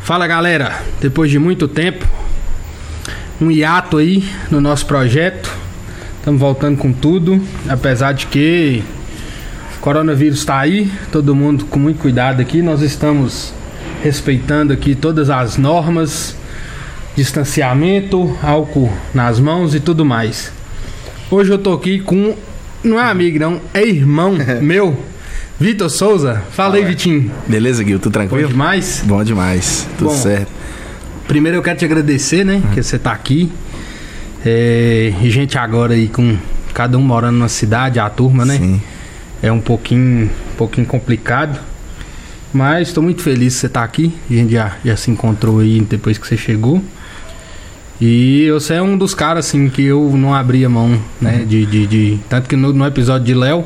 [0.00, 2.04] Fala galera, depois de muito tempo,
[3.40, 5.48] um hiato aí no nosso projeto,
[6.18, 8.82] estamos voltando com tudo, apesar de que
[9.76, 13.54] o coronavírus está aí, todo mundo com muito cuidado aqui, nós estamos
[14.02, 16.36] respeitando aqui todas as normas,
[17.14, 20.52] distanciamento, álcool nas mãos e tudo mais.
[21.30, 22.36] Hoje eu tô aqui com,
[22.82, 24.98] não é amigo não, é irmão meu,
[25.58, 26.42] Vitor Souza.
[26.52, 27.30] Fala aí, Vitinho.
[27.46, 27.98] Beleza, Gil?
[27.98, 28.48] Tudo Bom tranquilo?
[28.48, 29.02] demais?
[29.06, 29.86] Bom demais.
[29.98, 30.50] Tudo Bom, certo.
[31.28, 32.62] Primeiro eu quero te agradecer, né?
[32.74, 33.50] Que você tá aqui.
[34.44, 36.36] É, e gente agora aí com
[36.74, 38.56] cada um morando na cidade, a turma, né?
[38.58, 38.80] Sim.
[39.40, 41.60] É um pouquinho, um pouquinho complicado.
[42.52, 44.12] Mas estou muito feliz que você tá aqui.
[44.28, 46.82] A gente já, já se encontrou aí depois que você chegou.
[48.00, 50.98] E você é um dos caras, assim, que eu não abria mão, Uhum.
[51.20, 51.44] né?
[51.48, 53.64] De, de, de- Tanto que no, no episódio de Léo,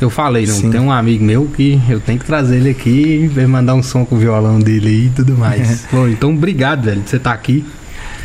[0.00, 0.70] eu falei, não, Sim.
[0.70, 4.04] tem um amigo meu que eu tenho que trazer ele aqui e mandar um som
[4.04, 5.86] com o violão dele aí e tudo mais.
[5.90, 7.64] Bom, então obrigado, velho, de você estar aqui.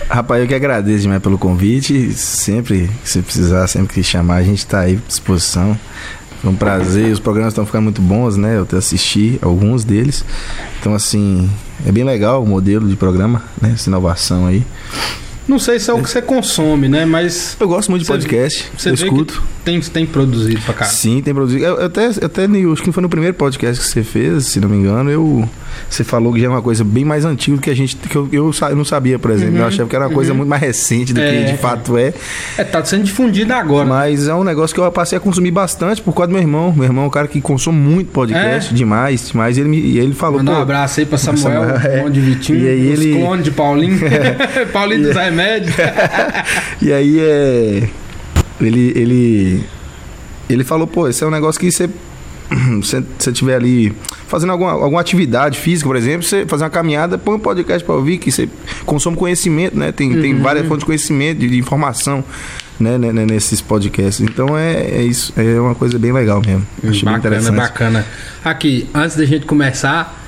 [0.10, 2.12] Rapaz, eu que agradeço demais pelo convite.
[2.14, 5.78] Sempre que você precisar, sempre que chamar, a gente tá aí à disposição.
[6.42, 7.12] Foi um prazer.
[7.12, 8.58] Os programas estão ficando muito bons, né?
[8.58, 10.24] Eu até assisti alguns deles.
[10.80, 11.50] Então, assim,
[11.86, 13.72] é bem legal o modelo de programa, né?
[13.74, 14.64] Essa inovação aí.
[15.48, 17.06] Não sei se é o que você consome, né?
[17.06, 18.72] Mas Eu gosto muito de podcast.
[18.78, 19.44] você eu escuto.
[19.66, 20.86] tem, tem produzido pra cá.
[20.86, 21.64] Sim, tem produzido.
[21.64, 24.60] Eu, eu até, eu até acho que foi no primeiro podcast que você fez, se
[24.60, 25.50] não me engano, eu,
[25.90, 27.96] você falou que já é uma coisa bem mais antiga do que a gente.
[27.96, 29.58] que eu, eu, não sabia, por exemplo.
[29.58, 31.28] Eu achava que era uma coisa muito mais recente do Uhum.
[31.28, 32.14] É, que de fato é.
[32.58, 33.88] É, tá sendo difundido agora.
[33.88, 36.74] Mas é um negócio que eu passei a consumir bastante por causa do meu irmão.
[36.74, 39.58] Meu irmão é um cara que consome muito podcast, demais, demais.
[39.58, 40.40] E ele, me, ele falou.
[40.40, 42.10] Mandar um abraço aí pra Samuel, Samuel, é.
[42.10, 44.00] de Vitinho, E aí ele- Paulinho.
[44.74, 45.76] Paulinho dos remédios.
[46.82, 47.90] E aí é.
[48.62, 48.94] Ele.
[48.96, 49.64] Ele.
[50.50, 51.90] Ele falou, pô, esse é um negócio que você.
[52.82, 53.94] Você você tiver ali
[54.28, 57.96] fazendo alguma, alguma atividade física, por exemplo, você fazer uma caminhada, põe um podcast pra
[57.96, 58.50] ouvir, que você
[58.86, 59.92] consome conhecimento, né?
[59.92, 62.24] Tem, tem várias fontes de conhecimento, de, de informação,
[62.80, 64.22] né, né, né, nesses podcasts.
[64.22, 66.66] Então é, é isso, é uma coisa bem legal mesmo.
[66.80, 67.56] Achei bem bacana, interessante.
[67.56, 68.06] bacana.
[68.44, 70.20] Aqui, antes da gente começar,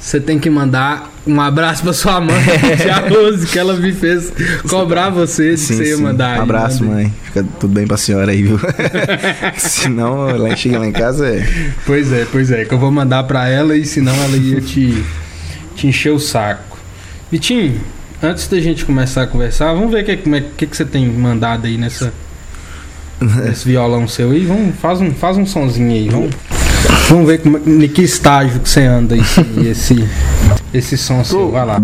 [0.00, 2.42] você tem que mandar um abraço pra sua mãe,
[2.80, 4.32] tia Rose, que ela me fez
[4.68, 6.02] cobrar você de Sim, você ia sim.
[6.02, 6.34] mandar.
[6.34, 7.04] aí, Abraço, manda aí.
[7.04, 7.14] mãe.
[7.24, 8.58] Fica tudo bem pra senhora aí, viu?
[9.56, 11.46] Senão, ela chega lá em casa é.
[11.86, 15.02] Pois é, pois é, que eu vou mandar pra ela e senão ela ia te,
[15.76, 16.78] te encher o saco.
[17.30, 17.80] Vitinho,
[18.22, 20.84] antes da gente começar a conversar, vamos ver o que, como é, que, que você
[20.84, 22.12] tem mandado aí nessa,
[23.20, 24.44] nesse violão seu aí.
[24.44, 26.30] Vamos, faz, um, faz um sonzinho aí, vamos.
[27.08, 29.22] Vamos ver como, em que estágio que você anda aí,
[29.68, 29.94] esse,
[30.72, 31.50] esse som seu.
[31.50, 31.78] Vai lá.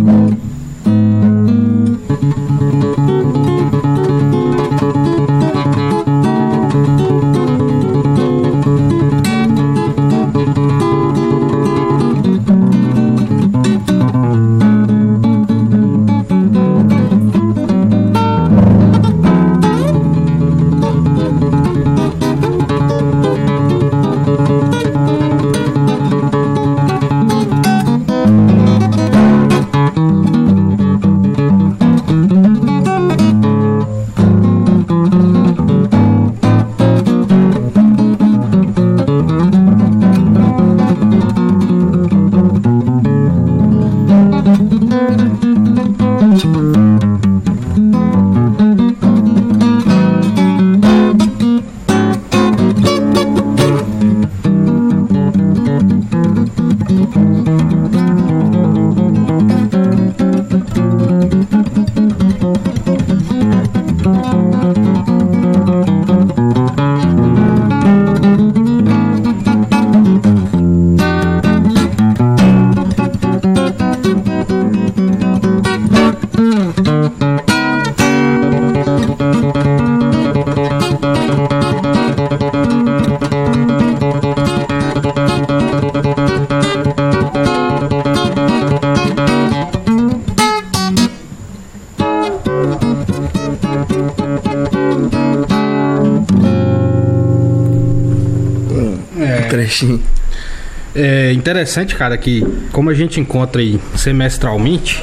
[101.49, 105.03] Interessante, cara, que como a gente encontra aí semestralmente,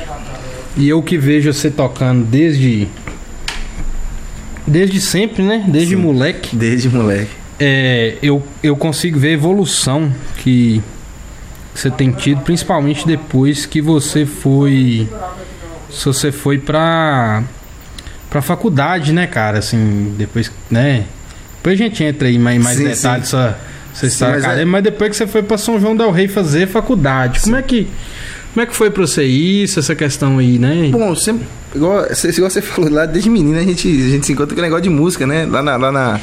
[0.78, 2.88] e eu que vejo você tocando desde.
[4.68, 5.64] Desde sempre, né?
[5.68, 6.02] Desde Sim.
[6.02, 7.30] moleque, Desde moleque.
[7.60, 10.82] é, eu, eu consigo ver a evolução que
[11.74, 15.08] você tem tido, principalmente depois que você foi.
[15.90, 17.44] Se você foi pra.
[18.30, 19.60] pra faculdade, né, cara?
[19.60, 21.06] Assim, depois, né?
[21.58, 23.58] Depois a gente entra aí mais, mais Sim, detalhes da sua,
[23.96, 26.28] Você está mas acadêmico, é- mas depois que você foi pra São João del Rei
[26.28, 27.88] fazer faculdade, como é que
[28.54, 30.90] como é que foi pra você isso, essa questão aí, né?
[30.92, 31.46] Bom, sempre.
[31.76, 34.60] Igual, você- igual você falou lá, desde menino a gente, a gente se encontra com
[34.62, 35.46] o negócio de música, né?
[35.46, 35.76] Lá na.
[35.78, 36.20] Lá na,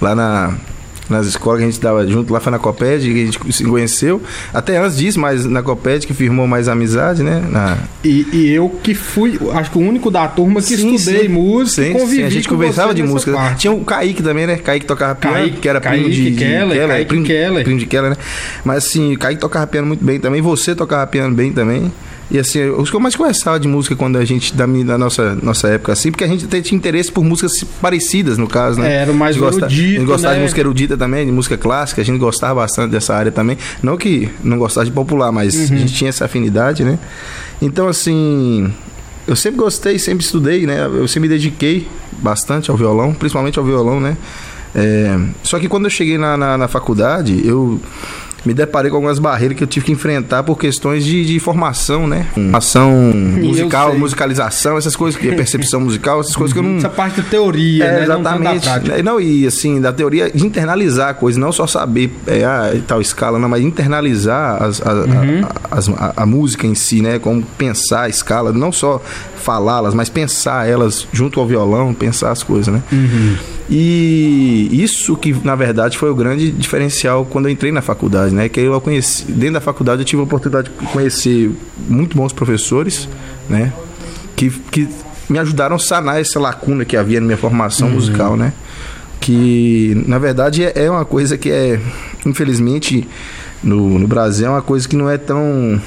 [0.00, 0.54] lá na
[1.08, 3.64] nas escolas que a gente dava junto, lá foi na Coped, que a gente se
[3.64, 4.22] conheceu.
[4.52, 7.44] Até antes disso, mas na Coped que firmou mais amizade, né?
[7.50, 11.22] Na, E, e eu que fui, acho que o único da turma que Sim, estudei
[11.22, 11.28] sim.
[11.28, 13.32] música Sim, convivi sim, a gente com conversava de música.
[13.32, 13.60] parte.
[13.60, 14.56] Tinha o Kaique também, né?
[14.56, 17.64] Kaique tocava piano, Kaique- que era primo Kaique de, de Keller, Kaique primo, Keller.
[17.64, 18.16] primo de Keller, né?
[18.64, 21.92] Mas assim, o Kaique tocava piano muito bem também, você tocava piano bem também.
[22.34, 25.36] E assim, os que eu mais conversava de música quando a gente, da, da nossa,
[25.40, 28.92] nossa época, assim, porque a gente até tinha interesse por músicas parecidas, no caso, né?
[28.92, 30.38] É, era mais A gente gosta- erudito, gostava né?
[30.38, 33.56] de música erudita também, de música clássica, a gente gostava bastante dessa área também.
[33.80, 35.62] Não que não gostasse de popular, mas Uhum.
[35.76, 36.98] a gente tinha essa afinidade, né?
[37.62, 38.68] Então, assim,
[39.28, 40.86] eu sempre gostei, sempre estudei, né?
[40.86, 41.86] Eu sempre me dediquei
[42.18, 44.16] bastante ao violão, principalmente ao violão, né?
[44.74, 47.80] É, só que quando eu cheguei na, na, na faculdade, eu
[48.44, 52.06] me deparei com algumas barreiras que eu tive que enfrentar por questões de, de formação,
[52.06, 52.26] né?
[52.34, 56.88] Formação musical, musicalização, essas coisas, que é percepção musical, essas coisas que eu não, Essa
[56.88, 58.06] parte da teoria, é, né?
[58.06, 58.62] Não exatamente.
[58.64, 58.96] prática.
[58.96, 62.72] Né, Não, e assim, da teoria de internalizar a coisa, não só saber é, a
[62.86, 65.42] tal escala, não, mas internalizar as- a, Uhum.
[65.70, 67.18] a, a- a música em si, né?
[67.18, 69.00] Como pensar a escala, não só
[69.36, 72.82] falá-las, mas pensar elas junto ao violão, pensar as coisas, né?
[72.92, 73.36] Uhum.
[73.68, 78.48] E isso que, na verdade, foi o grande diferencial quando eu entrei na faculdade, né?
[78.48, 81.50] Que eu conheci, dentro da faculdade eu tive a oportunidade de conhecer
[81.88, 83.08] muito bons professores,
[83.48, 83.72] né?
[84.36, 84.88] Que, que
[85.28, 88.52] me ajudaram a sanar essa lacuna que havia na minha formação musical, né?
[89.18, 91.80] Que, na verdade, é é uma coisa que é,
[92.26, 93.08] infelizmente,
[93.64, 95.80] no, no Brasil, é uma coisa que não é tão,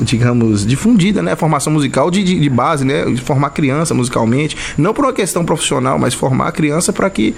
[0.00, 1.32] digamos, difundida, né?
[1.32, 3.04] A formação musical de, de, de base, né?
[3.04, 4.56] De formar criança musicalmente.
[4.78, 7.34] Não por uma questão profissional, mas formar a criança para que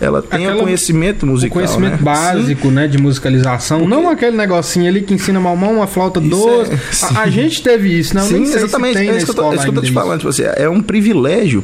[0.00, 1.54] ela tenha Aquela- conhecimento musical.
[1.54, 1.98] conhecimento né?
[2.02, 3.86] básico, né, de musicalização.
[3.86, 6.72] Não aquele negocinho ali que ensina mal mão, uma flauta Isso doce.
[6.72, 8.22] é- a, a gente teve isso, né?
[8.22, 8.98] Eu Sim, exatamente.
[8.98, 10.18] é isso que eu tô, é tô te falando.
[10.20, 11.62] Tipo assim, é um privilégio.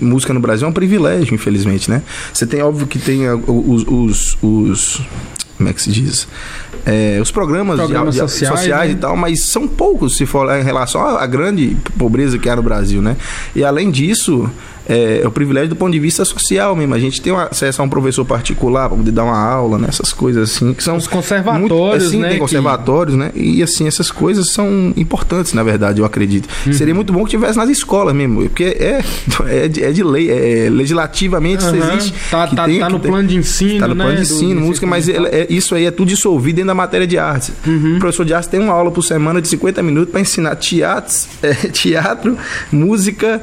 [0.00, 2.02] Música no Brasil é um privilégio, infelizmente, né?
[2.34, 3.84] Você tem, óbvio, que tem os.
[3.86, 5.00] os, os
[5.62, 6.26] como é que se diz?
[6.84, 8.90] É, os programas, de- Programas de- sociais, né?
[8.90, 12.56] e tal, mas são poucos se for em relação à à grande pobreza que há
[12.56, 13.16] no Brasil, né?
[13.54, 14.50] E além disso,
[14.88, 16.94] é, é o privilégio do ponto de vista social mesmo.
[16.94, 19.86] A gente tem acesso a um professor particular para poder dar uma aula, né?
[19.88, 23.30] Essas coisas assim, que são Os conservatórios, muito, assim, né, Tem que- conservatórios, né?
[23.34, 26.48] E assim, essas coisas são importantes, na verdade, eu acredito.
[26.66, 26.72] Uhum.
[26.72, 29.02] Seria muito bom que tivesse nas escolas mesmo, porque é,
[29.46, 31.94] é, de, é de lei, é, legislativamente isso Aham.
[31.94, 32.14] existe.
[32.30, 34.04] Tá, que tá, tem tá que no plano de ensino, Tá no né?
[34.04, 37.06] plano de ensino, do música, mas é- isso aí é tudo dissolvido dentro da matéria
[37.06, 37.52] de artes.
[37.66, 37.96] Uhum.
[37.96, 41.14] O professor de artes tem uma aula por semana de 50 minutos para ensinar teatro,
[41.42, 42.36] é, teatro
[42.70, 43.40] música.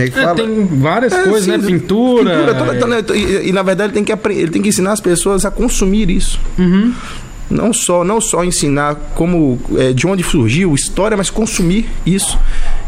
[0.00, 1.58] É, é É, tem várias É, coisas, sim, né?
[1.58, 2.30] Pintura.
[2.30, 5.00] pintura, toda- toda- e, e, na verdade ele tem que ele tem que ensinar as
[5.00, 6.38] pessoas a consumir isso.
[6.58, 6.92] Uhum.
[7.50, 12.38] Não só, não só ensinar como é, de onde surgiu história, mas consumir isso.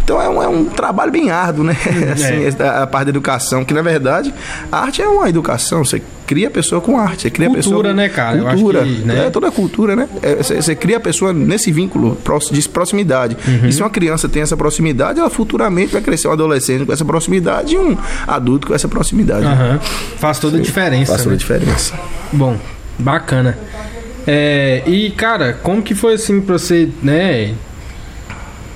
[0.04, 1.74] Então é um, é um trabalho bem árduo, né?
[2.12, 2.48] Assim, É.
[2.48, 4.34] essa- a parte da educação, que na verdade
[4.70, 5.82] a arte é uma educação.
[5.84, 8.38] Você cria a pessoa com arte, você cria a pessoa Cultura, né, cara?
[8.42, 9.26] Cultura, que, né?
[9.26, 10.08] é toda a cultura, né?
[10.22, 12.18] É, você, você cria a pessoa nesse vínculo
[12.52, 13.36] de proximidade.
[13.48, 13.66] Uhum.
[13.68, 17.04] E se uma criança tem essa proximidade, ela futuramente vai crescer um adolescente com essa
[17.04, 17.96] proximidade e um
[18.26, 19.46] adulto com essa proximidade.
[19.46, 19.78] Aham.
[20.18, 21.12] Faz toda a diferença.
[21.12, 21.36] Faz toda né?
[21.36, 21.94] a diferença.
[22.32, 22.56] Bom,
[22.98, 23.56] bacana.
[24.26, 27.54] É, e, cara, como que foi assim pra você, né?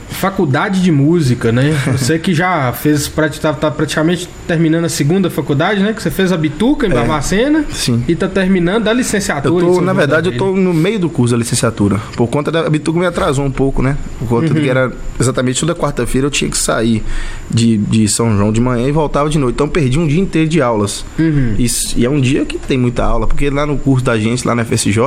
[0.08, 1.72] Faculdade de música, né?
[1.92, 3.10] Você que já fez,
[3.40, 5.92] tá, tá praticamente terminando a segunda faculdade, né?
[5.92, 6.94] Que você fez a Bituca em É.
[6.94, 8.04] Barbacena Sim.
[8.06, 9.64] e tá terminando a licenciatura.
[9.66, 12.00] Eu tô, na verdade, da eu tô no meio do curso da licenciatura.
[12.16, 13.96] Por conta da Bituca me atrasou um pouco, né?
[14.18, 14.54] Por conta Uhum.
[14.54, 17.02] de que era exatamente toda quarta-feira eu tinha que sair
[17.50, 19.54] de, de São João de manhã e voltava de noite.
[19.54, 21.04] Então eu perdi um dia inteiro de aulas.
[21.18, 21.54] Uhum.
[21.58, 24.46] Isso- e é um dia que tem muita aula, porque lá no curso da gente,
[24.46, 24.98] lá na FSJ,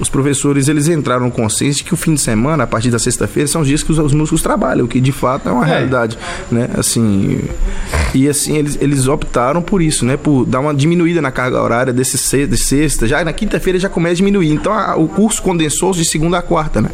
[0.00, 2.98] os professores eles entraram no consenso de que o fim de semana, a partir da
[3.00, 5.64] sexta-feira, são os dias que os, os músicos trabalham, o que de fato é uma
[5.64, 5.68] É.
[5.70, 6.16] realidade,
[6.52, 6.68] né?
[6.78, 7.40] Assim,
[8.14, 10.16] e assim eles, eles optaram por isso, né?
[10.16, 13.88] Por dar uma diminuída na carga horária desse se- de sexta, já na quinta-feira já
[13.88, 14.50] começa a diminuir.
[14.52, 16.90] Então a- o curso condensou de segunda a quarta, né?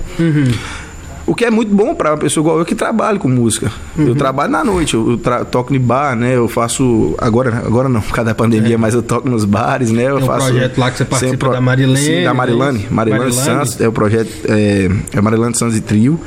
[1.26, 3.72] O que é muito bom para uma pessoa igual eu que trabalho com música.
[3.96, 4.08] Uhum.
[4.08, 5.18] Eu trabalho na noite, eu,
[5.50, 6.36] toco em bar, né?
[6.36, 7.14] Eu faço.
[7.16, 10.02] Agora, agora não, por causa da pandemia, mas eu toco nos bares, né?
[10.02, 10.20] Eu É.
[10.20, 10.46] Tem um faço.
[10.48, 12.32] projeto lá que você participa sempre- da Marilene, Sim, da né?
[12.34, 12.86] Marilane.
[12.90, 13.32] Marilane, Marilane.
[13.32, 13.80] Santos.
[13.80, 14.30] É o projeto.
[14.46, 16.20] É, é Marilane Santos e Trio,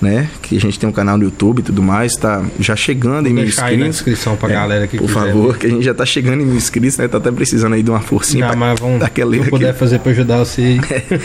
[0.00, 0.28] né?
[0.42, 2.14] Que a gente tem um canal no YouTube e tudo mais.
[2.16, 3.96] Tá já chegando em mil deixar aí na inscritos.
[3.96, 6.46] descrição pra É, galera que Por quiser favor, que a gente já tá chegando em
[6.46, 7.08] mil inscritos, né?
[7.08, 9.74] Tá até precisando aí de uma forcinha Não, pra mas vamos, daquele, se eu puder
[9.74, 10.80] fazer pra ajudar você aí.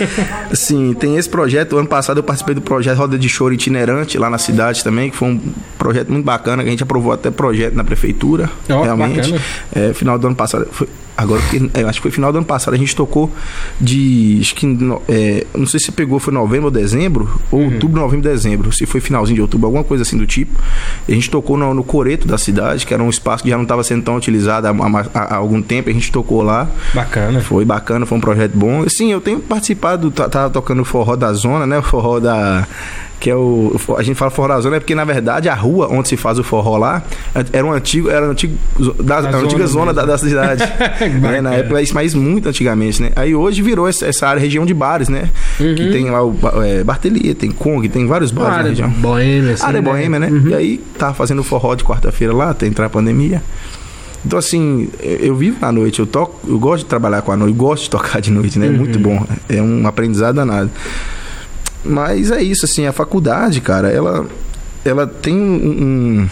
[0.51, 1.77] Assim, tem esse projeto.
[1.77, 5.15] Ano passado eu participei do projeto Roda de Choro Itinerante lá na cidade também, que
[5.17, 5.39] foi um
[5.77, 8.49] projeto muito bacana, que a gente aprovou até projeto na prefeitura.
[8.69, 9.33] Ó, realmente.
[9.75, 10.67] É, final do ano passado.
[10.71, 10.87] Foi,
[11.19, 11.41] Agora,
[11.73, 13.29] é, acho que foi final do ano passado, a gente tocou
[13.79, 14.37] de.
[14.39, 14.65] Acho que.
[15.09, 17.73] É, não sei se pegou, foi novembro ou dezembro, ou uhum.
[17.73, 18.71] outubro, novembro, dezembro.
[18.71, 20.57] Se foi finalzinho de outubro, alguma coisa assim do tipo.
[21.05, 23.63] A gente tocou no, no Coreto da cidade, que era um espaço que já não
[23.63, 24.71] estava sendo tão utilizado há,
[25.13, 25.89] há, há, algum tempo.
[25.89, 26.69] A gente tocou lá.
[26.93, 27.41] Bacana.
[27.41, 28.87] Foi bacana, foi um projeto bom.
[28.87, 31.79] Sim, eu tenho participado, tava tá, tocando o forró da zona, né?
[31.79, 32.65] O forró da
[33.19, 33.75] que é o.
[33.97, 36.39] A gente fala forró da zona, é porque na verdade a rua onde se faz
[36.39, 37.03] o forró lá
[37.51, 38.09] era um antigo.
[38.09, 38.57] Era um antigo,
[39.03, 40.63] da, a, antiga zona da, da, cidade.
[41.09, 41.41] né?
[41.41, 43.11] Na época, mas muito antigamente, né?
[43.15, 45.29] Aí hoje virou essa, essa área, região de bares, né?
[45.59, 45.75] Uhum.
[45.75, 48.89] Que tem lá o é, Bartelia, tem Kong, tem vários bares na região.
[48.89, 49.89] Boêmia, assim, área né?
[49.89, 50.27] boêmia, né?
[50.27, 50.49] Uhum.
[50.49, 53.41] E aí tá fazendo forró de quarta-feira lá, até entrar a pandemia.
[54.25, 57.55] Então, assim, eu vivo na noite, eu toco, eu gosto de trabalhar com a noite,
[57.55, 58.67] gosto de tocar de noite, né?
[58.67, 59.25] É muito bom.
[59.47, 60.69] É um aprendizado danado.
[61.83, 64.25] Mas é isso, assim, a faculdade, cara, ela,
[64.83, 66.27] ela tem um,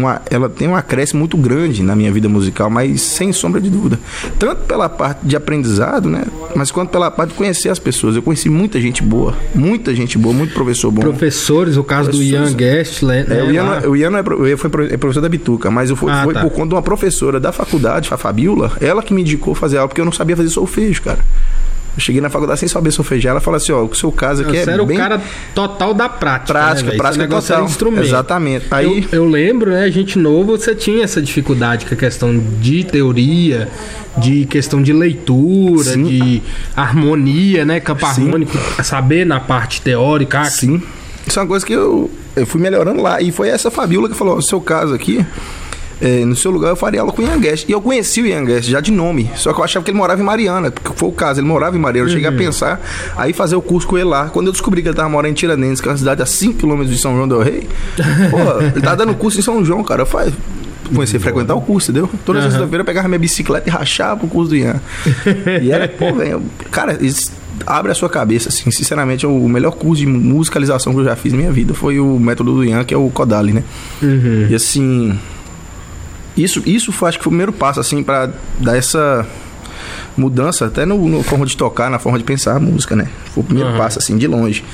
[0.00, 3.70] uma, ela tem um acréscimo muito grande na minha vida musical, mas sem sombra de
[3.70, 3.98] dúvida.
[4.38, 6.24] Tanto pela parte de aprendizado, né?
[6.54, 8.16] Mas quanto pela parte de conhecer as pessoas.
[8.16, 11.02] Eu conheci muita gente boa, muita gente boa, muito professor bom.
[11.02, 13.24] Professores, o caso do Ian Guest, né?
[13.28, 16.22] É, o Ian, o Ian é, foi é professor da Bituca, mas eu fui, ah,
[16.24, 16.40] foi tá.
[16.40, 19.88] por conta de uma professora da faculdade, a Fabiola, ela que me indicou fazer aula,
[19.88, 21.20] porque eu não sabia fazer solfejo, cara.
[21.96, 23.32] Eu cheguei na faculdade sem saber solfejar.
[23.32, 24.74] Ela falou assim: ó, o seu caso aqui Você é.
[24.74, 24.96] era bem...
[24.96, 25.20] o cara
[25.54, 26.52] total da prática.
[26.52, 27.64] Prática, né, prática total.
[27.64, 28.04] instrumento.
[28.04, 28.66] Exatamente.
[28.70, 29.08] Aí...
[29.10, 33.68] Eu, eu, lembro, né, gente novo, você tinha essa dificuldade com a questão de teoria,
[34.16, 36.04] de questão de leitura, Sim.
[36.04, 36.42] de
[36.76, 37.80] harmonia, né?
[37.80, 38.24] Campo Sim.
[38.24, 40.44] harmônico, saber na parte teórica.
[40.44, 40.82] Sim.
[41.26, 43.20] Isso é uma coisa que eu, eu fui melhorando lá.
[43.20, 45.24] E foi essa Fabiola que falou: o seu caso aqui
[46.00, 47.68] é, no seu lugar eu faria aula com o Ian Guest.
[47.68, 49.30] E eu conheci o Ian Guest já de nome.
[49.36, 51.76] Só que eu achava que ele morava em Mariana, porque foi o caso, ele morava
[51.76, 52.08] em Mariana.
[52.08, 52.38] Eu cheguei a uhum.
[52.38, 52.80] pensar
[53.16, 54.28] aí fazer o curso com ele lá.
[54.30, 56.84] Quando eu descobri que ele tava morando em Tiradentes, que é uma cidade a 5km
[56.84, 57.68] de São João do Rei,
[58.30, 60.02] pô, ele tá dando curso em São João, cara.
[60.02, 60.32] Eu falei,
[60.88, 62.08] comecei a frequentar o curso, entendeu?
[62.24, 62.50] Toda uhum.
[62.50, 64.80] sexta-feira eu pegava minha bicicleta e rachava pro curso do Ian.
[65.62, 67.32] E era, pô, velho, cara, isso
[67.66, 71.16] abre a sua cabeça, assim, sinceramente, é o melhor curso de musicalização que eu já
[71.16, 73.62] fiz na minha vida foi o método do Ian, que é o Kodali, né?
[74.02, 74.46] Uhum.
[74.48, 75.18] E assim,
[76.36, 79.26] isso, isso foi, acho que foi o primeiro passo, assim, para dar essa
[80.16, 83.08] mudança, até no, no, forma de tocar, na forma de pensar a música, né?
[83.34, 83.78] Foi o primeiro uhum.
[83.78, 84.64] passo, assim, de longe.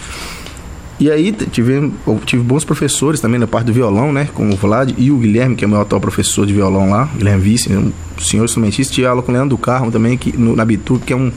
[0.99, 1.93] E aí tive,
[2.25, 4.29] tive bons professores também na parte do violão, né?
[4.33, 7.11] Como o Vlad e o Guilherme, que é o meu atual professor de violão lá,
[7.17, 8.95] Guilherme Vice, um senhor instrumentista.
[8.95, 11.31] Tive aula com o Leandro do Carmo também, que, no, na Bitu, que é um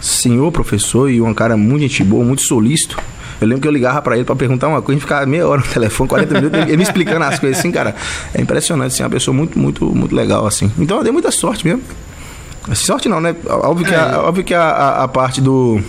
[0.00, 2.98] senhor professor e um cara muito gente boa, muito solícito.
[3.42, 5.46] Eu lembro que eu ligava para ele para perguntar uma coisa, a gente ficava meia
[5.46, 7.94] hora no telefone, 40 minutos, ele me explicando as coisas assim, cara.
[8.34, 10.70] É impressionante, assim, uma pessoa muito, muito, muito legal, assim.
[10.78, 11.82] Então eu dei muita sorte mesmo.
[12.74, 13.34] Sorte não, né?
[13.46, 14.16] Óbvio que, a, é.
[14.16, 15.80] óbvio que a, a, a parte do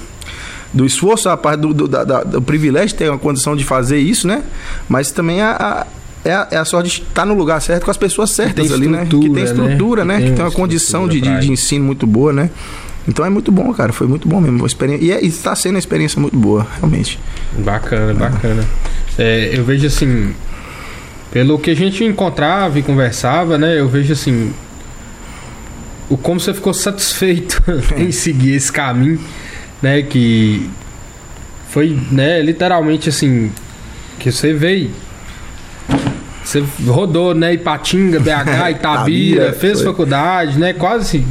[0.74, 4.00] do esforço, a parte do, do, da, do privilégio de ter uma condição de fazer
[4.00, 4.42] isso, né?
[4.90, 5.88] Mas também a, a
[6.26, 8.88] é, a, é a sorte de estar no lugar certo com as pessoas certas ali,
[8.88, 9.06] né?
[9.06, 10.18] Que tem estrutura, né?
[10.18, 10.26] né?
[10.26, 12.50] Que tem, uma condição de, de, de, ensino muito boa, né?
[13.08, 13.92] Então é muito bom, cara.
[13.92, 14.66] Foi muito bom mesmo.
[14.66, 17.20] Experiência, e é, está sendo uma experiência muito boa, realmente.
[17.60, 18.66] Bacana, bacana.
[19.18, 20.34] É, eu vejo assim,
[21.32, 23.80] pelo que a gente encontrava e conversava, né?
[23.80, 24.54] Eu vejo assim,
[26.10, 27.62] o como você ficou satisfeito
[27.98, 29.20] em seguir esse caminho,
[29.82, 30.02] né?
[30.02, 30.70] Que
[31.70, 32.42] foi, né?
[32.42, 33.52] Literalmente assim,
[34.20, 34.92] que você veio
[36.44, 37.54] você rodou, né?
[37.54, 39.88] Ipatinga, BH, Itabira, fez foi.
[39.92, 40.74] faculdade, né?
[40.74, 41.26] Quase assim.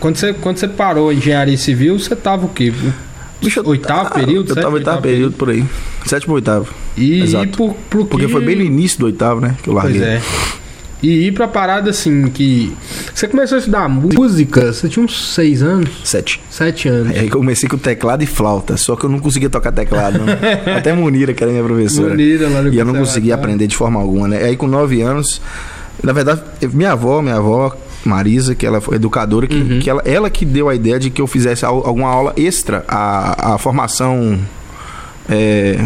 [0.00, 2.72] Quando você, quando você parou em engenharia civil, você tava o quê?
[3.40, 4.50] Bicho, oitavo período?
[4.50, 5.64] Eu tava oitavo período, por aí.
[6.06, 6.72] Sétimo oitavo.
[6.96, 7.44] E, Exato.
[7.44, 9.56] e por, por Porque foi bem no início do oitavo, né?
[9.62, 10.00] Que eu larguei.
[10.00, 10.20] Pois é.
[11.04, 12.74] E ir pra parada assim, que.
[13.14, 15.90] Você começou a estudar música, você tinha uns seis anos?
[16.02, 16.40] Sete.
[16.48, 17.14] Sete anos.
[17.14, 20.20] Aí eu comecei com teclado e flauta, só que eu não conseguia tocar teclado.
[20.74, 22.08] Até Munira, que era minha professora.
[22.08, 24.44] Munira, lá no E eu não conseguia aprender de forma alguma, né?
[24.44, 25.42] Aí com nove anos,
[26.02, 26.42] na verdade,
[26.72, 29.80] minha avó, minha avó, Marisa, que ela foi educadora, que, uhum.
[29.80, 33.54] que ela, ela que deu a ideia de que eu fizesse alguma aula extra à,
[33.54, 34.38] à formação.
[35.28, 35.78] É,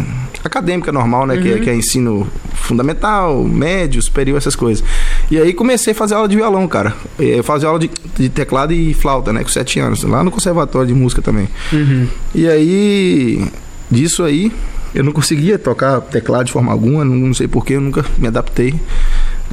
[0.44, 1.34] acadêmica normal, né?
[1.34, 1.42] Uhum.
[1.42, 4.84] Que, é, que é ensino fundamental, médio, superior, essas coisas.
[5.30, 6.94] E aí comecei a fazer aula de violão, cara.
[7.18, 9.42] Eu fazia aula de, de teclado e flauta, né?
[9.42, 11.48] Com sete anos, lá no conservatório de música também.
[11.72, 12.08] Uhum.
[12.34, 13.46] E aí,
[13.90, 14.50] disso aí,
[14.94, 18.26] eu não conseguia tocar teclado de forma alguma, não, não sei porquê, eu nunca me
[18.26, 18.74] adaptei.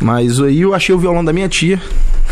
[0.01, 1.79] Mas aí eu achei o violão da minha tia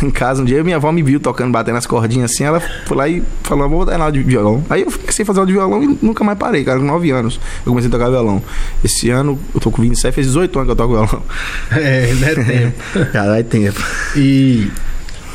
[0.02, 0.62] em casa um dia.
[0.62, 2.44] Minha avó me viu tocando, batendo as cordinhas assim.
[2.44, 4.64] Ela foi lá e falou: Vou botar aula de violão.
[4.68, 6.78] Aí eu comecei a fazer aula de violão e nunca mais parei, cara.
[6.78, 8.42] Com 9 anos eu comecei a tocar violão.
[8.82, 11.22] Esse ano eu tô com 27, fez 18 anos que eu toco violão.
[11.74, 13.06] É, não é tempo.
[13.12, 13.82] Cara, é tempo.
[14.16, 14.70] E.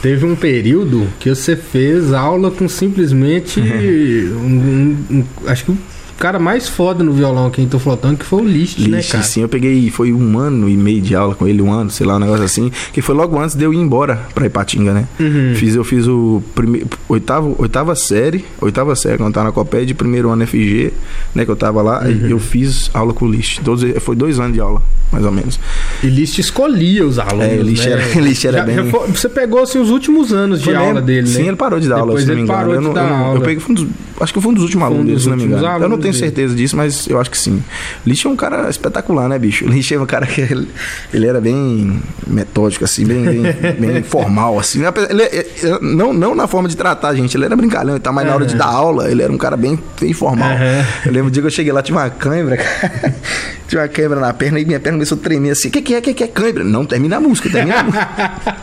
[0.01, 3.59] Teve um período que você fez aula com simplesmente.
[3.59, 4.37] Uhum.
[4.37, 5.77] Um, um, um, acho que
[6.19, 9.23] cara mais foda no violão aqui em Tô Flotando, que foi o List, né, cara?
[9.23, 12.05] sim, eu peguei, foi um ano e meio de aula com ele, um ano, sei
[12.05, 15.07] lá, um negócio assim, que foi logo antes de eu ir embora pra Ipatinga, né?
[15.19, 15.53] Uhum.
[15.55, 19.85] Fiz, eu fiz o primeiro, oitavo, oitava série, oitava série, quando eu tava na Copé
[19.85, 20.91] de primeiro ano FG,
[21.33, 22.27] né, que eu tava lá, Uhum.
[22.27, 25.31] e eu fiz aula com o List, todos, foi dois anos de aula, mais ou
[25.31, 25.59] menos.
[26.03, 27.91] E List escolhia os alunos, É, o List né?
[27.93, 30.75] era- List era Já- bem- já foi- você pegou, assim, os últimos anos de Foi
[30.75, 31.05] aula mesmo?
[31.07, 31.33] dele, né?
[31.35, 32.73] Sim, ele parou de dar aula, Depois se não me engano.
[32.73, 33.35] eu, de não, eu aula.
[33.37, 33.87] eu peguei, um dos-
[34.19, 35.57] acho que foi um dos últimos um alunos dele, se não me engano.
[35.63, 37.63] Eu não alunos tenho certeza disso, mas eu acho que sim.
[38.05, 39.65] Lish é um cara espetacular, né, bicho?
[39.69, 40.67] Lish é um cara que ele,
[41.13, 43.43] ele era bem metódico, assim, bem, bem,
[43.79, 44.81] bem formal, assim.
[45.09, 48.25] Ele, não, não na forma de tratar a gente, ele era brincalhão e tal, mas
[48.25, 50.49] na hora de dar aula, ele era um cara bem, bem formal.
[50.49, 50.85] Aham.
[51.05, 53.15] Eu lembro o dia que eu cheguei lá, tinha uma cãibra, cara.
[53.69, 55.67] Tinha uma cãibra na perna e minha perna começou a tremer assim.
[55.67, 55.99] O que, que é?
[55.99, 56.63] O que, que é cãibra?
[56.63, 58.57] Não, termina a música, termina a música.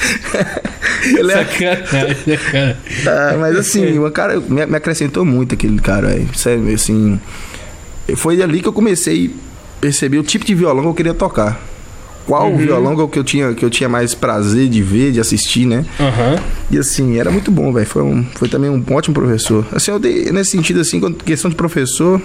[1.18, 2.78] ele é, Sacanagem, cara?
[3.06, 6.28] ah, mas assim, o cara me, me acrescentou muito aquele cara, velho.
[6.36, 7.20] Sério, assim.
[8.16, 9.34] Foi ali que eu comecei
[9.78, 11.60] a perceber o tipo de violão que eu queria tocar.
[12.26, 15.66] Qual o violão que eu, tinha, que eu tinha mais prazer de ver, de assistir,
[15.66, 15.84] né?
[15.98, 16.36] Aham.
[16.70, 17.86] E assim, era muito bom, velho.
[17.86, 19.66] Foi, um, foi também um ótimo professor.
[19.72, 22.20] Assim, eu dei, nesse sentido, assim, quando- questão de professor,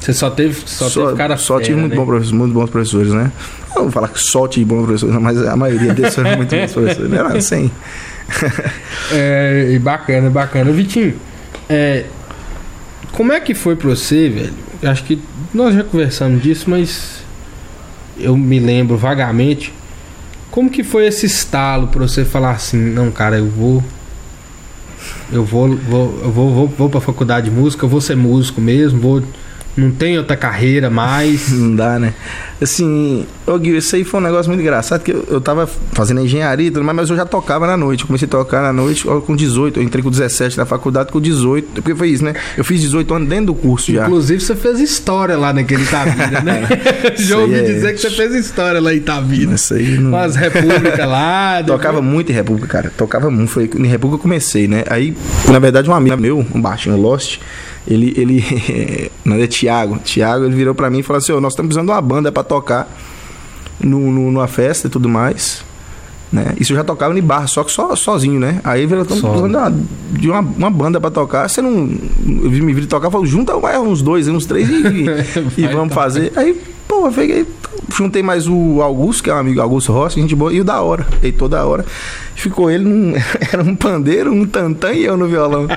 [0.00, 1.96] Você só teve, só, teve cara só fera, tive muito, né?
[1.96, 3.32] bom muito bons professores, né?
[3.76, 6.56] Eu vou falar que só tive bons professores, não, mas a maioria deles foram muito
[6.56, 7.12] bons professores.
[7.12, 7.70] Era assim.
[9.12, 10.72] É, bacana, bacana.
[10.72, 11.14] Vitinho,
[11.68, 12.06] é,
[13.12, 14.54] como é que foi pra você, velho?
[14.82, 15.20] Acho que
[15.54, 17.22] nós já conversamos disso, mas
[18.18, 19.72] eu me lembro vagamente.
[20.50, 23.82] Como que foi esse estalo pra você falar assim, não, cara, eu vou.
[25.32, 28.60] Eu vou, vou, eu vou, vou, vou pra faculdade de música, eu vou ser músico
[28.60, 29.22] mesmo, vou.
[29.76, 31.50] Não tem outra carreira mais.
[31.56, 32.14] Não dá, né?
[32.60, 36.20] Assim, ô Gui, isso aí foi um negócio muito engraçado, que eu, eu tava fazendo
[36.22, 38.00] engenharia e tudo mais, mas eu já tocava na noite.
[38.00, 41.20] Eu comecei a tocar na noite com 18, eu entrei com 17 na faculdade com
[41.20, 42.32] 18, porque foi isso, né?
[42.56, 44.06] Eu fiz 18 anos dentro do curso já.
[44.06, 46.66] Inclusive, você fez história lá naquele Itabira, né?
[47.14, 49.54] Isso Já ouvi é- dizer que você fez história lá em Itabira.
[49.54, 50.10] Isso aí não...
[50.10, 51.60] Umas repúblicas lá.
[51.60, 52.92] depois- Tocava muito em República, cara.
[52.96, 53.50] Tocava muito.
[53.50, 54.84] Foi em República eu comecei, né?
[54.88, 55.14] Aí,
[55.50, 57.38] na verdade, um amigo meu, um baixinho Lost,
[57.86, 58.14] ele.
[58.16, 59.98] ele não é Thiago.
[59.98, 62.30] Thiago, ele virou pra mim e falou assim: Ô, nós estamos precisando de uma banda
[62.32, 62.88] pra tocar
[63.80, 65.64] no, no- numa festa e tudo mais.
[66.32, 66.54] Né?
[66.58, 68.60] Isso eu já tocava em bar, só que só, sozinho, né?
[68.64, 69.70] Aí ele falou: estamos precisando de, uma,
[70.18, 71.48] de uma, uma banda pra tocar.
[71.48, 71.88] Você não.
[72.26, 74.74] Eu me vi tocar, falou: junta mais uns dois, uns três e,
[75.56, 76.02] e Vai vamos tocar.
[76.02, 76.32] fazer.
[76.34, 77.46] Aí, pô, eu peguei,
[77.96, 80.80] juntei mais o Augusto, que é um amigo Augusto Rossi, gente boa, e o da
[80.80, 81.06] hora.
[81.22, 81.84] E toda hora.
[82.34, 83.14] Ficou ele num.
[83.52, 85.68] Era um pandeiro, um tantã e eu no violão.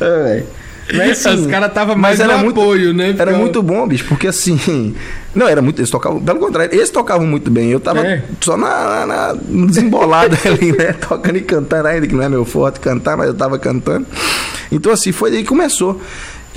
[0.00, 0.46] É, velho.
[0.94, 3.06] Mas, assim, Os caras estavam mas mais era muito- apoio, né?
[3.08, 4.94] Era Ficava- muito bom, bicho, porque assim.
[5.34, 5.80] Não, era muito.
[5.80, 6.20] Eles tocavam.
[6.22, 7.70] Pelo contrário, eles tocavam muito bem.
[7.70, 8.22] Eu tava É.
[8.40, 10.92] só na, na, na desembolada ali, né?
[10.94, 14.06] Tocando e cantando ainda, que não é meu forte cantar, mas eu tava cantando.
[14.70, 16.00] Então, assim, foi daí que começou.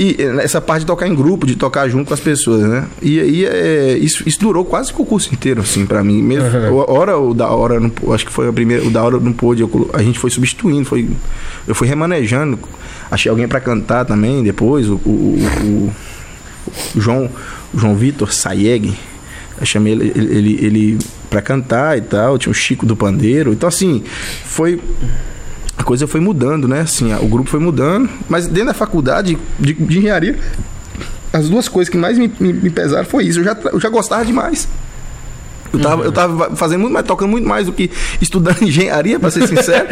[0.02, 2.86] E eh, essa parte de tocar em grupo, de tocar junto com as pessoas, né?
[3.02, 6.22] E aí é, isso, isso durou quase que o curso inteiro, assim, pra mim.
[6.24, 9.20] Mesmo, o- hora o da hora, não, acho que foi a primeira, o da hora
[9.20, 11.10] não pôde, eu a gente foi substituindo, foi,
[11.68, 12.58] eu fui remanejando,
[13.12, 15.94] achei alguém pra cantar também depois, o, o, o-
[16.96, 17.30] o João,
[17.76, 18.94] João Vitor Sayeg,
[19.60, 23.52] eu chamei ele, ele, ele, ele pra cantar e tal, tinha o Chico do Pandeiro,
[23.52, 24.02] então assim,
[24.46, 24.80] foi
[25.80, 26.82] a coisa foi mudando, né?
[26.82, 30.38] Assim, o grupo foi mudando, mas dentro da faculdade de, de engenharia,
[31.32, 33.40] as duas coisas que mais me, me, me pesaram foi isso.
[33.40, 34.68] Eu já, eu já gostava demais.
[35.72, 39.30] Eu tava, eu tava fazendo muito mais, tocando muito mais do que estudando engenharia, pra
[39.30, 39.88] ser sincero.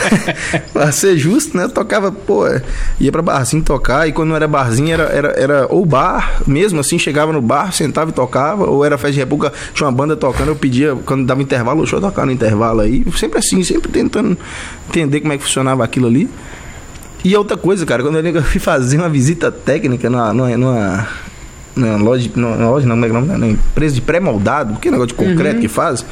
[0.72, 1.64] pra ser justo, né?
[1.64, 2.44] Eu tocava, pô,
[3.00, 6.80] ia pra barzinho tocar, e quando não era barzinho, era, era, era ou bar, mesmo
[6.80, 10.16] assim, chegava no bar, sentava e tocava, ou era festa de república, tinha uma banda
[10.16, 13.04] tocando, eu pedia, quando dava intervalo, deixa eu tocar no intervalo aí.
[13.16, 14.36] Sempre assim, sempre tentando
[14.88, 16.28] entender como é que funcionava aquilo ali.
[17.24, 21.08] E outra coisa, cara, quando eu fui fazer uma visita técnica numa, numa,
[21.76, 23.38] numa loja, numa loja, não, como é é?
[23.38, 26.04] Numa empresa de pré-moldado, que negócio de concreto que faz.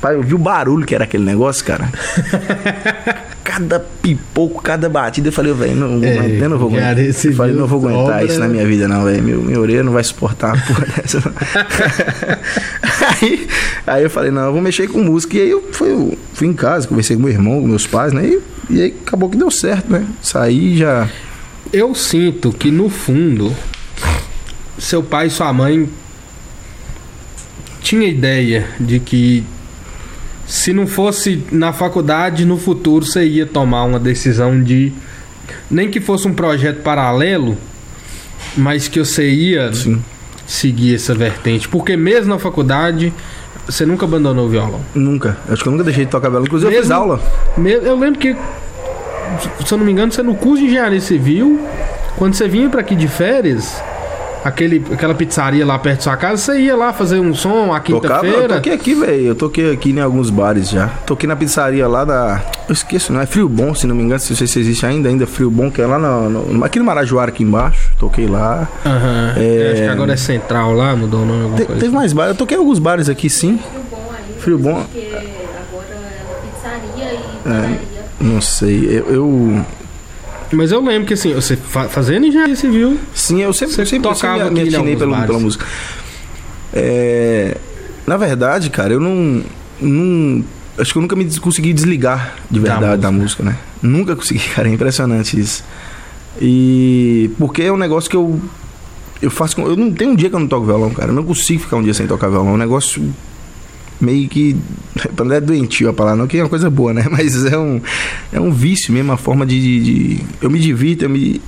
[0.00, 1.88] Pai, eu vi o barulho que era aquele negócio, cara.
[3.44, 6.98] cada pipoco, cada batida, eu falei, velho, não, É, eu não vou aguentar.
[6.98, 9.22] Eu falei, não vou aguentar isso na minha vida, não, velho.
[9.22, 11.20] Meu, minha orelha não vai suportar uma porra dessa.
[11.20, 11.32] não.
[13.22, 13.48] aí,
[13.86, 15.36] aí eu falei, não, eu vou mexer com música.
[15.36, 18.12] E aí eu fui, eu fui em casa, conversei com meu irmão, com meus pais,
[18.12, 18.26] né?
[18.26, 20.04] E, e aí acabou que deu certo, né?
[20.20, 21.08] Saí já.
[21.72, 23.54] Eu sinto que no fundo
[24.82, 25.88] seu pai e sua mãe
[27.82, 29.44] tinha ideia de que
[30.46, 34.92] se não fosse na faculdade no futuro você ia tomar uma decisão de
[35.70, 37.56] nem que fosse um projeto paralelo,
[38.56, 40.02] mas que você ia Sim.
[40.46, 43.12] seguir essa vertente, porque mesmo na faculdade
[43.66, 44.80] você nunca abandonou o violão.
[44.94, 45.38] Nunca.
[45.48, 46.46] Acho que eu nunca deixei de tocar violão.
[46.46, 47.22] Inclusive, eu fiz Mesmo- aula.
[47.56, 48.34] Me- Eu lembro que,
[49.64, 51.60] se eu não me engano, você no curso de engenharia civil,
[52.16, 53.80] quando você vinha pra aqui de férias,
[54.44, 57.80] aquele, aquela pizzaria lá perto da sua casa, você ia lá fazer um som a
[57.80, 58.54] Tocava, eu quinta-feira.
[58.56, 59.26] toquei aqui, velho.
[59.28, 60.88] Eu toquei aqui em alguns bares já.
[61.06, 62.40] Toquei na pizzaria lá da.
[62.68, 64.84] Eu esqueço, não é Frio Bom, se não me engano, se não sei se existe
[64.86, 67.90] ainda, ainda Frio Bom, que é lá no, no- aqui no Marajoara, aqui embaixo.
[67.98, 68.68] Toquei lá.
[68.84, 69.34] Aham.
[69.36, 69.70] É.
[69.72, 71.80] Acho que agora é central lá, mudou o nome, Te- coisa.
[71.80, 72.32] teve mais bares.
[72.32, 73.58] Eu toquei em alguns bares aqui, sim.
[73.58, 74.02] Frio bom.
[74.38, 74.74] Frio bom.
[74.84, 77.78] Porque agora é pizzaria e padaria.
[78.20, 78.86] Não sei.
[78.88, 79.06] Eu.
[79.12, 79.81] eu-
[80.52, 84.08] Mas eu lembro que assim, você fa- fazendo engenharia civil, sim, eu sempre, Você sempre,
[84.08, 85.26] tocava sempre me atinei bares.
[85.26, 85.64] pela música.
[86.72, 87.56] É,
[88.06, 89.42] na verdade, cara, eu não.
[89.80, 90.44] não
[90.78, 93.56] acho que eu nunca me consegui desligar de Da verdade da música, né?
[93.82, 94.68] Nunca consegui, cara.
[94.68, 95.64] É impressionante isso.
[96.40, 97.30] E.
[97.38, 98.40] Porque é um negócio que eu.
[99.20, 99.60] Eu faço.
[99.60, 101.10] Eu não tenho um dia que eu não toco violão, cara.
[101.10, 102.50] Eu não consigo ficar um dia sem tocar violão.
[102.50, 103.02] É um negócio
[104.02, 104.56] meio que.
[105.16, 107.06] Não é doentio a palavra, não, que é uma coisa boa, né?
[107.10, 107.80] Mas é um,
[108.32, 109.80] é um vício mesmo, uma forma de, de-
[110.16, 111.40] de- Eu me divirto, eu me.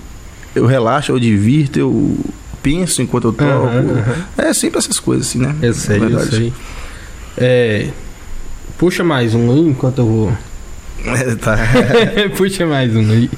[0.54, 2.16] Eu relaxo, eu divirto, eu
[2.62, 3.44] penso enquanto eu toco.
[3.50, 4.24] Aham, aham.
[4.38, 5.54] É sempre essas coisas, assim, né?
[5.60, 6.36] eu sei, Na eu verdade.
[6.36, 6.52] sei.
[7.36, 7.88] É.
[8.78, 10.32] Puxa mais um aí enquanto eu vou.
[11.06, 11.58] É, tá.
[12.36, 13.28] Puxa mais um aí.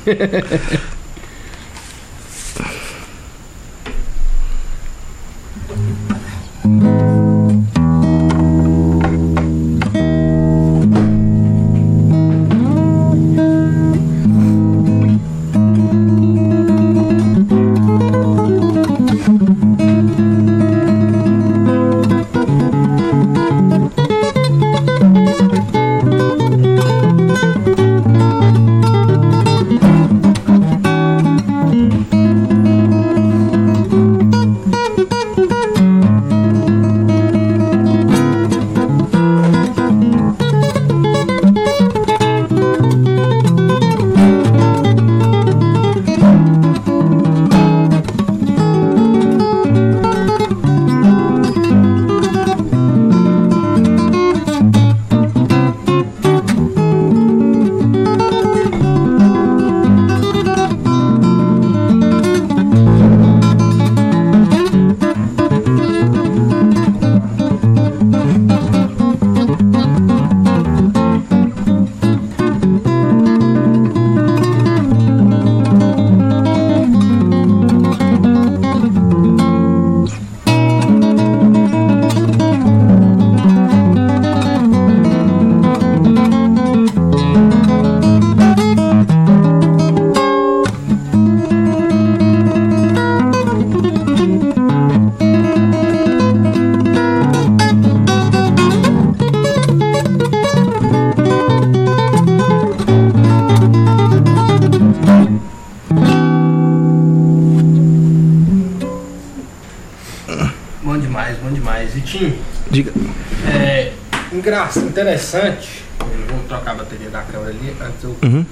[115.16, 115.84] Interessante.
[116.00, 117.74] Eu vou trocar a bateria da câmera ali.
[117.80, 118.44] Antes eu Uhum.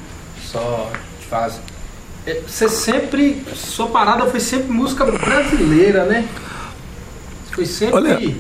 [0.51, 1.61] só te faço.
[2.27, 3.43] É, Você sempre.
[3.55, 6.27] Sua parada foi sempre música brasileira, né?
[7.53, 7.95] Foi sempre.
[7.97, 8.35] Olha,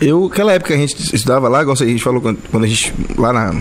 [0.00, 2.66] Eu, aquela época que a gente estudava lá, igual a gente falou quando, quando a
[2.66, 2.92] gente.
[3.16, 3.54] lá na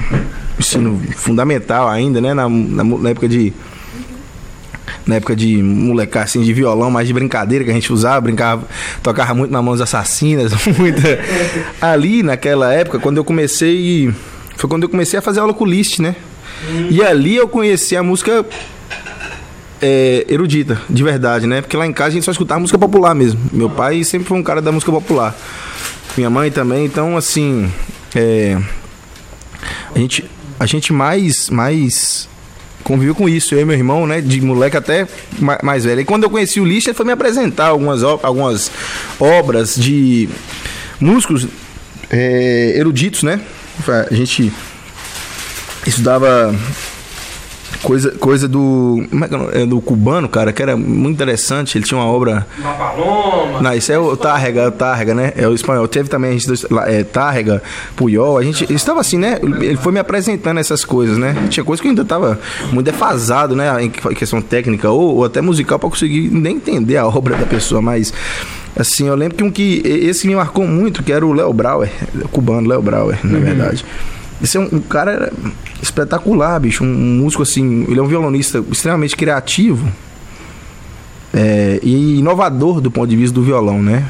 [0.59, 2.33] ensino fundamental ainda, né?
[2.33, 3.53] Na, na, na época de.
[5.05, 8.67] Na época de molecar assim, de violão, mais de brincadeira que a gente usava, brincava,
[9.05, 11.19] tocava muito na mãos assassinas, muita.
[11.79, 14.11] Ali naquela época, quando eu comecei.
[14.57, 16.15] Foi quando eu comecei a fazer aula com o Liszt, né?
[16.89, 18.43] E ali eu conheci a música
[19.81, 21.61] é, erudita, de verdade, né?
[21.61, 23.39] Porque lá em casa a gente só escutava música popular mesmo.
[23.51, 25.35] Meu pai sempre foi um cara da música popular.
[26.17, 27.69] Minha mãe também, então assim.
[28.15, 28.57] é,
[29.93, 30.25] a, gente,
[30.59, 32.27] a gente mais, mais
[32.83, 34.21] conviveu com isso, eu e meu irmão, né?
[34.21, 35.07] De moleque até
[35.39, 35.99] ma- mais velho.
[36.01, 38.71] E quando eu conheci o Liszt, ele foi me apresentar algumas, algumas
[39.19, 40.29] obras de
[40.99, 41.47] músicos
[42.09, 43.39] é, eruditos, né?
[44.09, 44.51] A gente
[45.85, 46.55] estudava
[47.85, 49.05] coisa, coisa do.
[49.09, 49.61] Como é que é?
[49.61, 51.77] É do cubano, cara, que era muito interessante.
[51.77, 52.45] Ele tinha uma obra.
[52.57, 53.61] Uma paloma.
[53.61, 55.33] Não, isso é o Tárrega, o Tárrega, né?
[55.35, 55.87] É o espanhol.
[55.87, 57.61] Teve também a gente é, Tárrega,
[57.95, 58.37] Puyol.
[58.37, 59.39] A gente estava assim, né?
[59.41, 61.35] Ele foi me apresentando essas coisas, né?
[61.49, 62.39] Tinha coisa que eu ainda estava
[62.71, 63.83] muito defasado, né?
[63.83, 67.81] Em questão técnica ou, ou até musical para conseguir nem entender a obra da pessoa,
[67.81, 68.13] mas.
[68.77, 69.81] Assim, eu lembro que um que.
[69.85, 71.89] Esse me marcou muito, que era o Léo Brauer,
[72.31, 73.85] cubano, Léo Brauer, na verdade.
[74.41, 75.31] Esse é um, um cara
[75.81, 76.83] espetacular, bicho.
[76.83, 77.85] Um, um músico assim.
[77.89, 79.87] Ele é um violonista extremamente criativo
[81.33, 84.09] é, e inovador do ponto de vista do violão, né?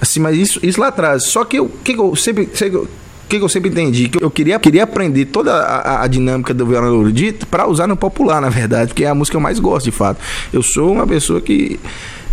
[0.00, 1.24] Assim, mas isso, isso lá atrás.
[1.24, 2.88] Só que eu, que que eu sempre, sempre O
[3.28, 4.08] que, que eu sempre entendi?
[4.08, 7.96] Que eu queria, queria aprender toda a, a dinâmica do violão erudito para usar no
[7.96, 10.20] popular, na verdade, porque é a música que eu mais gosto, de fato.
[10.52, 11.80] Eu sou uma pessoa que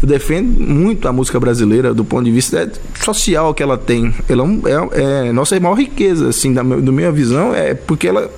[0.04, 2.70] eu defendo muito a música brasileira do ponto de vista
[3.02, 4.14] social que ela tem.
[4.28, 8.30] Ela é, é, é nossa maior riqueza, assim, da, do minha visão, é porque ela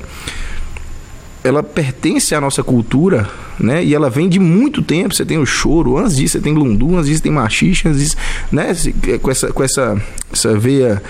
[1.44, 3.84] ela pertence à nossa cultura, né?
[3.84, 5.14] E ela vem de muito tempo.
[5.14, 8.18] Você tem o choro, antes disso você tem lundu, antes disso tem machixe, antes disso,
[8.52, 8.68] né?
[9.20, 10.02] Com essa, com essa,
[10.32, 11.02] essa veia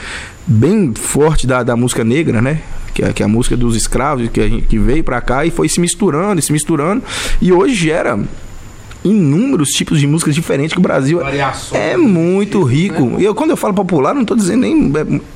[0.47, 2.61] bem forte da, da música negra, né?
[2.93, 5.45] Que é, que é a música dos escravos que, a gente, que veio pra cá
[5.45, 7.03] e foi se misturando, e se misturando.
[7.41, 8.19] E hoje gera
[9.05, 11.81] inúmeros tipos de músicas diferentes que o Brasil Variações.
[11.81, 13.15] é muito rico.
[13.19, 14.91] E eu, quando eu falo popular, não tô dizendo nem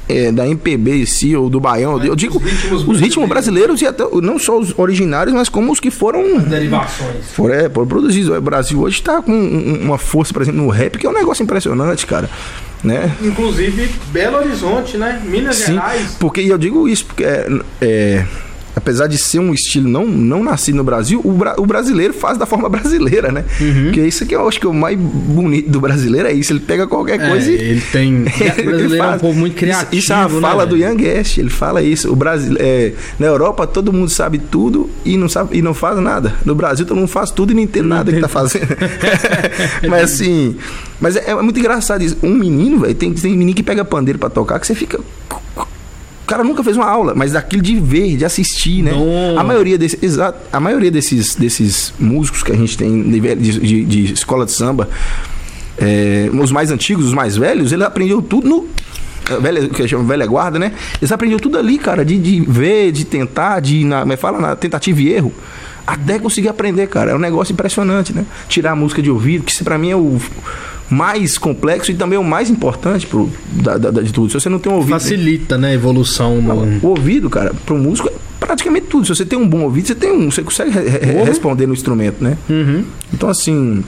[0.10, 2.03] é, é, da MPB em si ou do Baião.
[2.03, 5.71] Eu digo os ritmos os ritmos brasileiros e até não só os originários, mas como
[5.71, 7.25] os que foram Derivações.
[7.34, 8.36] foram, é, foram produzidos.
[8.36, 9.36] O Brasil hoje está com um-
[9.75, 12.29] um- uma força, por exemplo, no rap, que é um negócio impressionante, cara.
[12.84, 13.12] Né?
[13.21, 15.21] Inclusive, Belo Horizonte, né?
[15.25, 16.15] Minas Sim, Gerais.
[16.19, 17.47] porque e eu digo isso porque é,
[17.82, 18.25] é,
[18.75, 22.38] apesar de ser um estilo não, não nascido no Brasil, o, bra- o brasileiro faz
[22.38, 23.43] da forma brasileira, né?
[23.60, 23.91] Uhum.
[23.91, 26.53] Que é isso que eu acho que é o mais bonito do brasileiro é isso.
[26.53, 28.25] Ele pega qualquer É, coisa e ele tem.
[28.60, 29.95] O brasileiro é um povo muito Isso- criativo.
[29.95, 30.77] Isso, é uma né, fala do?
[30.77, 31.38] Young Guest.
[31.38, 32.12] Ele fala isso.
[32.12, 35.99] O Brasil, é, na Europa todo mundo sabe tudo e não sabe e não faz
[35.99, 36.36] nada.
[36.45, 38.67] No Brasil todo mundo faz tudo e não entende nada que tá fazendo.
[39.89, 40.55] mas assim,
[40.99, 42.17] mas é, é muito engraçado isso.
[42.23, 44.99] Um menino, velho, tem, tem menino que pega pandeiro pra tocar que você fica
[46.30, 48.92] cara nunca fez uma aula, mas daquilo de ver, de assistir, né?
[49.38, 53.84] A maioria desses, exato, a maioria desses, desses músicos que a gente tem de, de-
[53.86, 54.88] de- escola de samba,
[55.78, 58.68] é, os mais antigos, os mais velhos, ele aprendeu tudo no
[59.30, 60.72] a velha, que chama velha guarda, né?
[61.00, 64.56] Eles aprenderam tudo ali, cara, de, de ver, de tentar, de na, mas fala na
[64.56, 65.32] tentativa e erro,
[65.86, 67.12] até conseguir aprender, cara.
[67.12, 68.26] É um negócio impressionante, né?
[68.48, 70.20] Tirar a música de ouvido, que pra mim é o
[70.89, 74.30] mais complexo e também o mais importante pro, da, da- de tudo.
[74.32, 75.69] Se você não tem um ouvido, Facilita, né?
[75.69, 76.80] A evolução no.
[76.86, 79.06] o ouvido, cara, pro músico é praticamente tudo.
[79.06, 81.25] Se você tem um bom ouvido, você tem um, você consegue re- Porra.
[81.25, 82.38] responder no instrumento, né?
[82.49, 82.84] Uhum.
[83.13, 83.84] Então assim,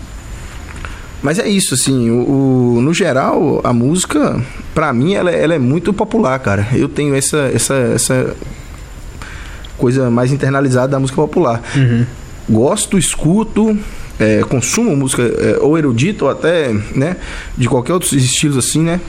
[1.23, 4.39] mas é isso, assim, o, o- no geral, a música,
[4.75, 6.67] pra mim, ela, é- ela é muito popular, cara.
[6.73, 8.35] Eu tenho essa, essa, essa
[9.77, 11.61] coisa mais internalizada da música popular.
[11.75, 12.05] Uhum.
[12.49, 13.77] Gosto, escuto,
[14.21, 17.17] é, consumo música é, ou erudita ou até, né,
[17.57, 18.99] de qualquer outros estilos assim, né?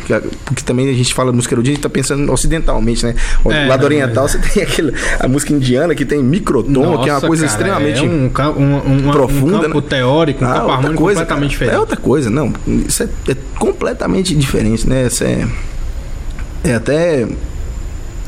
[0.46, 3.14] Porque também a gente fala música erudita, a gente tá pensando ocidentalmente, né?
[3.44, 6.78] O É, lado não, oriental você tem aquele, a música indiana que tem microtom, que
[7.10, 8.30] é uma Nossa, coisa cara, extremamente É um,
[8.62, 9.86] um, um, profunda, um campo né?
[9.88, 11.50] teórico, um Ah, campo outra harmônico coisa, completamente cara.
[11.50, 11.74] diferente.
[11.76, 12.52] É outra coisa, não.
[12.88, 15.06] Isso é, é completamente diferente, né?
[15.08, 15.46] Isso é,
[16.64, 17.26] é até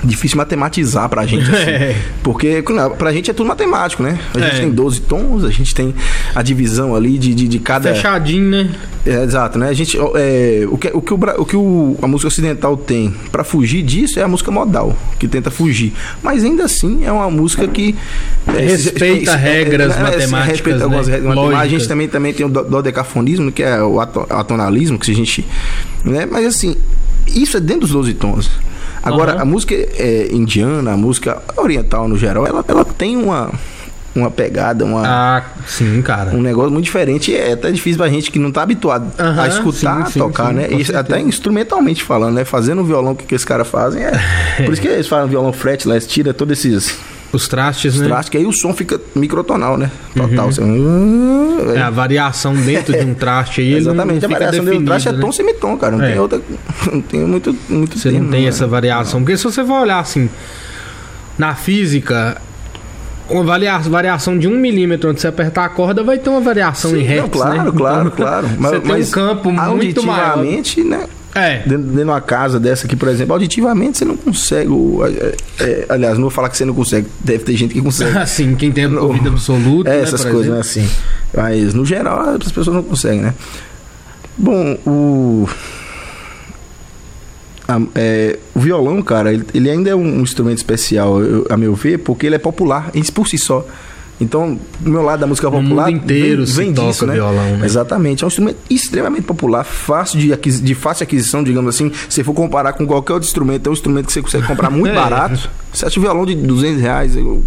[0.05, 1.51] difícil matematizar pra gente.
[1.51, 1.65] assim.
[1.75, 1.97] É.
[2.23, 2.63] Porque
[2.99, 4.19] pra gente é tudo matemático, né?
[4.35, 4.59] A gente É.
[4.61, 5.95] tem 12 tons, a gente tem
[6.35, 7.93] a divisão ali de, de, de cada.
[7.95, 8.71] Fechadinho, né?
[9.07, 9.69] É, exato, né?
[9.69, 13.13] A gente, é, o, que, o, que o, o que o- a música ocidental tem
[13.31, 15.93] pra fugir disso é a música modal, que tenta fugir.
[16.23, 17.95] Mas ainda assim é uma música que.
[18.47, 20.85] é, Respeita se- regras se- matemáticas, Respeita né?
[20.85, 21.61] algumas regras matemáticas.
[21.63, 25.15] A gente também, também tem o do- dodecafonismo, que é o ato- atonalismo, que a
[25.15, 25.45] gente.
[26.05, 26.27] Né?
[26.31, 26.77] Mas assim,
[27.27, 28.51] isso é dentro dos 12 tons.
[29.05, 29.43] Agora, Aham.
[29.43, 33.51] a música é, indiana, a música oriental no geral, ela, ela tem uma,
[34.15, 36.31] uma pegada, uma Ah, sim, cara.
[36.31, 39.49] um negócio muito diferente é até difícil pra gente que não tá habituado Aham, a
[39.49, 40.67] escutar, sim, sim, tocar, sim, né?
[40.69, 41.01] E certeza.
[41.01, 42.45] até instrumentalmente falando, né?
[42.45, 44.13] Fazendo o violão que, que esses caras fazem é.
[44.65, 46.97] Por isso que eles falam violão fretless, tira todos esses
[47.35, 48.07] Os trastes, né?
[48.07, 49.91] trastes, que aí o som fica microtonal, né?
[50.17, 50.29] Uhum.
[50.29, 50.53] Total.
[50.53, 50.63] Você...
[51.77, 55.21] É, a variação dentro de um traste aí, Exatamente, a variação do traste é definida,
[55.21, 55.33] tom né?
[55.33, 55.97] semitom, cara.
[55.97, 56.11] Não É.
[56.11, 56.41] tem outra.
[56.93, 58.49] Não tem muito, muito Você não tem né?
[58.49, 59.21] essa variação.
[59.21, 60.29] Porque se você for olhar assim,
[61.39, 62.41] na física,
[63.29, 66.91] uma varia- variação de um milímetro onde você apertar a corda vai ter uma variação
[66.91, 67.59] Sim, em hertz, não, claro, né?
[67.63, 68.47] Então, claro, claro.
[68.49, 70.37] Você tem um campo muito maior.
[70.39, 71.07] né?
[71.35, 71.59] É.
[71.61, 74.71] Dentro, dentro de uma casa dessa aqui, por exemplo, auditivamente você não consegue.
[75.19, 77.09] é, é, aliás, não vou falar que você não consegue.
[77.21, 78.17] Deve ter gente que consegue.
[78.19, 80.89] Assim, quem tem ouvido absoluto, É, né, essas coisas, né, assim.
[81.35, 83.35] Mas no geral as pessoas não conseguem, né?
[84.39, 85.49] Bom, o.
[87.67, 91.75] a- é, o violão, cara, ele, ele ainda é um instrumento especial, eu- a meu
[91.75, 93.67] ver, porque ele é popular em- por si só.
[94.21, 95.87] Então, do meu lado da música No popular.
[95.91, 97.67] mundo inteiro se toca violão, né?
[97.67, 98.23] Exatamente.
[98.23, 101.91] É um instrumento extremamente popular, fácil de, aquisi- de fácil aquisição, digamos assim.
[102.09, 104.93] Se for comparar com qualquer outro instrumento, é um instrumento que você consegue comprar muito
[104.93, 104.95] É.
[104.95, 105.51] barato.
[105.73, 107.17] Você acha um violão de 200 reais.
[107.17, 107.43] eu-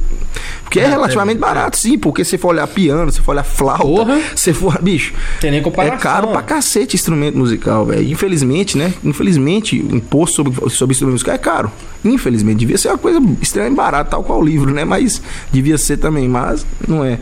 [0.65, 1.39] Porque é, É, relativamente é.
[1.39, 1.97] barato, sim.
[1.97, 4.19] Porque se for olhar piano, se for olhar flauta, Porra.
[4.35, 4.77] se for.
[4.83, 5.13] Bicho.
[5.39, 5.97] Tem nem É comparação.
[5.99, 8.05] caro pra cacete instrumento musical, velho.
[8.11, 8.93] Infelizmente, né?
[9.05, 11.71] Infelizmente, o imposto sobre, sobre instrumento musical é caro.
[12.03, 14.83] Infelizmente, devia ser uma coisa extremamente barata, tal qual o livro, né?
[14.83, 17.17] Mas devia ser também, mas não é.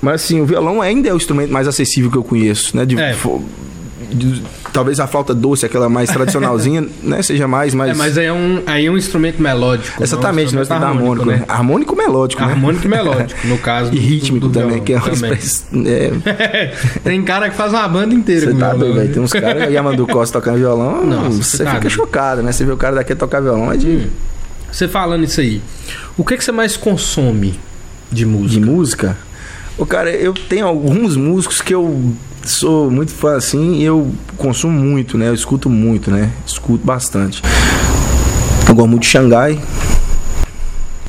[0.00, 2.84] Mas assim, o violão ainda é o instrumento mais acessível que eu conheço, né?
[2.84, 3.14] De, É.
[4.10, 7.22] de- talvez a flauta doce, aquela mais tradicionalzinha, né?
[7.22, 7.92] Seja mais, mais.
[7.92, 10.02] É, mas aí é um, aí é um instrumento melódico.
[10.02, 11.54] Exatamente, não é um é instrumento harmônico, harmônico, né?
[11.54, 12.52] Harmônico melódico, né?
[12.52, 13.90] Harmônico e melódico, no caso.
[13.94, 15.66] E do- rítmico do também, violão que é uma express...
[15.86, 19.00] é, Tem cara que faz uma banda inteira Você tá doido, né?
[19.02, 19.14] velho.
[19.14, 21.90] Tem uns caras, Yamandu Costa tocando violão, Nossa, você tá fica doido.
[21.92, 22.50] chocado, né?
[22.50, 24.06] Você vê o cara daqui tocar violão, é de, Hum.
[24.70, 25.60] Você falando isso aí,
[26.16, 27.54] o que, que você mais consome
[28.12, 28.66] de de música?
[28.66, 29.18] música.
[29.78, 32.12] O cara, eu tenho alguns músicos que eu
[32.44, 35.28] sou muito fã assim e eu consumo muito, né?
[35.28, 36.30] Eu escuto muito, né?
[36.46, 37.42] Escuto bastante.
[38.68, 39.58] Eu gosto muito de Xangai,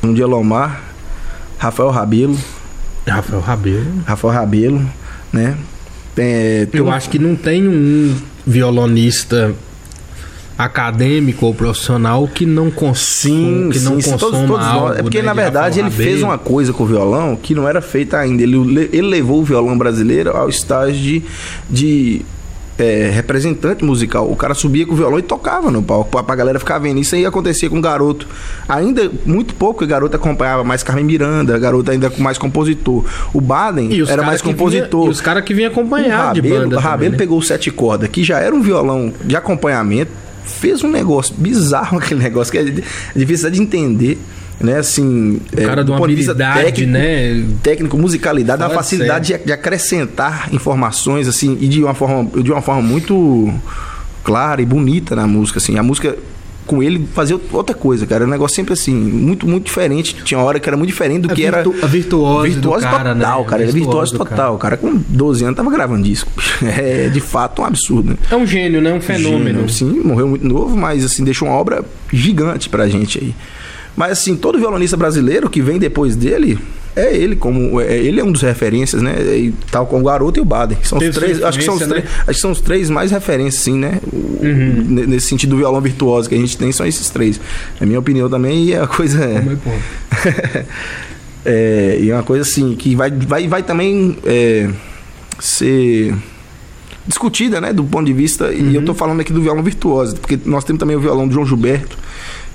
[0.02, 0.82] um de Elomar,
[1.58, 2.38] Rafael Rabelo,
[3.06, 3.86] Rafael Rabelo.
[4.06, 4.90] Rafael Rabelo,
[5.32, 5.56] né?
[6.16, 8.14] É, Eu um- acho que não tem um
[8.46, 9.54] violonista
[10.56, 14.88] acadêmico ou profissional que não consuma, Sim, que não sim, sim, consuma todos, todos algo,
[14.88, 14.98] nós.
[14.98, 17.68] É porque, né, na de verdade, ele fez uma coisa com o violão que não
[17.68, 18.42] era feita ainda.
[18.42, 21.22] Ele, le- ele levou o violão brasileiro ao estágio de,
[21.68, 22.22] de
[22.78, 24.30] é, representante musical.
[24.30, 27.00] O cara subia com o violão e tocava no palco pra, pra galera ficar vendo.
[27.00, 28.26] Isso aí acontecia com o garoto.
[28.68, 33.04] Ainda muito pouco, o garoto acompanhava mais Carmen Miranda, garoto ainda com mais compositor.
[33.32, 35.00] O Baden era mais compositor.
[35.02, 36.76] Vinha, e os caras que vinham acompanhar o de Rabelo, banda.
[36.76, 37.16] o Rabelo também, né?
[37.18, 40.10] pegou o sete cordas, que já era um violão de acompanhamento,
[40.44, 42.84] fez um negócio bizarro aquele negócio, que é di-
[43.16, 44.18] difícil de entender,
[44.60, 44.78] né?
[44.78, 47.44] Assim, O cara de uma habilidade, né?
[47.62, 52.52] Técnico, musicalidade, Fala uma facilidade de, de acrescentar informações, assim, e de uma forma, de
[52.52, 53.52] uma forma muito
[54.22, 55.76] clara e bonita na música, assim.
[55.78, 56.16] A música
[56.66, 58.22] com ele fazia outra coisa, cara.
[58.22, 60.14] Era um negócio sempre assim, muito, muito diferente.
[60.24, 61.84] Tinha uma hora que era muito diferente do A que virtu- era.
[61.84, 63.24] a virtuose do virtuose cara, né?
[63.24, 63.62] total, cara.
[63.62, 64.54] Ele é Virtuose total.
[64.54, 66.30] O cara com 12 anos tava gravando disco.
[66.64, 68.16] É de fato um absurdo, né?
[68.30, 68.92] É um gênio, né?
[68.92, 69.68] Um fenômeno.
[69.68, 73.34] Gênio, Sim, morreu muito novo, mas assim, deixou uma obra gigante pra gente aí.
[73.96, 76.58] Mas assim, todo violonista brasileiro que vem depois dele,
[76.96, 79.14] é ele como é, ele é um dos referências, né?
[79.36, 80.78] E tal como o Garoto e o Baden.
[80.82, 83.10] São os três, acho que são os influência, três, acho que são os três mais
[83.10, 84.00] referências sim, né?
[84.12, 84.84] Uhum.
[84.88, 87.40] ne- Nesse sentido do violão virtuoso que a gente tem são esses três.
[87.80, 89.18] É minha opinião também e é a coisa
[89.62, 89.70] pô,
[91.44, 94.68] é, e é uma coisa assim que vai, vai, vai também é,
[95.38, 96.14] ser
[97.06, 98.52] discutida, né, do ponto de vista.
[98.52, 98.72] E Uhum.
[98.72, 101.44] eu tô falando aqui do violão virtuoso, porque nós temos também o violão do João
[101.46, 101.98] Gilberto,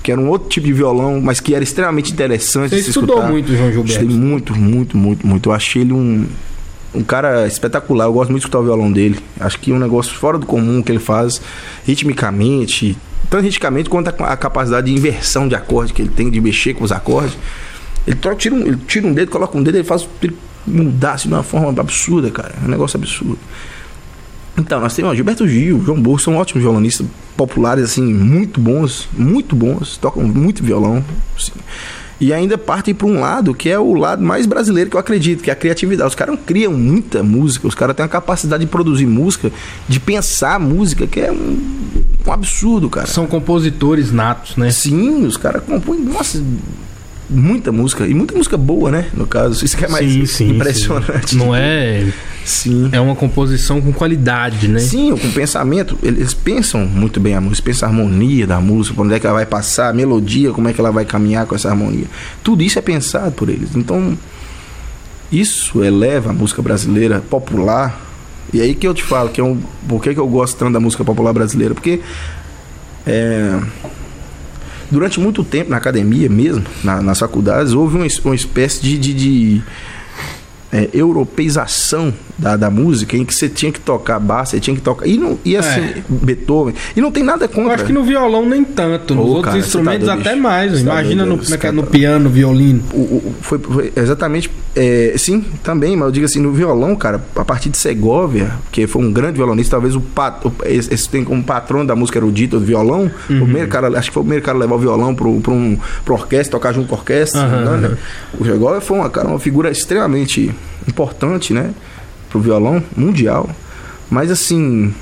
[0.02, 3.30] que era um outro tipo de violão, mas que era extremamente interessante Você estudou escutar.
[3.30, 4.02] muito, João Gilberto.
[4.02, 5.48] Estudei muito, muito, muito, muito.
[5.48, 6.26] Eu achei ele um,
[6.94, 8.06] um cara espetacular.
[8.06, 9.18] Eu gosto muito de escutar o violão dele.
[9.38, 11.40] Acho que é um negócio fora do comum que ele faz
[11.84, 12.96] ritmicamente,
[13.28, 16.84] tanto ritmicamente quanto a, capacidade de inversão de acorde que ele tem, de mexer com
[16.84, 17.36] os acordes.
[18.06, 20.36] Ele, tira, um, ele tira um dedo, coloca um dedo, ele faz ele
[20.66, 22.54] mudar assim, de uma forma absurda, cara.
[22.62, 23.38] É um negócio absurdo.
[24.58, 29.08] Então, nós temos ó, Gilberto Gil, João Bolso, são ótimos violonistas populares, assim, muito bons,
[29.16, 31.04] muito bons, tocam muito violão.
[31.36, 31.52] assim.
[32.20, 35.42] E ainda partem para um lado que é o lado mais brasileiro que eu acredito,
[35.42, 36.08] que é a criatividade.
[36.10, 39.50] Os caras criam muita música, os caras têm a capacidade de produzir música,
[39.88, 41.58] de pensar música, que é um,
[42.26, 43.06] um absurdo, cara.
[43.06, 44.70] São compositores natos, né?
[44.70, 46.44] Sim, os caras compõem, nossa,
[47.30, 48.06] muita música.
[48.06, 49.06] E muita música boa, né?
[49.14, 51.30] No caso, isso que é mais sim, sim, impressionante.
[51.30, 51.36] sim.
[51.36, 52.12] Não é.
[52.44, 52.88] Sim.
[52.90, 54.80] É uma composição com qualidade, né?
[54.80, 59.14] Sim, com pensamento, eles pensam muito bem a música, pensam a harmonia da música, onde
[59.14, 61.68] é que ela vai passar, a melodia, como é que ela vai caminhar com essa
[61.68, 62.06] harmonia.
[62.42, 63.76] Tudo isso é pensado por eles.
[63.76, 64.18] Então,
[65.30, 68.00] isso eleva a música brasileira popular.
[68.52, 70.72] E aí que eu te falo, que é um, por que, que eu gosto tanto
[70.72, 71.74] da música popular brasileira?
[71.74, 72.00] Porque
[73.06, 73.60] é,
[74.90, 79.14] durante muito tempo na academia mesmo, na- nas faculdades, houve uma, uma espécie de, de-
[79.14, 79.62] de,
[80.72, 84.82] é, europeização da, da música em que você tinha que tocar baixo, você tinha que
[84.82, 85.06] tocar.
[85.06, 86.02] E, não, e assim, É.
[86.08, 86.74] Beethoven.
[86.96, 87.74] E não tem nada Eu contra.
[87.74, 90.72] acho que no violão nem tanto, nos Ô, outros cara, tá instrumentos doido, até mais.
[90.72, 92.82] Você tá Imagina doido, no, é que é, cara no tá- piano, violino.
[92.92, 94.50] O- o- foi, foi exatamente.
[94.74, 98.86] é, sim, também, mas eu digo assim, no violão, cara, a partir de Segovia, que
[98.86, 102.58] foi um grande violonista, talvez o, pat, o esse, tem como patrão da música erudita
[102.58, 103.10] do violão.
[103.28, 103.38] Uhum.
[103.38, 105.52] O primeiro cara, acho que foi o primeiro cara a levar o violão pro, pro,
[105.52, 107.40] um, pro orquestra, tocar junto com a orquestra.
[107.40, 107.96] Aham, né.
[108.38, 110.50] O Segovia foi uma, cara, uma figura extremamente
[110.88, 111.70] importante, né?
[112.30, 113.50] Pro violão mundial.
[114.10, 114.94] Mas assim.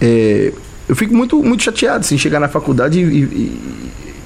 [0.00, 0.52] é,
[0.88, 3.60] eu fico muito, muito chateado assim, chegar na faculdade e, e-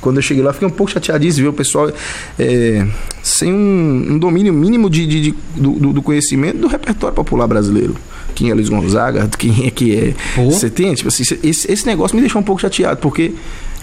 [0.00, 1.88] quando eu cheguei lá, fiquei um pouco chateadíssimo ver o pessoal
[2.37, 2.85] é,
[3.22, 7.94] sem um, um domínio mínimo de, de- de- do, do- conhecimento do repertório popular brasileiro.
[8.35, 10.14] Quem é Luiz Gonzaga, quem é que é.
[10.50, 10.92] Você tem?
[10.94, 13.33] Tipo assim, esse, esse negócio me deixou um pouco chateado, porque.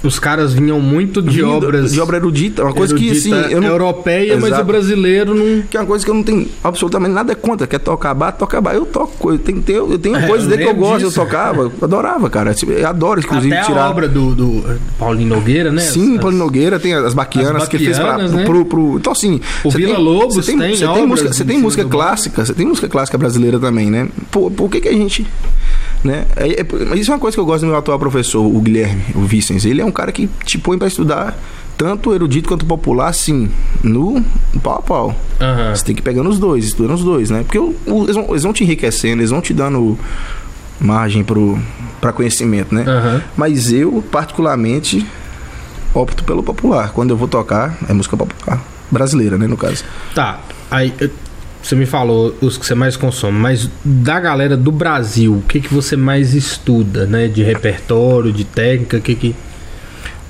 [0.01, 1.91] Os caras vinham muito de vindo obras.
[1.91, 3.31] De obra erudita, uma coisa que assim.
[3.33, 4.61] erudita Eu não, europeia, mas Exato.
[4.61, 5.61] o brasileiro não.
[5.63, 7.67] que é uma coisa que eu não tenho absolutamente nada contra.
[7.67, 8.73] Quer tocar bar, toca bar.
[8.75, 9.39] Eu toco coisa.
[9.43, 11.19] Tem, tem, eu tenho É, coisas dele que eu gosto, disso.
[11.19, 11.63] eu tocava.
[11.63, 12.53] Eu adorava, cara.
[12.53, 13.89] Tipo, Eu adoro, inclusive, Até a tirar.
[13.89, 15.81] obra do, do Paulinho Nogueira, né?
[15.81, 18.45] Sim, As- Paulo Nogueira tem as baquianas As que ele fez pra, baquianas, né?
[18.45, 19.41] pro, pro- Então, assim.
[19.65, 22.65] O Vila tem- Lobos você tem, você música, você em tem música clássica, você tem
[22.65, 24.07] música clássica brasileira também, né?
[24.31, 25.27] Por, por que, que a gente.
[26.03, 26.25] Né?
[26.35, 28.59] É, é- mas isso é uma coisa que eu gosto do meu atual professor, o
[28.61, 29.65] Guilherme, o Vicens.
[29.65, 31.37] Ele é um cara que te põe pra estudar
[31.77, 33.49] tanto erudito quanto popular, assim,
[33.83, 34.23] no
[34.63, 35.15] pau a pau.
[35.41, 35.75] Aham.
[35.75, 37.43] Você tem que pegar nos dois, estudando os dois, né?
[37.43, 39.97] Porque o- o- eles, vão, eles vão te enriquecendo, eles vão te dando
[40.79, 41.59] margem pro,
[41.99, 42.83] pra conhecimento, né?
[42.87, 43.21] Aham.
[43.35, 45.05] Mas eu, particularmente,
[45.93, 46.91] opto pelo popular.
[46.91, 48.61] Quando eu vou tocar, é música popular.
[48.91, 49.83] Brasileira, né, no caso.
[50.15, 50.39] Tá,
[50.71, 50.93] aí
[51.61, 55.59] você me falou os que você mais consome, mas da galera do Brasil, o que,
[55.59, 57.27] que você mais estuda, né?
[57.27, 59.35] De repertório, de técnica, o que que...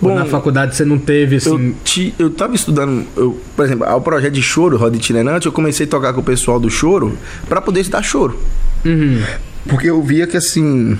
[0.02, 1.70] Ou Bom, na faculdade você não teve, assim...
[1.70, 5.52] Eu, te, eu tava estudando, eu, por exemplo, ao projeto de choro, Roda Itinerante, eu
[5.52, 7.18] comecei a tocar com o pessoal do choro
[7.48, 8.40] pra poder estudar choro.
[8.86, 9.22] Uhum.
[9.68, 10.98] Porque eu via que assim.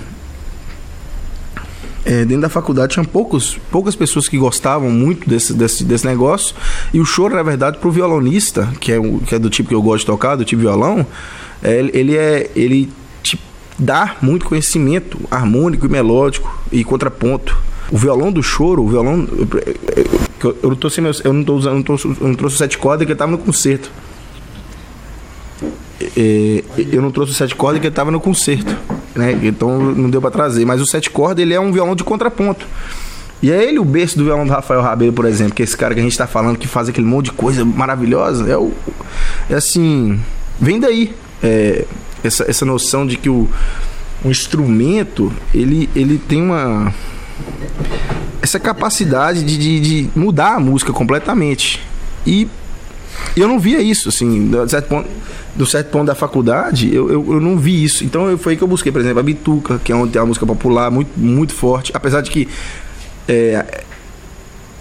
[2.04, 6.54] É, dentro da faculdade tinha poucos, poucas pessoas que gostavam muito desse, desse, desse negócio.
[6.94, 9.74] E o choro, na verdade, pro violonista, que é, o- que é do tipo que
[9.74, 11.06] eu gosto de tocar, do tipo violão,
[11.62, 12.50] é, ele- é.
[12.56, 12.90] ele
[13.22, 13.38] te
[13.78, 17.56] dá muito conhecimento harmônico e melódico e contraponto.
[17.92, 19.26] O violão do choro, o violão.
[19.36, 19.48] Eu,
[20.44, 22.54] eu, eu tô sem meus- eu não tô usando, eu não, tô, eu não trouxe
[22.54, 23.90] o sete cordas que ele tava no concerto.
[26.16, 28.74] É, eu não trouxe o sete cordas que ele tava no concerto,
[29.20, 29.38] né?
[29.42, 30.64] Então não deu pra trazer.
[30.64, 32.66] Mas o sete cordas ele é um violão de contraponto.
[33.42, 35.76] E é ele o berço do violão do Rafael Rabelo, por exemplo, que é esse
[35.76, 38.50] cara que a gente tá falando que faz aquele monte de coisa maravilhosa.
[38.50, 38.72] É o.
[39.48, 40.20] É assim.
[40.60, 41.14] Vem daí.
[41.42, 41.84] É,
[42.22, 43.48] essa, essa noção de que o,
[44.22, 46.92] o instrumento ele, ele tem uma.
[48.42, 51.82] Essa capacidade de, de, de mudar a música completamente.
[52.26, 52.46] E
[53.36, 55.08] eu não via isso, assim, do certo ponto,
[55.54, 58.04] do certo ponto da faculdade, eu, eu, eu não vi isso.
[58.04, 60.20] Então eu, foi aí que eu busquei, por exemplo, a Bituca, que é onde tem
[60.20, 62.48] uma música popular muito, muito forte, apesar de que
[63.28, 63.84] é,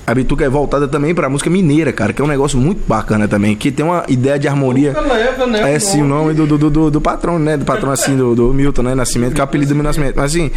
[0.09, 3.27] a Bituca é voltada também pra música mineira, cara, que é um negócio muito bacana
[3.27, 4.91] também, que tem uma ideia de harmonia.
[4.99, 5.75] leva, né?
[5.75, 7.55] É sim, o nome do, do, do, do- patrão, né?
[7.55, 8.95] Do patrão assim, do, do Milton, né?
[8.95, 10.15] Nascimento, que é o apelido do meu nascimento.
[10.15, 10.49] Mas assim,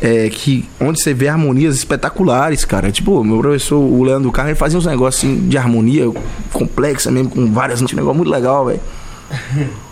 [0.00, 2.90] é que onde você vê harmonias espetaculares, cara.
[2.90, 6.10] Tipo, meu professor, o Leandro Carlos, ele fazia uns negócios assim, de harmonia
[6.50, 8.80] complexa mesmo, com várias um negócio muito legal, velho.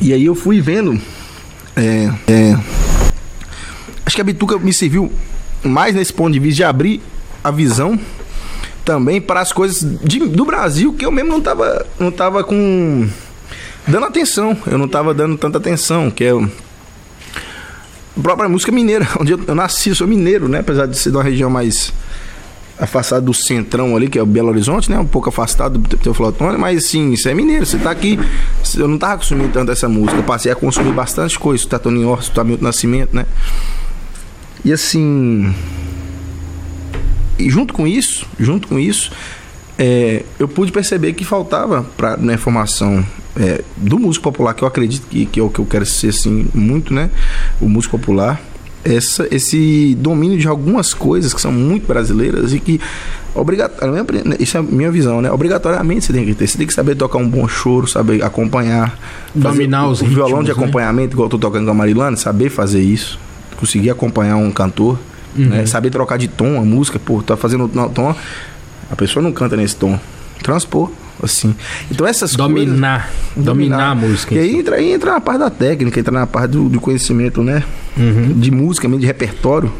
[0.00, 1.00] E aí eu fui vendo.
[1.76, 2.56] É, é,
[4.24, 5.10] que a Bituca me serviu
[5.64, 7.00] mais nesse ponto de vista de abrir
[7.42, 7.98] a visão
[8.84, 13.08] também para as coisas de- do Brasil que eu mesmo não tava, não tava com
[13.86, 14.56] dando atenção.
[14.66, 19.54] Eu não tava dando tanta atenção, que é a própria música mineira, onde eu, eu
[19.54, 20.60] nasci, eu sou mineiro, né?
[20.60, 21.92] Apesar de ser de uma região mais
[22.78, 24.98] afastado do centrão ali, que é o Belo Horizonte, né?
[24.98, 27.66] Um pouco afastado do Teoflotone, mas assim, isso é mineiro.
[27.66, 28.18] Você tá aqui.
[28.76, 30.16] Eu não tava consumindo tanto essa música.
[30.18, 31.66] Eu passei a consumir bastante coisa.
[31.78, 33.26] Tony Orso, tá Milton Nascimento, né?
[34.64, 35.54] E assim.
[37.38, 39.10] E junto com isso, junto com isso,
[39.78, 43.04] é, eu pude perceber que faltava para na formação
[43.36, 46.08] é, do músico popular, que eu acredito que, que é o que eu quero ser
[46.08, 47.10] assim muito, né?
[47.60, 48.40] O músico popular,
[48.84, 52.80] essa, esse domínio de algumas coisas que são muito brasileiras e que
[53.34, 55.30] obrigatoriamente, isso é a minha visão, né?
[55.30, 58.98] Obrigatoriamente você tem que ter, você tem que saber tocar um bom choro, saber acompanhar,
[59.34, 60.64] Dominar os o, o violão de ritmos, né?
[60.64, 63.18] acompanhamento, igual eu tô tocando com a Marilana, saber fazer isso,
[63.60, 64.98] conseguir acompanhar um cantor,
[65.36, 65.46] Uhum.
[65.46, 65.66] né?
[65.66, 68.12] Saber trocar de tom a música, pô, tá fazendo no- tom,
[68.90, 69.96] a pessoa não canta nesse tom.
[70.42, 70.90] Transpor,
[71.22, 71.54] assim.
[71.90, 72.54] Então essas coisas.
[72.66, 74.34] Dominar, dominar a música.
[74.34, 74.58] E aí si.
[74.58, 77.62] entra, aí entra na parte da técnica, entra na parte do, do conhecimento, né?
[77.96, 78.32] Uhum.
[78.40, 79.70] De música, mesmo, de repertório.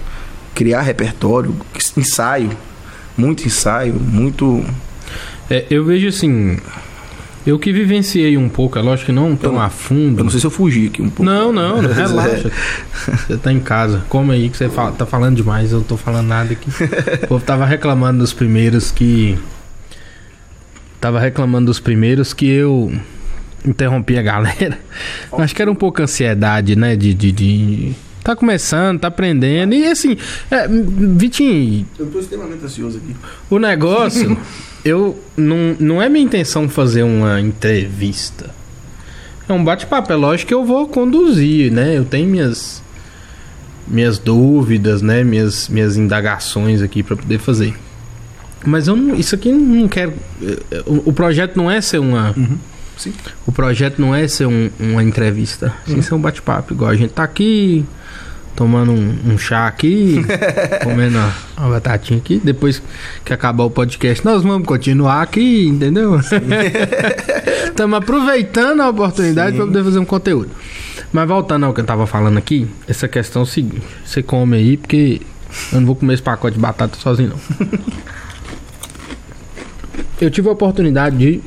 [0.55, 1.55] Criar repertório,
[1.97, 2.51] ensaio.
[3.17, 4.63] Muito ensaio, muito.
[5.49, 6.59] É, eu vejo assim.
[7.47, 10.21] Eu que vivenciei um pouco, é lógico que não tão não- a fundo.
[10.21, 11.25] Eu não sei se eu fugi aqui um pouco.
[11.25, 11.93] Não, não, É.
[11.93, 12.51] relaxa.
[13.27, 14.05] Você tá em casa.
[14.11, 16.69] Come aí que você fala- tá falando demais, eu não tô falando nada aqui.
[17.25, 19.39] O povo tava reclamando dos primeiros que.
[21.01, 22.93] Tava reclamando dos primeiros que eu
[23.65, 24.79] interrompi a galera.
[25.33, 26.95] Acho que era um pouco ansiedade, né?
[26.95, 27.15] De.
[27.15, 27.93] de, de-
[28.23, 29.75] Tá começando, tá aprendendo.
[29.75, 30.17] E assim,
[30.51, 33.17] é, Vitinho, Eu tô extremamente ansioso aqui.
[33.49, 34.37] o negócio,
[34.85, 38.51] eu não, não é minha intenção fazer uma entrevista.
[39.49, 41.97] É um bate-papo, é lógico que eu vou conduzir, né?
[41.97, 42.83] Eu tenho minhas
[43.89, 45.25] minhas dúvidas, né?
[45.25, 47.75] Minhas minhas indagações aqui para poder fazer.
[48.65, 50.13] Mas eu não, isso aqui não quero
[50.43, 52.35] eh, o, o projeto não é ser uma
[52.97, 53.13] Sim.
[53.47, 57.11] o projeto não é ser um- uma entrevista, sim ser um bate-papo, igual a gente
[57.15, 57.85] tá aqui
[58.61, 60.23] tomando um, um chá aqui,
[60.85, 61.17] comendo
[61.57, 62.83] uma, batatinha aqui, depois
[63.25, 66.21] que acabar o podcast nós vamos continuar aqui, entendeu?
[67.65, 70.51] Estamos aproveitando a oportunidade para poder fazer um conteúdo.
[71.11, 74.59] Mas voltando ao que eu tava falando aqui, essa questão é o seguinte, você come
[74.59, 75.23] aí porque
[75.73, 77.67] eu não vou comer esse pacote de batata sozinho não.
[80.21, 81.41] eu tive a oportunidade de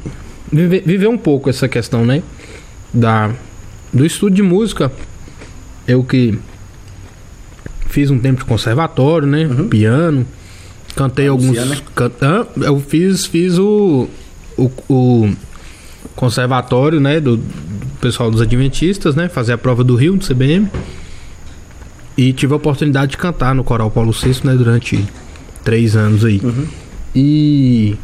[0.51, 2.23] viver, viver um pouco essa questão, né?
[2.91, 3.29] Da
[3.93, 4.91] do estudo de música.
[5.87, 6.39] Eu que
[7.93, 9.47] fiz um tempo de conservatório, né?
[9.69, 10.25] Piano.
[10.95, 11.49] Cantei alguns.
[11.49, 11.77] Luciana.
[11.95, 12.45] can- Hã?
[12.61, 14.07] eu fiz, fiz o,
[14.57, 15.33] o, o
[16.15, 17.19] conservatório, né?
[17.19, 17.43] Do, do
[18.01, 19.29] pessoal dos Adventistas, né?
[19.29, 20.67] Fazer a prova do Rio, do CBM.
[22.17, 24.55] E tive a oportunidade de cantar no Coral Paulo VI, né?
[24.55, 25.03] Durante
[25.63, 26.41] três anos aí.
[27.15, 27.95] E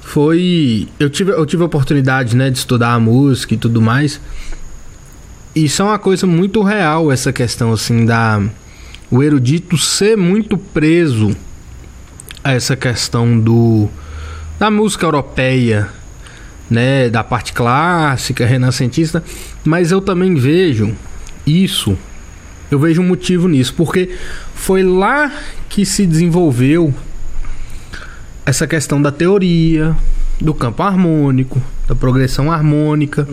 [0.00, 0.88] foi.
[0.98, 4.20] Eu tive, eu tive a oportunidade, né, de estudar a música e tudo mais.
[5.64, 8.40] Isso é uma coisa muito real, essa questão, assim, da.
[9.10, 11.34] O erudito ser muito preso
[12.44, 13.88] a essa questão do.
[14.56, 15.88] da música europeia,
[16.70, 19.24] né, da parte clássica, renascentista.
[19.64, 20.94] Mas eu também vejo
[21.44, 21.98] isso.
[22.70, 24.14] Eu vejo um motivo nisso, porque
[24.54, 25.32] foi lá
[25.68, 26.94] que se desenvolveu
[28.46, 29.96] essa questão da teoria,
[30.40, 33.26] do campo harmônico, da progressão harmônica.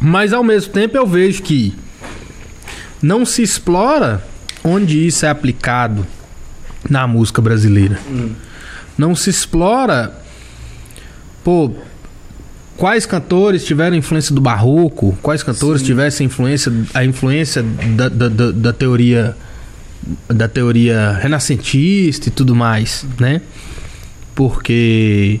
[0.00, 1.74] Mas ao mesmo tempo eu vejo que
[3.02, 4.24] não se explora
[4.62, 6.06] onde isso é aplicado
[6.88, 7.98] na música brasileira.
[8.96, 10.12] Não se explora,
[11.44, 11.72] pô,
[12.76, 18.50] quais cantores tiveram influência do barroco, quais cantores tivessem influência, a influência da, da, da,
[18.52, 19.36] da teoria
[20.28, 23.42] da teoria renascentista e tudo mais, né?
[24.34, 25.40] Porque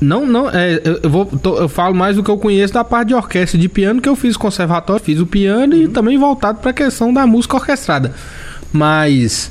[0.00, 2.84] não, não, é, eu, eu vou, tô- eu falo mais do que eu conheço da
[2.84, 6.58] parte de orquestra de piano que eu fiz conservatório, fiz o piano e também voltado
[6.58, 8.12] para a questão da música orquestrada.
[8.72, 9.50] Mas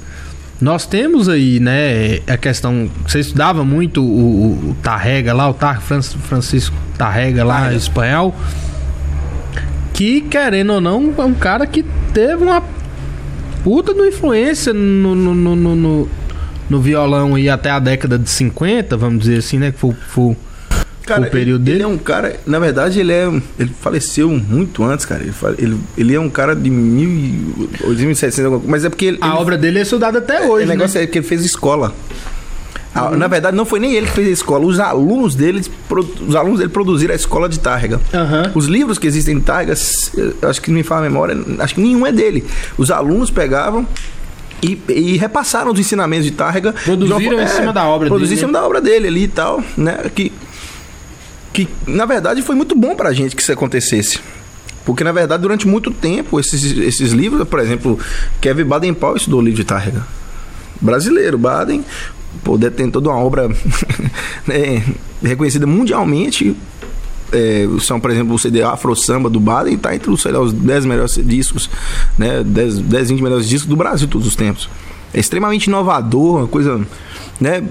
[0.62, 2.90] nós temos aí, né, a questão.
[3.08, 8.36] Você estudava muito o, o, Tarrega lá, o Tar, Fran- Francisco Tarrega lá, espanhol.
[9.94, 11.84] Que, querendo ou não, é um cara que
[12.14, 12.64] teve uma
[13.64, 16.10] puta de uma influência no, no, no, no,
[16.70, 19.72] no- violão aí até a década de 50, vamos dizer assim, né?
[19.72, 20.36] Que foi, foi
[21.06, 21.78] Cara, o período ele, dele.
[21.78, 23.28] ele é um cara, na verdade, ele é,
[23.60, 25.22] ele faleceu muito antes, cara.
[25.22, 29.28] Ele, ele, ele é um cara de 1700, alguma coisa, mas é porque ele, A
[29.30, 30.66] ele- obra dele é estudada até hoje.
[30.66, 31.94] o negócio é que ele fez escola.
[32.96, 34.66] Ah, Na verdade, não foi nem ele que fez a escola.
[34.68, 35.62] Os alunos dele,
[36.28, 38.00] os alunos dele produziram a escola de Tárrega.
[38.14, 38.52] Aham.
[38.54, 39.74] Os livros que existem em Tárrega,
[40.42, 42.46] eu acho que não me fala a memória, acho que nenhum é dele.
[42.78, 43.88] Os alunos pegavam
[44.64, 46.74] e, e repassaram os ensinamentos de Tárrega.
[46.74, 49.24] Produziram de uma em cima da obra Produziram dele, em cima da obra dele ali
[49.24, 50.10] e tal, né?
[50.16, 50.32] Que,
[51.52, 54.20] que na verdade foi muito bom pra gente que isso acontecesse.
[54.86, 57.98] Porque, na verdade, durante muito tempo, esses, esses livros, por exemplo,
[58.42, 60.04] Kevin Baden-Powell estudou o livro de Tárrega
[60.84, 61.84] brasileiro, Baden,
[62.44, 63.48] pô, detentor de uma obra
[64.46, 64.84] né,
[65.24, 66.56] reconhecida mundialmente.
[67.34, 70.86] É, são, por exemplo, o CD Afro Samba do Baden está entre lá, os 10
[70.86, 71.70] melhores discos,
[72.18, 74.70] né, 10, 10, 20 melhores discos do Brasil todos os tempos.
[75.14, 76.86] É extremamente inovador, uma coisa
[77.42, 77.64] né,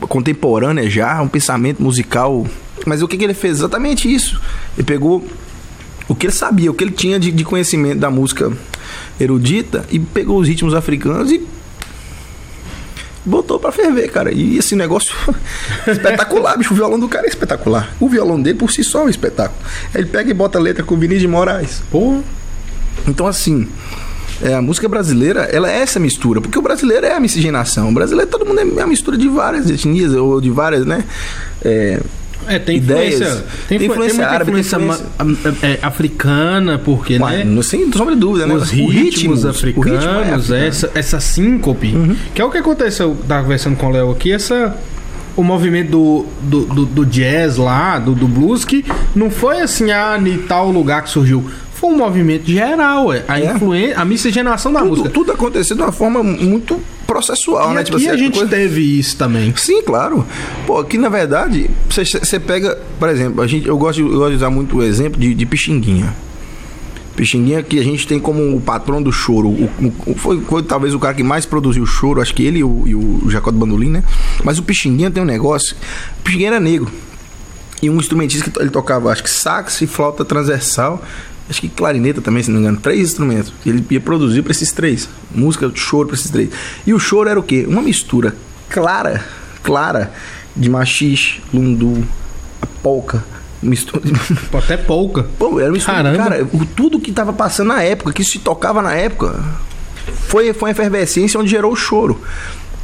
[0.00, 2.46] contemporânea já, um pensamento musical.
[2.86, 3.58] Mas o que, que ele fez?
[3.58, 4.40] Exatamente isso.
[4.76, 5.26] Ele pegou
[6.08, 8.52] o que ele sabia, o que ele tinha de, de conhecimento da música
[9.18, 11.46] erudita e pegou os ritmos africanos e
[13.24, 14.32] botou pra ferver, cara.
[14.32, 15.14] E esse negócio
[15.86, 16.72] espetacular, bicho.
[16.72, 17.92] O violão do cara é espetacular.
[18.00, 19.58] O violão dele por si só é um espetáculo.
[19.94, 21.82] Ele pega e bota a letra com o Vinícius de Moraes.
[21.90, 22.20] Pô,
[23.06, 23.68] Então, assim,
[24.42, 26.40] é, a música brasileira, ela é essa mistura.
[26.40, 27.90] Porque o brasileiro é a miscigenação.
[27.90, 31.04] O brasileiro, todo mundo é a mistura de várias etnias, ou de várias, né?
[31.62, 32.00] É,
[32.48, 33.14] é, tem Ideias.
[33.20, 33.44] influência.
[33.68, 37.62] Tem influ- influência muita árabe, tem influência influência- ma- é, africana, porque, ué, né?
[37.62, 38.54] sem sombra de dúvida, né?
[38.54, 40.60] Os O ritmos, ritmo- o ritmo é africanos, africano.
[40.60, 40.66] Uhum.
[40.68, 41.94] essa, essa síncope,
[42.34, 44.76] que é o que aconteceu, eu tava conversando com o Léo aqui, essa
[45.36, 48.84] o movimento do, do, do, do jazz lá, do, do blues, que
[49.14, 51.44] não foi assim, ah, em tal lugar que surgiu.
[51.80, 53.24] Foi um movimento geral, é.
[53.26, 53.54] A É.
[53.54, 55.08] influência, a miscigenação da Tudo, música.
[55.10, 57.80] tudo aconteceu de uma forma muito processual, E né?
[57.80, 59.52] aqui assim, a gente coisa- teve isso também.
[59.56, 60.26] Sim, claro.
[60.66, 64.30] Pô, aqui na verdade, você, pega, por exemplo, a gente, eu, gosto, de- eu gosto
[64.30, 66.14] de usar muito o exemplo de, de Pixinguinha.
[67.16, 69.48] Pixinguinha que a gente tem como o patrão do choro.
[69.48, 69.70] O,
[70.06, 72.82] o- foi, foi talvez o cara que mais produziu choro, acho que ele e o,
[72.86, 74.04] e o Jacó do Bandolim, né?
[74.44, 75.74] Mas o Pixinguinha tem um negócio.
[76.18, 76.90] O Pixinguinha era negro.
[77.82, 81.02] E um instrumentista que ele tocava, acho que sax e flauta transversal.
[81.50, 82.80] Acho que clarineta também, se não me engano.
[82.80, 83.52] Três instrumentos.
[83.66, 85.08] Ele ia produzir para esses três.
[85.34, 86.48] Música, choro para esses três.
[86.86, 87.66] E o choro era o quê?
[87.68, 88.36] Uma mistura
[88.68, 89.24] clara,
[89.60, 90.12] clara,
[90.56, 92.06] de machixe, lundu,
[92.62, 93.24] a polca.
[93.60, 94.00] Mistura.
[94.56, 95.26] Até pouca.
[95.38, 95.96] Pô, era mistura.
[95.96, 96.16] Caramba.
[96.16, 99.44] Cara, tudo que tava passando na época, que se tocava na época,
[100.28, 102.20] foi, foi a efervescência onde gerou o choro.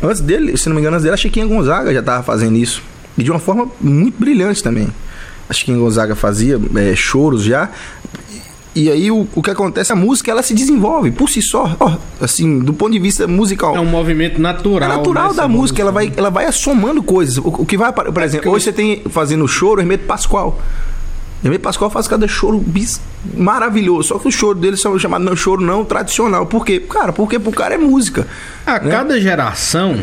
[0.03, 2.83] Antes dele, se não me engano, antes dele, a Chiquinha Gonzaga já tava fazendo isso.
[3.17, 4.89] E de uma forma muito brilhante também.
[5.49, 7.71] A Chiquinha Gonzaga fazia é, choros já.
[8.77, 11.97] E aí o, o que acontece, a música ela se desenvolve por si só, ó,
[12.21, 13.75] assim, do ponto de vista musical.
[13.75, 14.93] É um movimento natural.
[14.93, 17.39] É natural nessa da música, ela vai, ela vai assomando coisas.
[17.39, 20.61] O, o que vai, por exemplo, porque hoje você tem fazendo choro Hermeto Pascoal.
[21.43, 23.01] Hermeto Pascoal faz cada choro bis-
[23.35, 24.09] maravilhoso.
[24.09, 26.45] Só que o choro dele é chamado não choro não tradicional.
[26.45, 26.79] Por quê?
[26.79, 28.27] Cara, porque pro cara é música.
[28.67, 28.91] A né?
[28.91, 29.99] cada geração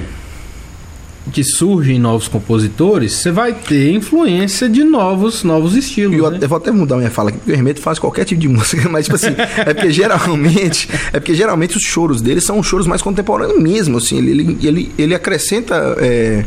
[1.32, 6.16] que surgem novos compositores, você vai ter influência de novos, novos estilos.
[6.16, 6.40] E eu, né?
[6.42, 8.90] eu vou até mudar minha fala aqui, porque o Hermeto faz qualquer tipo de música,
[8.90, 9.34] mas tipo assim,
[9.66, 14.18] é porque geralmente, é porque geralmente os choros dele são choros mais contemporâneos mesmo, assim,
[14.18, 16.44] ele, ele, ele, ele acrescenta é,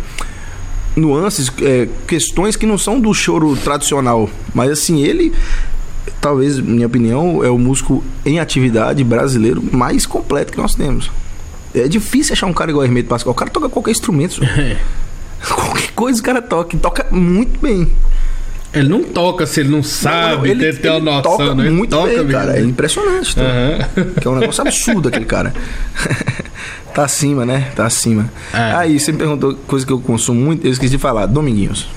[0.95, 5.33] nuances, é, questões que não são do choro tradicional, mas assim, ele
[6.21, 11.11] talvez, minha opinião, é o músico em atividade brasileiro mais completo que nós temos.
[11.77, 13.33] É difícil achar um cara igual o Hermeto Pascoal.
[13.33, 14.35] O cara toca qualquer instrumento.
[14.45, 14.77] senhor.
[15.49, 16.77] qualquer coisa o cara toca.
[16.79, 17.89] Toca muito bem.
[18.75, 21.65] Ele não toca se ele não sabe, Não, ele, tem uma noção, toca né?
[21.67, 22.33] Ele muito toca bem, mesmo.
[22.33, 22.59] cara.
[22.59, 23.35] É impressionante.
[23.35, 23.43] tá?
[23.43, 24.05] Aham.
[24.21, 25.55] Que é um negócio absurdo aquele cara.
[26.95, 27.71] tá acima, né?
[27.75, 28.31] Tá acima.
[28.53, 28.73] É.
[28.75, 31.25] Aí, você me perguntou coisa que eu consumo muito, eu esqueci de falar.
[31.27, 31.89] Dominguinhos.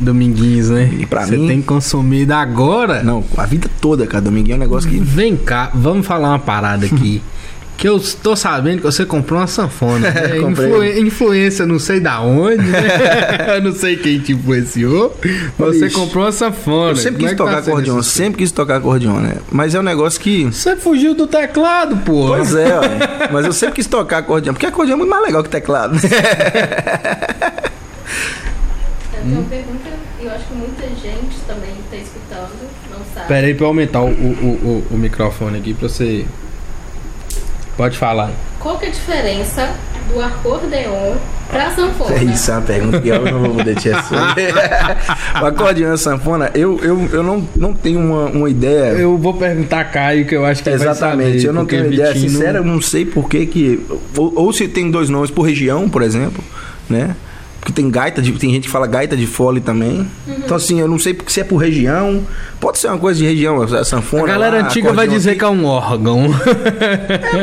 [0.00, 0.90] Dominguinhos, né?
[0.98, 3.02] E pra Você mim- tem consumido agora.
[3.04, 4.22] Não, a vida toda, cara.
[4.24, 4.98] Dominguinho é um negócio que...
[4.98, 7.22] Vem cá, vamos falar uma parada aqui.
[7.80, 10.10] que eu tô sabendo que você comprou uma sanfona.
[10.12, 10.38] né?
[10.38, 13.56] Influ- influência não sei da onde, né?
[13.56, 15.16] eu não sei quem te influenciou.
[15.58, 15.94] Você Ixi.
[15.94, 16.90] comprou uma sanfona.
[16.90, 19.36] Eu sempre Como é quis tá tocar sendo acordeon, sempre quis tocar acordeon, né?
[19.50, 20.44] Mas é um negócio que...
[20.44, 22.26] Você fugiu do teclado, pô.
[22.28, 22.88] Pois é, ué.
[23.32, 25.94] mas eu sempre quis tocar acordeon, porque acordeon é muito mais legal que teclado.
[25.94, 26.00] Eu
[29.22, 29.88] tenho uma pergunta
[30.20, 32.50] e eu acho que muita gente também está escutando,
[32.90, 33.26] não sabe.
[33.26, 36.26] Pera aí pra eu aumentar o, o, o, o microfone aqui pra você.
[37.80, 38.30] Pode falar.
[38.58, 39.70] Qual que é a diferença
[40.12, 41.14] do acordeon
[41.48, 42.14] pra sanfona?
[42.14, 44.52] É isso, é uma pergunta que eu não vou poder te responder.
[45.40, 48.92] o acordeon e a sanfona, eu, eu, eu não, não tenho uma, uma ideia...
[48.98, 52.12] Eu vou perguntar a Caio, que eu acho que Exatamente, saber, eu não tenho ideia
[52.12, 53.80] Vitinho sincera, eu não sei por que que...
[54.14, 56.44] Ou, ou se tem dois nomes por região, por exemplo,
[56.86, 57.16] né?
[57.60, 60.06] Porque tem gaita, de, tem gente que fala gaita de fole também.
[60.26, 62.22] Então assim, eu não sei se é por região.
[62.58, 64.24] Pode ser uma coisa de região, a sanfona.
[64.24, 65.38] A galera lá, antiga vai dizer aqui.
[65.40, 66.28] que é um órgão.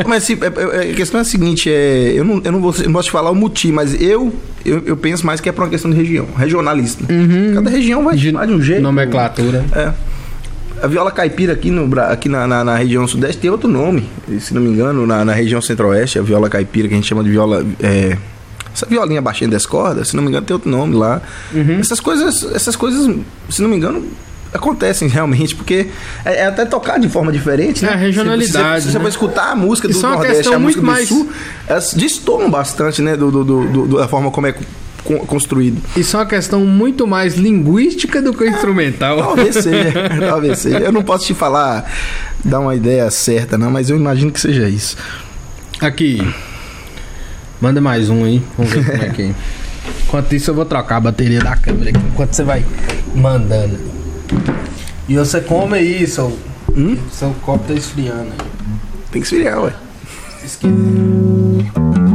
[0.06, 2.74] Mas se, é- é- a questão é a seguinte, é, eu, não, eu não, vou,
[2.84, 4.32] não posso te falar o motivo, mas eu,
[4.64, 7.04] eu, eu penso mais que é por uma questão de região, regionalista.
[7.54, 8.82] Cada região vai chamar de um jeito.
[8.82, 9.64] Nomenclatura.
[9.72, 9.92] É.
[10.82, 14.04] A viola caipira aqui, no, aqui na, na, na região sudeste tem outro nome.
[14.40, 17.22] Se não me engano, na, na região centro-oeste, a viola caipira, que a gente chama
[17.24, 17.64] de viola.
[17.80, 18.16] é,
[18.74, 21.20] essa violinha baixinha das cordas, se não me engano, tem outro nome lá.
[21.80, 23.14] Essas coisas, essas coisas,
[23.50, 24.04] se não me engano,
[24.52, 25.88] acontecem realmente, porque
[26.24, 27.90] é, é até tocar de forma diferente, né?
[27.90, 29.02] É, a regionalidade, você, você né?
[29.04, 31.28] for escutar a música do Isso é Nordeste questão a música muito do mais- Sul,
[31.66, 33.16] elas destoam bastante, né?
[33.16, 34.54] Do, do, do- da forma como é
[35.04, 35.82] con- construído.
[35.96, 39.18] Isso é uma questão muito mais linguística do que instrumental.
[39.22, 40.78] Talvez seja, talvez seja.
[40.78, 41.84] Eu não posso te falar,
[42.42, 44.96] dar uma ideia certa, não, mas eu imagino que seja isso.
[45.80, 46.26] Aqui.
[47.60, 48.42] Manda mais um aí.
[48.56, 49.34] Vamos ver como é que é.
[50.06, 52.00] Enquanto isso, eu vou trocar a bateria da câmera aqui.
[52.06, 52.64] Enquanto você vai
[53.14, 53.78] mandando.
[55.08, 56.38] E você come aí, seu.
[56.74, 56.96] Hum?
[57.10, 58.48] Seu copo tá esfriando aí.
[59.10, 59.72] Tem que esfriar, ué.
[60.44, 62.07] Esquenta.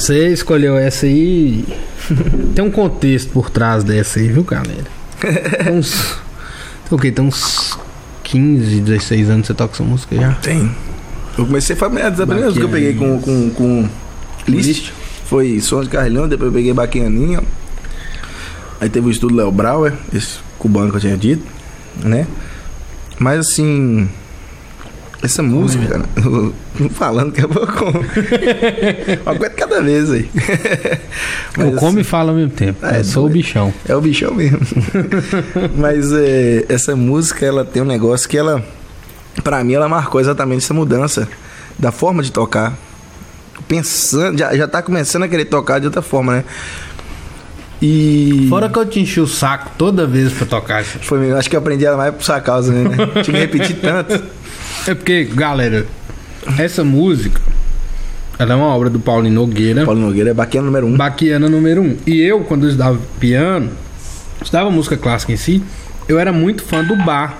[0.00, 1.64] Você escolheu essa aí.
[2.54, 4.86] Tem um contexto por trás dessa aí, viu, galera?
[5.64, 6.18] Tem uns.
[6.88, 7.12] Tem o quê?
[7.12, 7.78] Tem uns
[8.24, 10.32] 15, 16 anos que você toca essa música já?
[10.34, 10.70] Tem.
[11.36, 13.88] Eu comecei a fazer a primeira música que eu peguei com, com, com
[14.48, 14.66] List.
[14.66, 14.92] List.
[15.26, 17.40] Foi Som de Carrilhão, depois eu peguei Baquianinha.
[18.80, 21.44] Aí teve o estudo Léo Brauer, esse cubano que eu tinha dito,
[22.02, 22.26] né?
[23.18, 24.08] Mas assim.
[25.22, 26.04] Essa música, cara,
[26.88, 27.90] falando que eu vou com.
[27.90, 30.30] Uma coisa de cada vez aí.
[31.58, 32.84] Eu Mas, como e falo ao mesmo tempo.
[32.84, 33.72] É, eu sou o bichão.
[33.88, 34.60] É o bichão mesmo.
[35.76, 38.64] Mas é, essa música, ela tem um negócio que ela,
[39.42, 41.28] pra mim, ela marcou exatamente essa mudança
[41.78, 42.76] da forma de tocar.
[43.68, 46.44] Pensando, já, já tá começando a querer tocar de outra forma, né?
[47.82, 48.46] E.
[48.48, 50.84] Fora que eu te enchi o saco toda vez pra tocar.
[50.84, 52.96] Foi, mesmo, acho que eu aprendi ela mais por sua causa, né?
[53.22, 54.22] Tinha que repetir tanto.
[54.86, 55.86] É porque, galera,
[56.58, 57.40] essa música,
[58.38, 59.84] ela é uma obra do Paulinho Nogueira.
[59.84, 60.96] Paulo Nogueira é baquena número um.
[60.96, 61.96] Baquiana número um.
[62.06, 63.70] E eu, quando eu estudava piano,
[64.40, 65.62] estudava música clássica em si,
[66.08, 67.38] eu era muito fã do bar.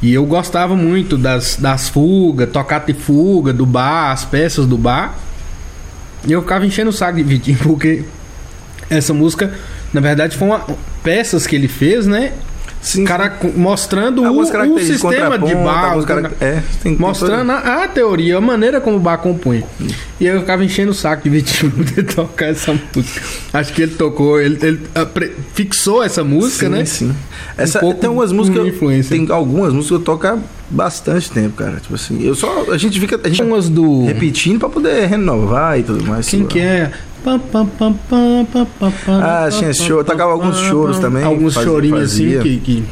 [0.00, 4.76] E eu gostava muito das, das fugas, tocata e fuga do bar, as peças do
[4.76, 5.18] bar.
[6.26, 8.04] E eu ficava enchendo o saco de Vitinho, porque
[8.88, 9.52] essa música,
[9.92, 10.64] na verdade, foi uma
[11.02, 12.32] peças que ele fez, né?
[12.84, 13.04] Sim.
[13.04, 15.54] Cara, mostrando o, o sistema de
[16.04, 19.64] carac- é, tem- tem mostrando a, a teoria, a maneira como o bar compõe.
[20.20, 23.22] E eu ficava enchendo o saco de Vitinho poder tocar essa música.
[23.54, 26.84] Acho que ele tocou, ele, ele apre- fixou essa música, sim, né?
[26.84, 27.14] Sim.
[27.56, 28.66] Essa, pouco tem músicas.
[28.66, 29.16] influência.
[29.16, 30.38] Tem algumas músicas que eu toco há
[30.70, 31.78] bastante tempo, cara.
[31.80, 32.66] Tipo assim, eu só.
[32.70, 33.18] A gente fica.
[33.24, 34.04] A gente Umas do.
[34.04, 36.28] repetindo pra poder renovar e tudo mais.
[36.28, 36.90] Quem que é?
[39.22, 42.40] Ah, tinha eu tocava alguns choros também, Alguns fazia- chorinhos fazia.
[42.40, 42.82] assim que.
[42.82, 42.84] que...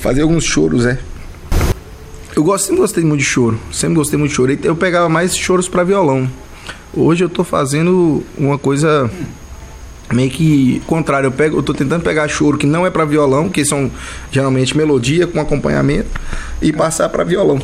[0.00, 0.98] Fazer alguns choros, é.
[2.34, 3.58] Eu gosto, sempre gostei muito de choro.
[3.70, 4.52] Sempre gostei muito de choro.
[4.52, 6.28] E Eu pegava mais choros pra violão.
[6.94, 9.10] Hoje eu tô fazendo uma coisa
[10.12, 11.26] meio que contrário.
[11.28, 13.90] Eu, pego, eu tô tentando pegar choro que não é pra violão, que são
[14.30, 16.08] geralmente melodia com acompanhamento,
[16.60, 17.60] e passar pra violão.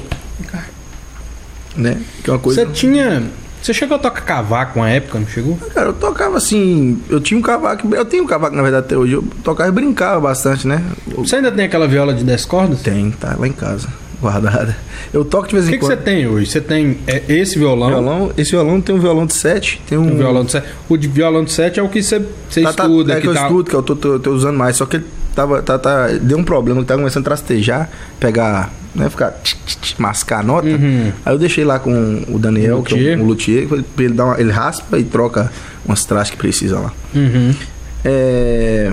[1.76, 2.00] Né?
[2.22, 2.64] Que é uma coisa.
[2.66, 3.22] Você tinha.
[3.68, 5.58] Você chegou a tocar cavaco uma época, não chegou?
[5.74, 6.98] Cara, eu tocava assim.
[7.10, 7.94] Eu tinha um cavaco.
[7.94, 9.12] Eu tenho um cavaco, na verdade, até hoje.
[9.12, 10.82] Eu tocava e brincava bastante, né?
[11.10, 12.80] Eu- Você ainda tem aquela viola de 10 cordas?
[12.80, 13.86] Tem, tá lá em casa,
[14.22, 14.74] guardada.
[15.12, 15.98] Eu toco de vez O em que, que quando.
[15.98, 16.50] você tem hoje?
[16.50, 20.14] Você tem é, esse violão, Violão, esse violão tem um violão de 7, tem um.
[20.14, 20.66] um violão de 7.
[20.88, 23.12] O de violão de 7 é o que você, você tá, tá, estuda.
[23.18, 23.42] é que, eu tá...
[23.42, 24.76] estudo, que eu tô, tô- tô usando mais.
[24.78, 25.04] Só que ele
[25.34, 29.54] tava, tá, tá, deu um problema, que tá começando a trastejar, pegar, né, ficar, tch,
[29.66, 30.68] tch, tch, mascar a nota.
[30.68, 31.12] Uhum.
[31.24, 33.18] Aí eu deixei lá com o Daniel, O que é luthier.
[33.18, 33.68] o, o luthier,
[33.98, 35.50] ele, dar uma, ele raspa e troca
[35.84, 36.92] umas trastes que precisa lá.
[37.14, 37.54] Uhum.
[38.04, 38.92] É.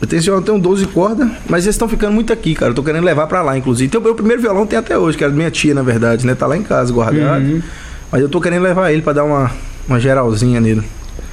[0.00, 2.70] Eu tenho esse violão, tenho 12 cordas, mas eles estão ficando muito aqui, cara.
[2.70, 3.86] Eu tô querendo levar pra lá, inclusive.
[3.86, 6.26] Então, o meu primeiro violão tem até hoje, que era da minha tia, na verdade,
[6.26, 6.34] né?
[6.34, 7.42] Tá lá em casa, guardado.
[7.44, 7.62] Uhum.
[8.10, 9.50] Mas eu tô querendo levar ele pra dar uma,
[9.86, 10.82] uma geralzinha nele.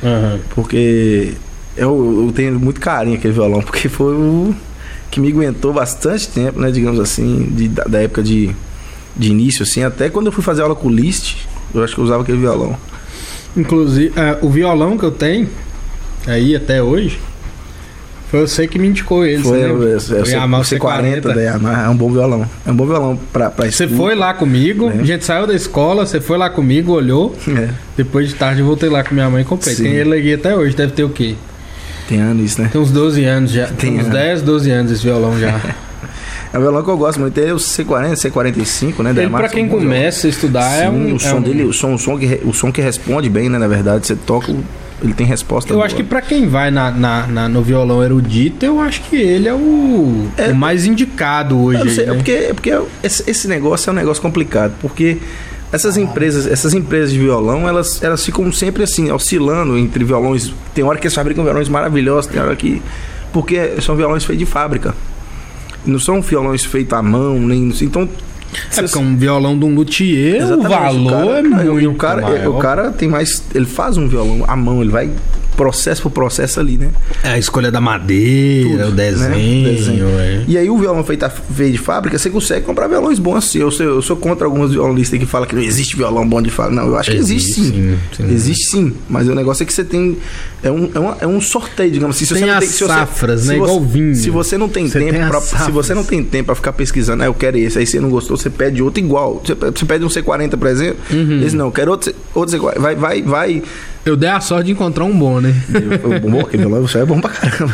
[0.04, 0.40] Uhum.
[0.54, 1.34] Porque
[1.78, 4.54] eu, eu tenho muito carinho aquele violão, porque foi o
[5.12, 6.70] que me aguentou bastante tempo, né?
[6.72, 8.50] Digamos assim, de- da, da época de,
[9.16, 9.84] de início, assim.
[9.84, 11.38] Até quando eu fui fazer aula com o Liszt,
[11.74, 12.76] eu acho que eu usava aquele violão.
[13.56, 15.48] Inclusive, é, o violão que eu tenho
[16.28, 17.20] aí até hoje
[18.30, 19.42] foi você que me indicou ele.
[19.42, 19.98] Foi você o, lembra?
[19.98, 21.86] o, Foi Yamaha C40 da Yamaha.
[21.86, 22.46] É um bom violão.
[22.66, 25.00] É um bom violão pra, pra Você foi lá comigo, né?
[25.00, 27.34] a gente saiu da escola, você foi lá comigo, olhou.
[27.48, 29.74] É, Depois de tarde eu voltei lá com minha mãe e comprei.
[29.74, 29.84] Sim.
[29.84, 31.36] Tem ele aqui até hoje, deve ter o quê?
[32.08, 32.70] Tem anos isso, né?
[32.72, 33.68] Tem uns 12 anos já.
[33.68, 34.12] Tem uns anos.
[34.14, 35.60] 10, 12 anos esse violão já.
[36.54, 37.34] É um violão que eu gosto muito.
[37.34, 39.10] Tem o C40, C45, né?
[39.10, 41.14] ele, são quem começa a estudar, é Sim, um.
[41.14, 43.50] o é som um- dele, o som, o som que, o som que responde bem,
[43.50, 43.58] né?
[43.58, 44.64] Na verdade, você toca, o-
[45.04, 45.72] ele tem resposta.
[45.74, 45.86] Eu boa.
[45.86, 49.50] acho que pra quem vai na, na- na- no violão erudito, eu acho que ele
[49.50, 50.48] é o, É.
[50.48, 51.90] o mais indicado hoje.
[51.96, 52.16] Sei, aí, é né?
[52.18, 55.18] porque, é porque esse, esse negócio é um negócio complicado, porque
[55.72, 60.54] essas empresas, essas empresas de violão, elas, elas ficam sempre assim, oscilando entre violões.
[60.74, 62.82] Tem hora que eles fabricam violões maravilhosos, tem hora que.
[63.34, 64.96] Porque são violões feitos de fábrica.
[65.86, 67.72] Não são violões feitos à mão, nem.
[67.82, 68.08] Então.
[68.78, 72.22] É porque um violão de um luthier, o valor cara- é e muito o cara,
[72.22, 72.48] maior.
[72.48, 73.44] o cara tem mais.
[73.54, 75.10] Ele faz um violão à mão, ele vai
[75.58, 76.90] processo por processo ali, né?
[77.24, 79.30] É a escolha da madeira, Tudo, o desenho.
[79.64, 79.70] né?
[79.72, 80.08] Desenho.
[80.20, 80.44] é.
[80.48, 83.60] E aí o violão feito, a- feito de fábrica, você consegue comprar violões bons assim.
[83.60, 86.50] Eu sou, eu sou contra alguns violonistas que falam que não existe violão bom de
[86.52, 86.80] fábrica.
[86.82, 87.98] Não, eu acho que existe, sim.
[88.16, 88.32] sim.
[88.32, 88.94] Existe sim.
[89.10, 90.18] Mas o negócio é que você tem.
[90.64, 92.26] É um, é uma- é um sorteio, digamos assim.
[92.26, 93.54] Se Tem você não as tem, se você- safras, se né?
[93.56, 94.16] você- Igual vinho.
[94.16, 96.74] Se você não tem Você tempo tem pra, Se você não tem tempo pra ficar
[96.74, 99.42] pesquisando, ah, eu quero esse, aí você não gostou, você pede outro igual.
[99.44, 100.98] Você, você pede um C40, por exemplo.
[101.12, 101.42] Uhum.
[101.44, 102.80] Esse não, eu quero outro, outro C40.
[102.80, 103.64] Vai, vai, vai.
[104.08, 105.54] Eu dei a sorte de encontrar um bom, né?
[105.74, 107.74] Eu- Bom, aquele violão você é bom pra caramba.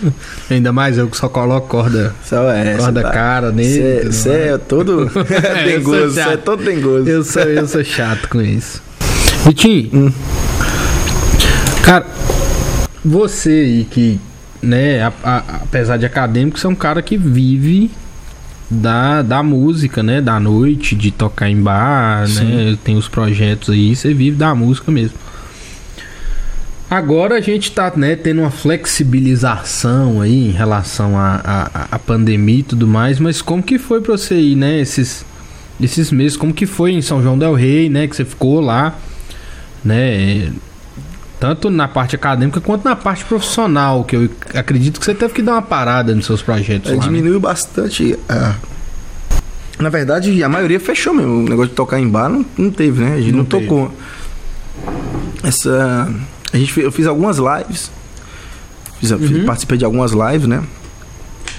[0.50, 2.14] Ainda mais eu que só coloco corda.
[2.24, 2.76] Só é.
[2.76, 7.08] Corda cê cara nele, Você é todo sou dengoso, você é todo dengoso.
[7.08, 8.82] Eu sou, eu sou chato com isso.
[9.44, 10.12] Vitinho, Hum.
[11.84, 12.06] Cara,
[13.04, 14.18] você aí que,
[14.62, 17.90] né, a- a- apesar de acadêmico, você é um cara que vive
[18.68, 20.20] da, da música, né?
[20.20, 22.76] Da noite, de tocar em bar, né?
[22.82, 25.16] Tem os projetos aí, você vive da música mesmo.
[26.88, 32.86] Agora a gente tá, né, tendo uma flexibilização aí em relação à pandemia e tudo
[32.86, 35.24] mais, mas como que foi pra você ir, né, esses,
[35.80, 36.36] esses meses?
[36.36, 38.94] Como que foi em São João del Rei, né, que você ficou lá,
[39.84, 40.52] né,
[41.40, 45.42] tanto na parte acadêmica quanto na parte profissional, que eu acredito que você teve que
[45.42, 47.08] dar uma parada nos seus projetos É, lá, né?
[47.08, 48.16] diminuiu bastante.
[48.28, 48.54] a-
[49.80, 51.40] Na verdade, a maioria fechou mesmo.
[51.40, 53.14] O negócio de tocar em bar não, não teve, né?
[53.14, 53.92] A gente Não não, tocou.
[55.42, 56.08] Essa.
[56.56, 57.90] A gente, eu fiz algumas lives.
[58.98, 59.44] Fiz, Uhum.
[59.44, 60.62] participei de algumas lives, né?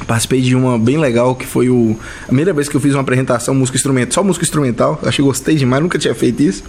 [0.07, 1.95] Participei de uma bem legal que foi o.
[2.23, 4.99] A primeira vez que eu fiz uma apresentação música instrumental, só música instrumental.
[5.03, 6.63] Achei que gostei demais, nunca tinha feito isso.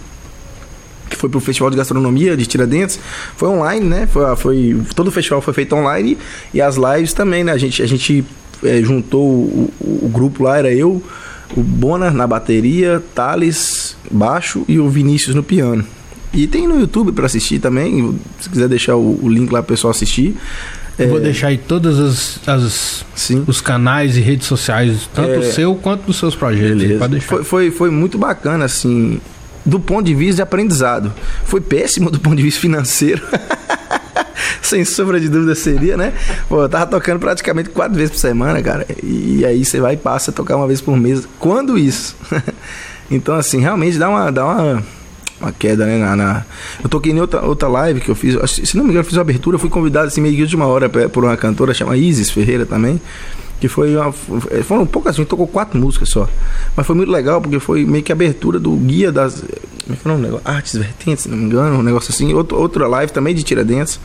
[1.09, 2.99] Que foi pro Festival de Gastronomia de Tiradentes.
[3.35, 4.07] Foi online, né?
[4.11, 6.17] Foi, foi, todo o festival foi feito online
[6.53, 7.51] e as lives também, né?
[7.51, 8.23] A gente, a gente
[8.63, 11.01] eh, juntou o, o- o grupo lá, era eu,
[11.57, 15.83] o Bona na bateria, Thales baixo e o Vinícius no piano.
[16.33, 19.73] E tem no YouTube pra assistir também, se quiser deixar o, o link lá pro
[19.75, 20.35] pessoal assistir.
[20.97, 23.05] Eu vou É, deixar aí todas as, as-
[23.47, 25.37] os canais e redes sociais, tanto É.
[25.39, 26.83] o seu quanto dos seus projetos.
[27.25, 29.19] Foi, foi, foi muito bacana, assim,
[29.65, 31.11] do ponto de vista de aprendizado.
[31.45, 33.21] Foi péssimo do ponto de vista financeiro.
[34.61, 36.13] Sem sombra de dúvida seria, né?
[36.47, 38.85] Pô, eu tava tocando praticamente quatro vezes por semana, cara.
[39.03, 41.27] E aí você vai e passa a tocar uma vez por mês.
[41.39, 42.15] Quando isso?
[43.09, 44.83] então, assim, realmente dá uma, dá uma,
[45.39, 45.97] uma queda, né?
[45.97, 46.45] Na, na-
[46.83, 48.35] Eu toquei em outra, outra live que eu fiz.
[48.49, 49.57] Se não me engano, eu fiz uma abertura.
[49.57, 52.99] Fui convidado assim, meio que de última hora por uma cantora chamada Isis Ferreira também.
[53.59, 54.11] Que foi uma.
[54.11, 56.29] Foram poucas, a gente tocou quatro músicas só.
[56.75, 59.41] Mas foi muito legal porque foi meio que a abertura do guia das.
[59.83, 60.39] Como é que é o nome?
[60.45, 62.33] Artes Vertentes, se não me engano, um negócio assim.
[62.33, 63.99] Outro, outra live também de Tiradentes.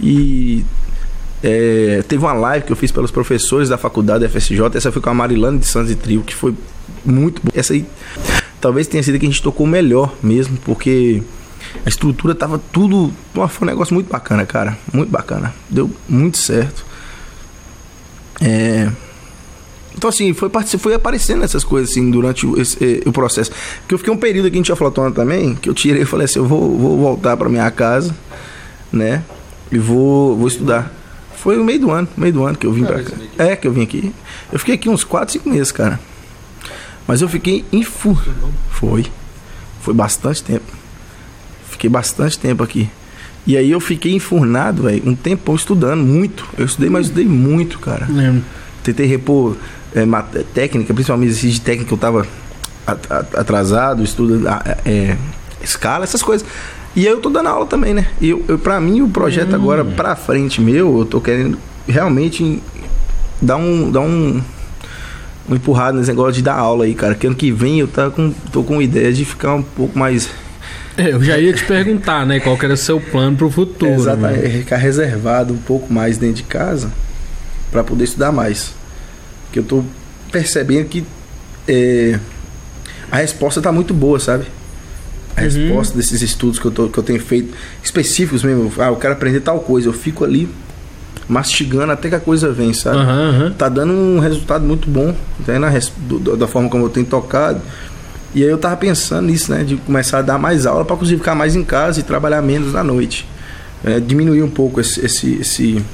[0.00, 0.64] E
[1.42, 4.60] é, teve uma live que eu fiz pelos professores da faculdade da FSJ.
[4.74, 6.54] Essa foi com a Marilane de Santos e Trio, que foi
[7.04, 7.52] muito boa.
[7.58, 7.84] Essa aí
[8.60, 11.22] talvez tenha sido que a gente tocou melhor mesmo, porque
[11.84, 13.12] a estrutura tava tudo.
[13.32, 14.76] Foi um negócio muito bacana, cara.
[14.92, 15.54] Muito bacana.
[15.68, 16.84] Deu muito certo.
[18.40, 18.90] É.
[19.96, 20.48] Então, assim, foi,
[20.78, 23.50] foi aparecendo essas coisas, assim, durante o, esse, eh, o processo.
[23.80, 26.26] Porque eu fiquei um período aqui em Tia Flotona também, que eu tirei e falei
[26.26, 28.14] assim, eu vou, vou voltar pra minha casa,
[28.92, 29.24] né?
[29.72, 30.92] E vou, vou estudar.
[31.36, 33.12] Foi no meio do ano, meio do ano que eu vim pra cá.
[33.38, 34.14] É, que eu vim aqui.
[34.52, 35.98] Eu fiquei aqui uns 4, 5 meses, cara.
[37.08, 38.16] Mas eu fiquei em fu.
[38.70, 39.06] Foi.
[39.80, 40.64] Foi bastante tempo.
[41.70, 42.88] Fiquei bastante tempo aqui.
[43.46, 46.46] E aí eu fiquei enfurnado, velho, um tempão estudando, muito.
[46.58, 48.06] Eu estudei, mas estudei muito, cara.
[48.10, 48.42] Lembro.
[48.82, 49.56] Tentei repor
[49.94, 50.04] é,
[50.54, 52.26] técnica, principalmente exercício de técnica que eu tava
[52.86, 54.46] at- at- atrasado, estudo
[54.84, 55.16] é,
[55.62, 56.46] escala, essas coisas.
[56.94, 58.06] E aí eu tô dando aula também, né?
[58.20, 61.56] E eu, eu, pra mim, o projeto agora pra frente meu, eu tô querendo
[61.86, 62.62] realmente
[63.40, 63.90] dar um.
[63.90, 64.42] Dar um
[65.56, 67.14] empurrado nesse negócio de dar aula aí, cara.
[67.14, 70.28] Que ano que vem eu tá com, tô com ideia de ficar um pouco mais.
[70.96, 73.92] É, eu já ia te perguntar, né, qual que era o seu plano pro futuro.
[73.92, 74.50] Exatamente, né?
[74.58, 76.90] ficar reservado um pouco mais dentro de casa
[77.70, 78.72] para poder estudar mais.
[79.44, 79.84] Porque eu tô
[80.32, 81.04] percebendo que
[81.68, 82.18] é,
[83.10, 84.44] a resposta tá muito boa, sabe?
[85.36, 85.46] A Uhum.
[85.46, 88.72] resposta desses estudos que eu, tô, que eu tenho feito, específicos mesmo.
[88.78, 89.86] Ah, eu quero aprender tal coisa.
[89.88, 90.48] Eu fico ali
[91.28, 92.96] mastigando até que a coisa vem, sabe?
[92.98, 93.52] Aham, aham.
[93.56, 95.14] tá dando um resultado muito bom
[95.46, 95.68] né, na
[96.18, 97.60] do- da forma como eu tenho tocado.
[98.34, 99.64] E aí eu tava pensando nisso, né?
[99.64, 102.72] De começar a dar mais aula para conseguir ficar mais em casa e trabalhar menos
[102.72, 103.26] na noite.
[103.84, 105.04] É, diminuir um pouco esse.
[105.04, 105.84] esse, esse,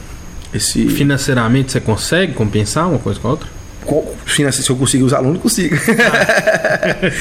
[0.53, 3.49] esse Financeiramente você consegue compensar uma coisa com a outra?
[3.85, 5.77] qual- se eu consigo os alunos, consigo.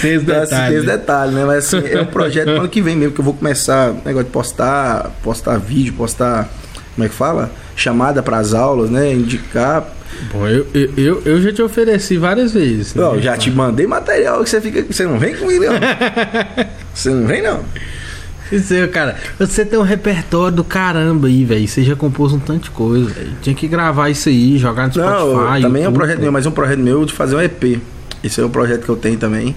[0.01, 0.97] Tem esse Então, detalhe, tem esse né?
[0.97, 1.45] detalhe, né?
[1.45, 4.26] Mas assim, é um projeto pro ano que vem mesmo, que eu vou começar negócio
[4.26, 6.49] de postar, postar vídeo, postar.
[6.95, 7.51] Como é que fala?
[7.76, 9.12] Chamada para as aulas, né?
[9.14, 9.88] Indicar
[10.32, 12.94] Bom, eu, eu, eu, já te ofereci várias vezes.
[12.94, 13.04] né?
[13.04, 14.84] Não, já te mandei material que você fica.
[14.84, 15.74] Você não vem comigo, não.
[16.94, 17.62] Você não vem, não.
[18.52, 21.68] Isso aí, cara, você tem um repertório do caramba aí, velho.
[21.68, 23.32] Você já compôs um tanto de coisa, velho.
[23.42, 25.62] Tinha que gravar isso aí, jogar no Não, Spotify.
[25.64, 27.82] também é um projeto meu, mas é um projeto meu de fazer um EP.
[28.24, 29.56] Esse é um projeto que eu tenho também,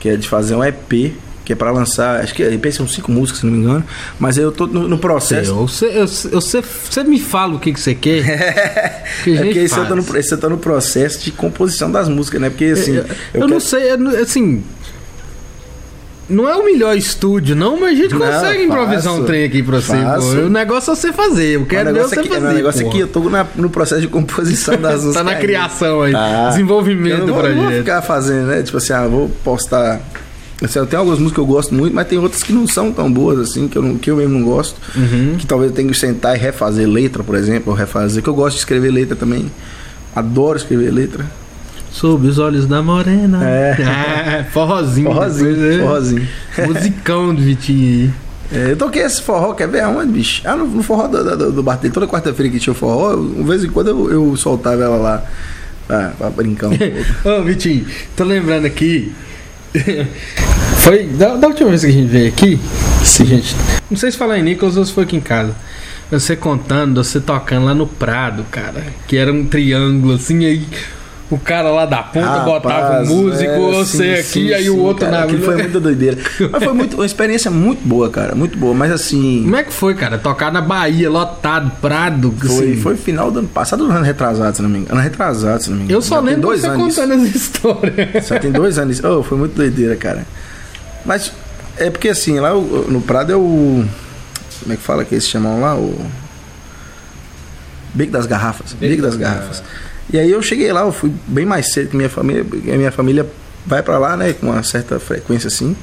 [0.00, 1.12] que é de fazer um EP,
[1.44, 2.20] que é pra lançar.
[2.20, 3.84] Acho que EP são cinco músicas, se não me engano.
[4.18, 5.50] Mas eu tô no, no processo.
[5.50, 6.06] Eu, você, eu,
[6.96, 9.04] eu, me fala o que, que você quer.
[9.22, 12.08] que É porque esse eu, tô no, esse eu tô no processo de composição das
[12.08, 12.48] músicas, né?
[12.50, 12.96] Porque assim.
[12.96, 14.64] eu, eu eu não quero- sei, eu não- assim.
[16.26, 19.62] Não é o melhor estúdio, não, mas a gente Não, consegue improvisar um trem aqui
[19.62, 19.94] pra você.
[20.38, 21.56] O negócio é você fazer.
[21.56, 22.46] Eu quero ver você aqui, fazer.
[22.46, 22.90] o negócio porra.
[22.94, 25.16] aqui, eu tô na- no processo de composição das músicas.
[25.22, 26.12] tá na criação aí.
[26.12, 26.48] Tá.
[26.48, 28.62] Desenvolvimento Eu não do vou, não vou ficar fazendo, né?
[28.62, 30.00] Tipo assim, ah, vou postar
[30.62, 33.12] Assim, tem algumas músicas que eu gosto muito, mas tem outras que não são tão
[33.12, 34.80] boas assim, que eu, não, que eu mesmo não gosto.
[34.96, 35.36] Uhum.
[35.36, 38.22] Que talvez eu tenha que sentar e refazer letra, por exemplo, ou refazer.
[38.22, 39.50] Que eu gosto de escrever letra também.
[40.14, 41.26] Adoro escrever letra.
[41.90, 43.44] Sob os olhos da morena.
[43.48, 45.12] É, forrozinho.
[45.12, 45.82] Forrozinho, depois, é.
[45.82, 46.28] forrozinho.
[46.66, 48.10] Musicão do Vitinho aí.
[48.52, 50.42] É, eu toquei esse forró, quer ver aonde, bicho?
[50.44, 51.92] Ah, no, no forró do, do, do bar dele.
[51.92, 55.24] Toda quarta-feira que tinha forró, eu, de vez em quando eu, eu soltava ela lá
[55.86, 56.94] pra, pra brincar um pouco.
[57.28, 57.86] Ô, Vitinho,
[58.16, 59.12] tô lembrando aqui.
[60.78, 62.60] Foi da, da última vez que a gente veio aqui.
[63.02, 63.26] Sim.
[63.26, 63.56] Gente,
[63.90, 65.54] não sei se falar em Nicolas ou se foi aqui em casa.
[66.10, 68.84] Você contando, você tocando lá no Prado, cara.
[69.08, 70.64] Que era um triângulo assim, aí
[71.34, 74.70] o cara lá da ponta Rapaz, botava um músico, é, você sim, aqui, sim, aí
[74.70, 76.18] o outro cara, na aquilo foi muita doideira.
[76.50, 78.34] Mas foi muito, uma experiência muito boa, cara.
[78.34, 78.74] Muito boa.
[78.74, 79.42] Mas assim.
[79.42, 80.18] Como é que foi, cara?
[80.18, 82.32] Tocar na Bahia, lotado, Prado.
[82.38, 82.76] Foi, assim.
[82.80, 84.94] foi final do ano passado, ano retrasado, se não me engano.
[84.94, 85.98] Ano retrasado, se não me engano.
[85.98, 86.94] Eu só Já lembro dois você anos.
[86.96, 88.22] contando essa história.
[88.22, 89.02] Só tem dois anos.
[89.04, 90.26] Oh, foi muito doideira, cara.
[91.04, 91.32] Mas
[91.76, 93.84] é porque assim, lá o- no Prado é o.
[94.60, 95.74] Como é que fala que eles chamam lá?
[95.74, 95.98] O.
[97.92, 98.72] Beco das Garrafas.
[98.72, 99.62] Beco das Garrafas.
[100.12, 102.42] E aí eu cheguei lá, eu fui bem mais cedo que minha família.
[102.42, 103.26] A minha família
[103.66, 104.32] vai pra lá, né?
[104.34, 105.76] Com uma certa frequência assim.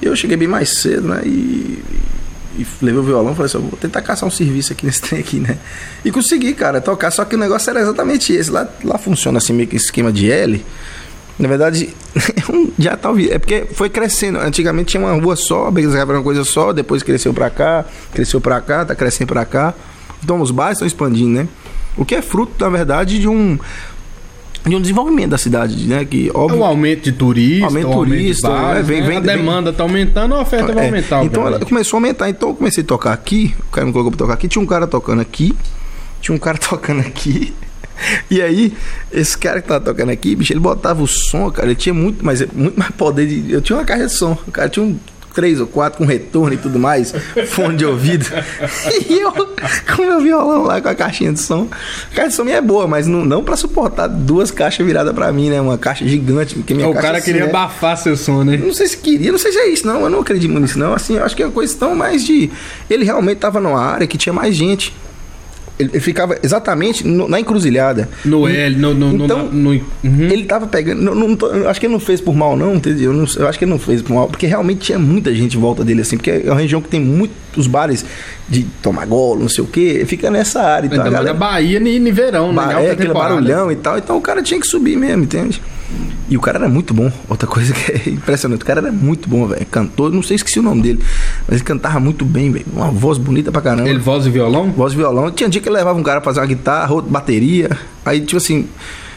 [0.00, 1.22] E eu cheguei bem mais cedo, né?
[1.24, 1.82] E.
[2.58, 5.38] E levei o violão falei assim, vou tentar caçar um serviço aqui nesse trem aqui,
[5.38, 5.58] né?
[6.02, 7.10] E consegui, cara, tocar.
[7.10, 8.50] Só que o negócio era exatamente esse.
[8.50, 10.64] Lá, lá funciona assim, meio que esquema de L.
[11.38, 11.94] Na verdade,
[12.78, 13.32] já tá ouvindo.
[13.32, 14.38] É porque foi crescendo.
[14.38, 17.84] Antigamente tinha uma rua só, Becas era uma coisa só, depois cresceu pra cá,
[18.14, 19.74] cresceu pra cá, tá crescendo pra cá.
[20.24, 21.48] Então os bairros estão expandindo, né?
[21.96, 23.58] O que é fruto, na verdade, de um
[24.66, 26.04] de um desenvolvimento da cidade, né?
[26.04, 26.64] Que O óbvio.
[26.64, 29.06] aumento de turista, Aumento o aumento turista, de bares, é, vem- né?
[29.06, 31.24] vem- a demanda tá aumentando, a oferta vai É, aumentar.
[31.24, 32.28] então ela começou a aumentar.
[32.28, 34.66] Então eu comecei a tocar aqui, o cara me colocou pra tocar aqui, tinha um
[34.66, 35.54] cara tocando aqui,
[36.20, 37.54] tinha um cara tocando aqui.
[38.28, 38.74] E aí,
[39.12, 42.24] esse cara que tava tocando aqui, bicho, ele botava o som, cara, ele tinha muito
[42.24, 43.52] mais, muito mais poder de.
[43.52, 44.98] Eu tinha uma caixa de som, o cara tinha um
[45.36, 47.12] três ou quatro com retorno e tudo mais,
[47.48, 48.26] fone de ouvido.
[49.08, 51.68] E eu com meu violão lá com a caixinha de som.
[52.10, 55.14] A caixa de som minha é boa, mas não, não pra suportar duas caixas viradas
[55.14, 55.60] pra mim, né?
[55.60, 57.50] Uma caixa gigante, porque minha o caixa cara assim, queria né?
[57.50, 58.56] abafar seu som, né?
[58.56, 60.00] Não sei se queria, não sei se é isso, não.
[60.00, 60.94] Eu não acredito muito nisso, não.
[60.94, 62.50] Assim, eu acho que é uma questão mais de.
[62.88, 64.94] Ele realmente estava numa área que tinha mais gente.
[65.78, 68.08] Ele, ficava exatamente no- na encruzilhada.
[68.24, 68.94] No L, no.
[68.94, 69.82] no, no- Então, no, uhum.
[70.30, 71.02] Ele tava pegando.
[71.02, 73.12] Não, não tô- acho que ele não fez por mal, não, entendeu?
[73.12, 75.60] Eu, eu acho que ele não fez por mal, porque realmente tinha muita gente em
[75.60, 78.04] volta dele, assim, porque é uma região que tem muitos bares
[78.48, 80.86] de tomar golo, não sei o quê, fica nessa área.
[80.86, 82.54] Então, Ainda a galera, Bahia e verão, né?
[82.54, 83.98] Ba- é, aquele barulhão e tal.
[83.98, 85.60] Então o cara tinha que subir mesmo, entende?
[86.28, 87.10] E o cara era muito bom.
[87.28, 89.64] Outra coisa que é impressionante, o cara era muito bom, velho.
[89.66, 91.00] Cantor, não sei esqueci o nome dele,
[91.46, 92.66] mas ele cantava muito bem, velho.
[92.72, 93.88] Uma voz bonita pra caramba.
[93.88, 94.70] Ele voz e violão?
[94.72, 95.30] Voz e violão.
[95.30, 97.70] Tinha dia que ele levava um cara pra fazer uma guitarra, outro bateria.
[98.04, 98.66] Aí, tipo assim.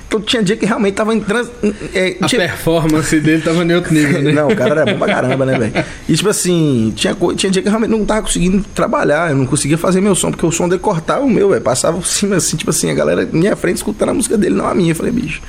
[0.10, 1.51] Então tinha dia que realmente tava em trans.
[1.93, 4.32] É, A tinha- performance dele tava em outro nível, né?
[4.32, 5.86] não, o cara era bom pra caramba, né, velho?
[6.07, 9.78] E tipo assim, tinha, tinha dia que realmente não tava conseguindo trabalhar, eu não conseguia
[9.78, 11.62] fazer meu som, porque o som dele cortava o meu, velho.
[11.62, 14.55] Passava por cima, assim, tipo assim, a galera na minha frente escutando a música dele,
[14.55, 14.93] não a minha.
[14.93, 15.43] Eu falei, bicho,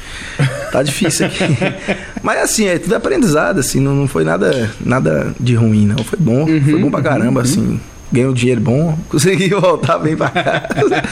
[0.70, 1.42] tá difícil aqui.
[2.22, 6.04] Mas assim, é tudo aprendizado, assim, não, não foi nada, nada de ruim, não.
[6.04, 7.80] Foi bom, foi bom pra caramba, assim.
[8.12, 11.02] Ganhei um dinheiro bom, consegui voltar bem pra casa.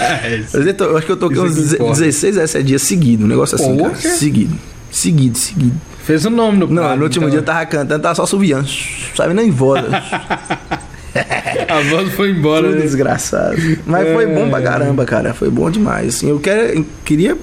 [0.52, 2.00] Mas eu, tô- eu acho que eu toquei uns que deze- importa.
[2.00, 3.94] 16, 17 dias seguidos, um negócio assim, cara.
[3.94, 4.56] Seguido.
[4.90, 5.76] Seguido, seguido.
[6.04, 7.30] Fez o nome no Não, quadro, no último então.
[7.30, 8.66] dia eu tava cantando, tava só subiando.
[9.14, 9.84] Sabe nem voz.
[11.68, 12.82] A voz foi embora, Tudo né?
[12.82, 13.56] desgraçado.
[13.86, 15.34] Mas foi bom pra caramba, cara.
[15.34, 16.16] Foi bom demais.
[16.16, 17.36] Assim, eu quero, eu queria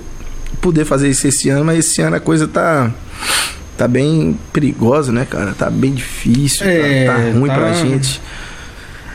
[0.62, 2.92] poder fazer isso esse ano, mas esse ano a coisa tá.
[3.78, 5.54] Tá bem perigosa, né, cara?
[5.58, 7.56] Tá bem difícil, É, tá, tá ruim tá.
[7.56, 8.22] pra gente.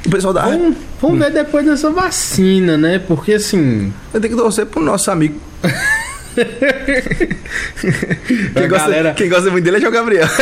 [0.06, 0.42] O pessoal da.
[0.42, 2.98] Vamos, vamos ver depois dessa vacina, né?
[2.98, 3.92] Porque assim.
[4.14, 5.38] Eu tenho que torcer pro nosso amigo.
[8.54, 10.26] quem, gosta, galera- quem gosta muito dele é o Gabriel.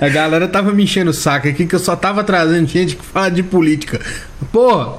[0.00, 3.04] A galera tava me enchendo o saco aqui que eu só tava trazendo gente que
[3.04, 4.00] fala de política.
[4.52, 4.98] Porra,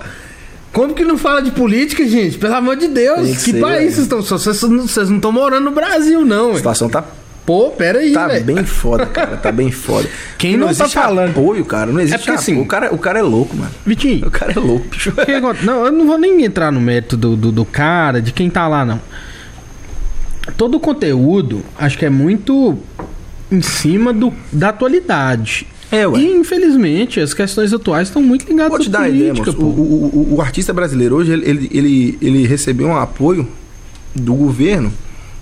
[0.73, 2.37] como que não fala de política, gente?
[2.37, 4.21] Pelo amor de Deus, que, que ser, país vocês estão?
[4.21, 4.61] Vocês
[5.09, 6.57] não- estão morando no Brasil, não, A ué.
[6.57, 7.03] situação tá
[7.49, 8.45] Pô, pera aí, Tá velho.
[8.45, 9.35] bem foda, cara.
[9.37, 10.07] Tá bem foda.
[10.37, 11.31] Quem E não tá existe falando?
[11.31, 11.91] apoio, cara.
[11.91, 12.39] Não existe porque, apoio.
[12.43, 13.71] assim- o, cara, o cara é louco, mano.
[13.83, 15.11] Vitinho, O cara é louco, bicho.
[15.63, 18.67] Não, eu não vou nem entrar no mérito do, do, do cara, de quem tá
[18.67, 19.01] lá, não.
[20.57, 22.77] Todo o conteúdo, acho que é muito
[23.51, 25.65] em cima do, da atualidade.
[25.91, 26.19] É, ué.
[26.19, 29.65] E, infelizmente, as questões atuais estão muito ligadas Vou te à dar ideia, política, moço.
[29.67, 29.81] O, pô.
[29.81, 33.47] o, o- o artista brasileiro hoje, ele, ele, ele, ele recebeu um apoio
[34.13, 34.93] do governo,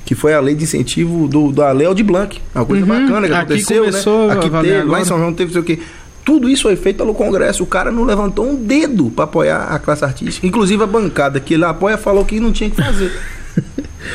[0.08, 2.39] que foi a lei de incentivo do, da Lei Aldir Blanc.
[2.55, 2.88] É uma coisa Uhum.
[3.05, 4.34] bacana que Aqui aconteceu, começou né?
[4.36, 5.80] Aqui teve, lá em São João teve, sei o quê.
[6.24, 7.62] Tudo isso foi feito pelo Congresso.
[7.64, 10.47] O cara não levantou um dedo pra apoiar a classe artística.
[10.47, 13.12] Inclusive a bancada que ele apoia falou que não tinha que fazer.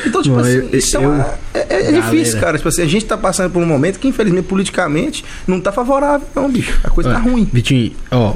[0.07, 2.01] Então, tipo Bom, assim, eu- isso é, eu- uma- é- é Galera.
[2.01, 2.57] difícil, cara.
[2.57, 6.25] Tipo assim, a gente tá passando por um momento que, infelizmente, politicamente, não tá favorável,
[6.33, 6.79] não, bicho.
[6.83, 7.47] A coisa tá Olha, ruim.
[7.53, 8.33] Vitinho, ó,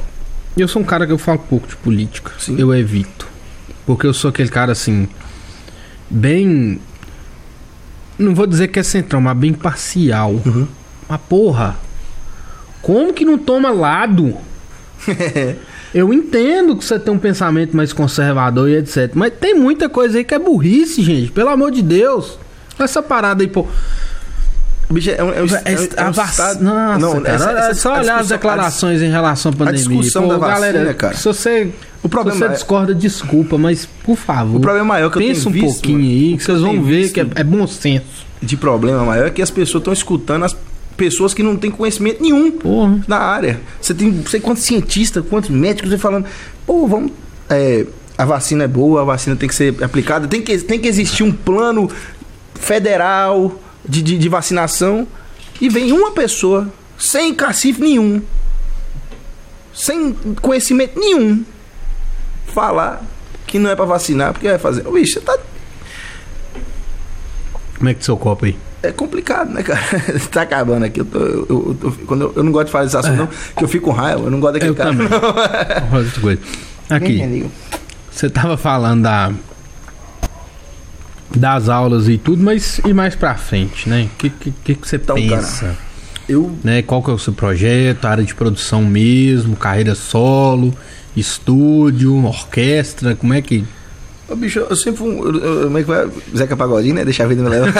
[0.56, 2.30] eu sou um cara que eu falo pouco de política.
[2.38, 2.54] Sim.
[2.58, 3.26] Eu evito.
[3.86, 5.08] Porque eu sou aquele cara assim,
[6.08, 6.78] bem.
[8.18, 10.32] Não vou dizer que é centrão, mas bem parcial.
[10.44, 10.66] Uhum.
[11.08, 11.76] Mas porra,
[12.82, 14.36] como que não toma lado?
[15.94, 19.10] Eu entendo que você tem um pensamento mais conservador e etc.
[19.14, 21.30] Mas tem muita coisa aí que é burrice, gente.
[21.30, 22.38] Pelo amor de Deus.
[22.78, 23.66] Essa parada aí, pô.
[24.90, 27.54] Bicho, é um, é um, é um- a um estado- Nossa, Não, cara, essa- é
[27.58, 29.78] essa- só a olhar as declarações em relação à pandemia.
[29.80, 31.14] discussão da vacina, galera, cara.
[31.14, 31.70] Se você,
[32.02, 34.56] O problema se você é- discorda, desculpa, mas por favor.
[34.56, 36.82] O problema maior que eu pensa tenho um visto, pouquinho mano, aí, que vocês vão
[36.82, 38.26] ver visto- que é, é bom senso.
[38.40, 40.56] de problema maior é que as pessoas estão escutando as
[40.96, 42.98] pessoas que não têm conhecimento nenhum Porra.
[43.06, 43.60] na área.
[43.80, 46.24] Você tem não sei quantos cientistas, quantos médicos falando,
[46.66, 47.12] pô, vamos.
[47.50, 47.84] é,
[48.16, 51.22] a vacina é boa, a vacina tem que ser aplicada, tem que, tem que existir
[51.24, 51.90] um plano
[52.54, 55.06] federal de, de, de vacinação.
[55.60, 58.22] E vem uma pessoa, sem cacife nenhum,
[59.74, 61.44] sem conhecimento nenhum,
[62.54, 63.02] falar
[63.46, 64.86] que não é pra vacinar, porque vai fazer.
[64.86, 65.36] Ô, bicho, você tá
[67.76, 68.56] Como é que seu copo aí?
[68.82, 69.80] é complicado, né, cara?
[70.30, 71.00] tá acabando aqui.
[71.00, 73.26] Eu, tô, eu, eu, eu- quando eu, eu não gosto de falar desse assunto, não,
[73.26, 74.22] que eu fico com raiva.
[74.24, 74.90] Eu não gosto daquele Eu cara.
[74.90, 75.08] também.
[75.10, 76.96] não.
[76.96, 77.46] Aqui,
[78.10, 79.32] você tava falando da
[81.36, 84.08] das aulas e tudo, mas e mais pra frente, né?
[84.14, 85.76] O que, que, que você Então, pensa?
[86.28, 86.82] Eu, né?
[86.82, 90.74] Qual que é o seu projeto, área de produção mesmo, carreira solo,
[91.16, 93.64] estúdio, orquestra, como é que...
[94.28, 95.22] ô, bicho, eu sempre fui um.
[95.64, 96.08] Como é que vai?
[96.36, 97.04] Zeca Pagodinho, né?
[97.04, 97.72] Deixa a vida me levar.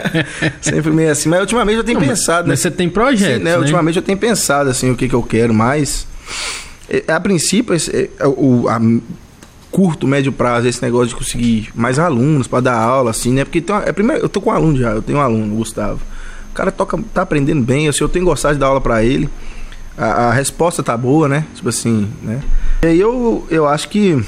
[0.60, 1.28] sempre meio assim.
[1.28, 2.52] Mas ultimamente eu tenho Não, pensado, né?
[2.52, 3.52] Mas você tem projetos, Sim, né?
[3.52, 3.58] né?
[3.58, 6.06] Ultimamente eu tenho pensado assim o que, que eu quero mais.
[6.88, 8.80] É, A princípio, esse- é, o a
[9.70, 13.44] curto, médio prazo, esse negócio de conseguir mais alunos para dar aula, assim, né?
[13.44, 15.54] Porque tem uma- é, primeiro, eu tô com um aluno já, eu tenho um aluno,
[15.54, 16.00] o Gustavo.
[16.50, 19.28] O cara toca, tá aprendendo bem, assim, eu tenho gostado de dar aula para ele.
[19.96, 21.44] A, a resposta tá boa, né?
[21.54, 22.42] Tipo assim, né?
[22.82, 24.20] E aí eu, eu acho que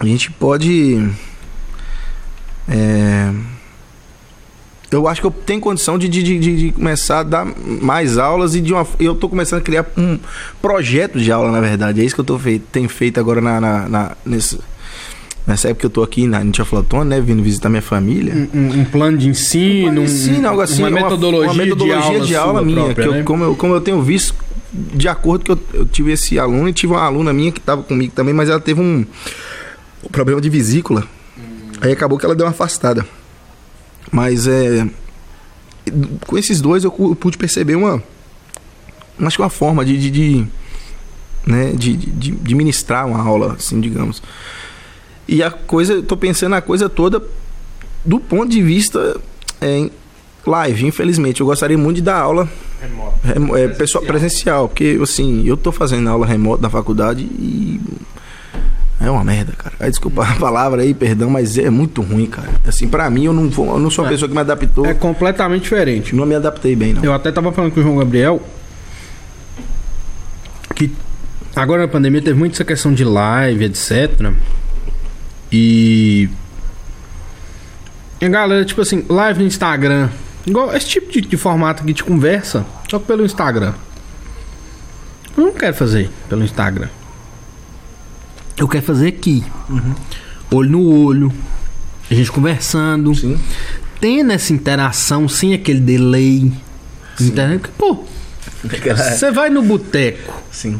[0.00, 1.10] a gente pode.
[2.68, 3.32] É,
[4.92, 7.46] eu acho que eu tenho condição de, de, de, de começar a dar
[7.80, 8.86] mais aulas e de uma.
[9.00, 10.18] Eu tô começando a criar um
[10.60, 12.00] projeto de aula, na verdade.
[12.00, 14.58] É isso que eu tô feito, tenho feito agora na, na, na- nesse,
[15.46, 17.20] nessa época que eu tô aqui na Nietzsche Flatone, né?
[17.20, 18.32] Vindo visitar minha família.
[18.54, 22.26] Um, um- um plano de ensino, um- Ensino, algo assim, uma metodologia, uma metodologia de
[22.28, 22.84] de aula, aula, minha.
[22.84, 23.22] própria, que eu- né?
[23.22, 24.34] como, eu, como eu tenho visto,
[24.72, 27.82] de acordo que eu, eu tive esse aluno e tive uma aluna minha que estava
[27.82, 29.04] comigo também, mas ela teve um,
[30.04, 31.04] um problema de vesícula.
[31.80, 33.04] Aí acabou que ela deu uma afastada.
[34.12, 34.86] Mas é.
[36.26, 38.00] Com esses dois eu pude perceber uma.
[39.20, 39.98] Acho que uma forma de.
[39.98, 40.46] de, de,
[41.46, 44.22] né, de, de, de ministrar uma aula, assim, digamos.
[45.26, 47.22] E a coisa, tô pensando na coisa toda
[48.04, 49.18] do ponto de vista
[49.60, 49.90] é, em
[50.46, 51.40] live, infelizmente.
[51.40, 52.48] Eu gostaria muito de dar aula
[53.24, 57.80] remo- é, pessoal, presencial, porque assim, eu tô fazendo aula remota na faculdade e
[59.02, 59.74] é uma merda, cara.
[59.80, 62.48] Aí, desculpa a palavra aí, perdão, mas é muito ruim, cara.
[62.66, 64.12] Assim, pra mim, eu não, vou, eu não sou uma É.
[64.12, 64.86] pessoa que me adaptou.
[64.86, 66.14] É completamente diferente.
[66.14, 67.02] Não me adaptei bem, não.
[67.04, 68.40] Eu até tava falando com o João Gabriel
[70.74, 70.90] que
[71.54, 74.32] agora na pandemia teve muito essa questão de live, etc.
[75.50, 76.28] E
[78.22, 80.08] a galera, tipo assim, live no Instagram,
[80.46, 83.74] igual esse tipo de, de formato aqui de conversa, só que pelo Instagram.
[85.36, 86.88] Eu não quero fazer pelo Instagram.
[88.56, 89.42] Eu quero fazer aqui.
[90.50, 91.32] Olho no olho.
[92.10, 93.38] A gente conversando Sim.
[94.00, 96.52] tendo essa interação sem aquele delay.
[97.20, 97.60] Entendeu?
[97.60, 98.04] Que, Pô,
[98.62, 100.78] você vai no boteco, Sim.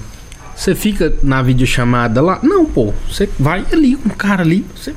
[0.56, 2.38] você fica na videochamada lá.
[2.42, 4.94] Não, pô, você vai ali com o cara ali, você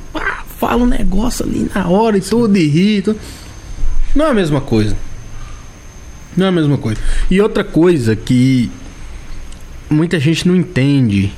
[0.58, 3.02] fala um negócio ali na hora e tudo, e ri.
[3.02, 3.18] tudo.
[4.14, 4.96] Não é a mesma coisa.
[6.36, 7.00] Não é a mesma coisa.
[7.30, 8.70] E outra coisa que
[9.90, 11.32] muita gente não entende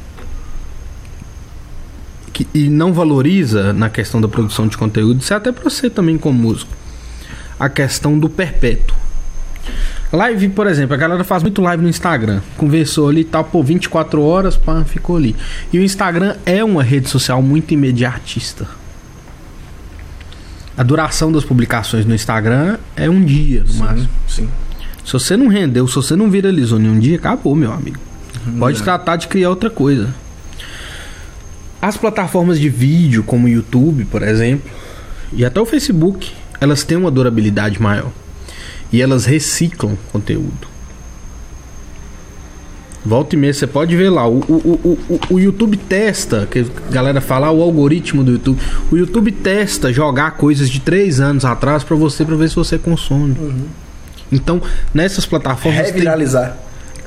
[2.38, 5.90] que, e não valoriza na questão da produção de conteúdo, isso é até pra você
[5.90, 6.70] também como músico,
[7.58, 8.96] a questão do perpétuo.
[10.12, 12.40] Live, por exemplo, a galera faz muito live no Instagram.
[12.56, 15.36] Conversou ali e tal, pô, 24 horas, pá, ficou ali.
[15.72, 18.66] E o Instagram é uma rede social muito imediatista.
[20.76, 24.08] A duração das publicações no Instagram é um dia, no máximo.
[24.28, 24.44] Sim.
[24.44, 24.48] Sim.
[25.04, 27.98] Se você não rendeu, se você não viralizou em um dia, acabou, meu amigo.
[28.58, 30.14] Pode tratar de criar outra coisa.
[31.88, 34.70] As plataformas de vídeo, como o YouTube, por exemplo,
[35.32, 38.10] e até o Facebook, elas têm uma durabilidade maior.
[38.92, 40.68] E elas reciclam conteúdo.
[43.02, 44.28] Volta e meia, você pode ver lá.
[44.28, 48.32] O, o, o, o, o YouTube testa, que a galera fala, ah, o algoritmo do
[48.32, 48.60] YouTube.
[48.92, 52.76] O YouTube testa jogar coisas de três anos atrás pra você, pra ver se você
[52.76, 53.34] consome.
[54.30, 54.60] Então,
[54.92, 56.54] nessas plataformas tem, Reviralizar.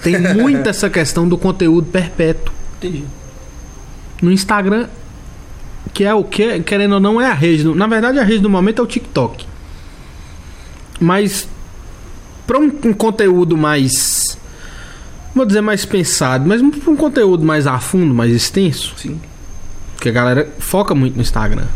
[0.02, 2.52] tem muito essa questão do conteúdo perpétuo.
[2.80, 3.21] Entendi.
[4.22, 4.88] No Instagram,
[5.94, 7.64] que é o que, querendo ou não, é a rede.
[7.64, 9.46] Na verdade, a rede do momento é o TikTok.
[11.00, 11.48] Mas,
[12.46, 14.38] para um, um conteúdo mais.
[15.34, 19.20] Vou dizer mais pensado, mas um, um conteúdo mais a fundo, mais extenso, Sim.
[20.00, 21.68] que a galera foca muito no Instagram.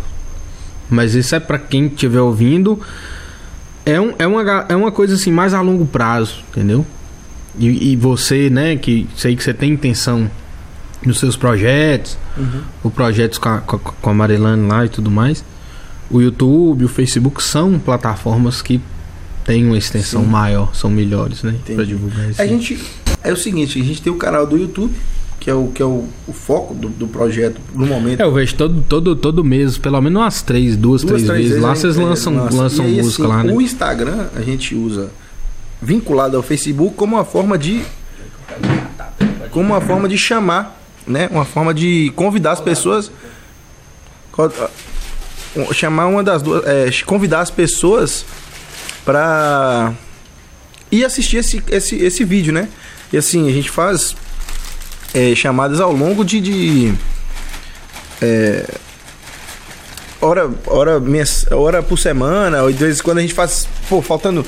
[0.90, 2.80] Mas isso é pra quem estiver ouvindo.
[3.86, 6.86] É, um, é, uma, é uma coisa assim mais a longo prazo, entendeu?
[7.58, 10.30] E, e você, né, que sei que você tem intenção
[11.06, 12.18] nos seus projetos,
[12.84, 15.44] o projetos com a, com, a- Marilane lá e tudo mais.
[16.10, 18.80] O YouTube, o Facebook são plataformas que
[19.44, 20.27] têm uma extensão Sim.
[20.30, 21.56] maior, são melhores, né?
[21.76, 22.41] Pra divulgar isso.
[22.41, 22.80] A gente.
[23.23, 24.94] É o seguinte, a gente tem o canal do YouTube,
[25.40, 28.19] que é o, que é o, o foco do, do projeto no momento.
[28.19, 31.61] É, eu vejo todo, todo, todo mês, pelo menos umas três, duas, Duas, três, vezes.
[31.61, 32.56] Lá vocês lançam, lança.
[32.57, 33.52] lançam aí, música assim, lá, né?
[33.53, 35.10] O Instagram a gente usa
[35.82, 37.82] vinculado ao Facebook como uma forma de
[39.52, 41.27] como uma forma de chamar, né?
[41.32, 43.11] Uma forma de convidar as pessoas
[44.38, 48.26] uh, chamar uma das duas, é, convidar as pessoas
[49.06, 49.94] para
[50.91, 52.68] ir assistir esse, esse, esse vídeo, né?
[53.14, 54.15] E assim, a gente faz
[55.14, 56.94] é, chamadas ao longo de, de
[60.22, 64.02] hora, hora, mens- hora por semana, ou de vez em quando a gente faz, pô,
[64.02, 64.45] faltando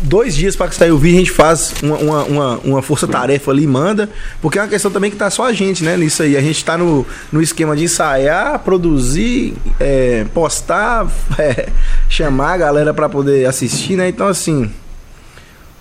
[0.00, 3.64] dois dias para sair o vídeo, a gente faz uma, uma, uma, uma força-tarefa ali
[3.64, 4.08] e manda,
[4.40, 6.36] porque é uma questão também que tá só a gente, né, nisso aí.
[6.36, 11.06] A gente tá no, no esquema de ensaiar, produzir, é, postar,
[11.38, 11.68] é,
[12.08, 14.08] chamar a galera para poder assistir, né?
[14.08, 14.70] Então, assim.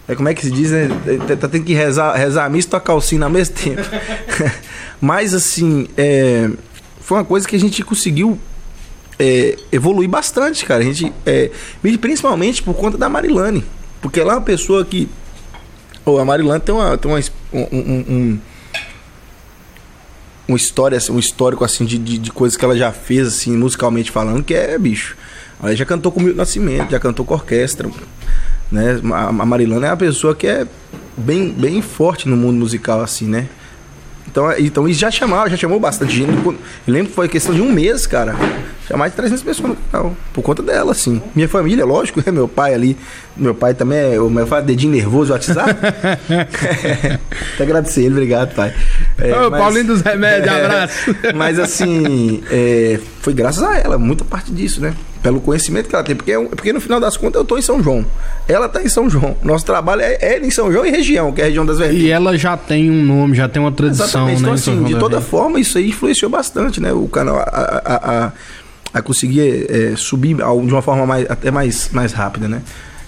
[0.06, 0.90] É como é que se diz, né?
[1.28, 3.82] Tá- Tá tendo que rezar, rezar a missa e tocar o sino ao mesmo tempo.
[5.00, 6.50] Mas, assim, é,
[7.00, 8.38] foi uma coisa que a gente conseguiu
[9.18, 10.82] é, evoluir bastante, cara.
[10.82, 11.50] A gente, é,
[12.02, 13.64] principalmente por conta da Marilane.
[14.04, 15.10] Porque ela é uma pessoa que.
[16.06, 16.96] Ou a Marilane tem uma.
[16.98, 17.20] Tem uma
[17.52, 18.40] um, um,
[20.50, 24.12] um- história, um histórico assim de, de, de coisas que ela já fez, assim, musicalmente
[24.12, 25.16] falando, que é, bicho.
[25.62, 27.90] Ela já cantou com o Milton Nascimento, já cantou com orquestra.
[28.72, 29.00] Né?
[29.14, 30.68] A, a Marilane é uma pessoa que é
[31.18, 33.48] bem, bem forte no mundo musical, assim, né?
[34.28, 36.32] Então, é- então isso já chamava, já chamou bastante gente.
[36.86, 38.36] Lembro que foi questão de um mês, cara.
[38.88, 40.16] Chamar de 300 pessoas no canal.
[40.34, 41.22] Por conta dela, assim.
[41.34, 42.98] Minha família, lógico, é meu pai ali.
[43.36, 44.20] Meu pai também é.
[44.20, 45.74] O meu pai é dedinho nervoso WhatsApp.
[47.56, 48.74] Até agradecer ele, obrigado, pai.
[49.18, 51.16] É, Ô, Paulinho dos Remédios, abraço.
[51.36, 54.94] mas assim, é, foi graças a ela, muita parte disso, né?
[55.22, 56.16] Pelo conhecimento que ela tem.
[56.16, 58.06] Porque, é porque no final das contas eu tô em São João.
[58.48, 59.38] Ela tá em São João.
[59.42, 62.04] Nosso trabalho é, é em São João e região, que é a região das vertentes.
[62.04, 64.36] E ela já tem um nome, já tem uma tradição, Exatamente.
[64.36, 64.42] né?
[64.42, 66.92] Então, assim, de da toda forma, isso aí influenciou bastante, né?
[66.92, 68.32] O canal a, a, a,
[68.94, 72.62] a conseguir é, subir ao- de uma forma mais, até mais, mais rápida, né?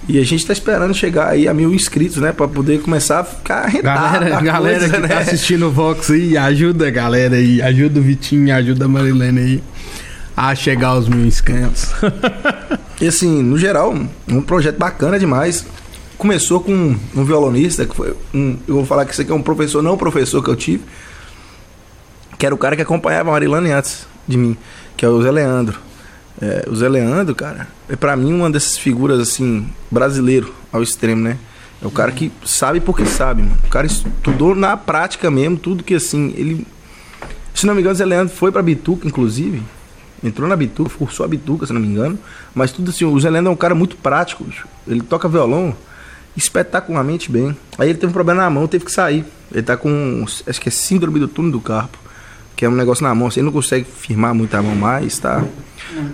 [0.08, 2.32] E a gente tá esperando chegar aí a mil inscritos, né?
[2.32, 5.08] Pra poder começar a ficar rentável Galera, a galera coisa, que né?
[5.08, 9.40] tá assistindo o Vox aí, ajuda a galera aí, ajuda o Vitinho, ajuda a Marilene
[9.40, 9.64] aí
[10.38, 11.92] a chegar aos mil inscritos.
[13.02, 13.94] E assim, no geral,
[14.26, 15.66] um projeto bacana demais.
[16.18, 18.58] Começou com um violonista, que foi um.
[18.66, 20.82] Eu vou falar que isso aqui é um professor, não professor que eu tive.
[22.38, 24.56] Que era o cara que acompanhava a Marilane antes de mim,
[24.96, 25.80] que é o Zé Leandro.
[26.42, 31.22] É, o Zé Leandro, cara, é pra mim uma dessas figuras assim, brasileiro ao extremo,
[31.22, 31.38] né?
[31.82, 33.58] É o cara que sabe porque sabe, mano.
[33.66, 36.66] O cara estudou na prática mesmo, tudo que assim, ele.
[37.54, 39.62] Se não me engano, o Zé Leandro foi pra Bituca, inclusive.
[40.24, 42.18] Entrou na Bituca, forçou a Bituca, se não me engano.
[42.54, 44.68] Mas tudo assim, o Zé Leandro é um cara muito prático, bicho.
[44.88, 45.76] Ele toca violão
[46.36, 47.56] espetacularmente bem.
[47.78, 49.26] Aí ele teve um problema na mão, teve que sair.
[49.52, 51.98] Ele tá com, acho que é síndrome do túnel do carpo.
[52.56, 55.20] Que é um negócio na mão, assim, ele não consegue firmar muito a mão mais,
[55.20, 55.44] tá?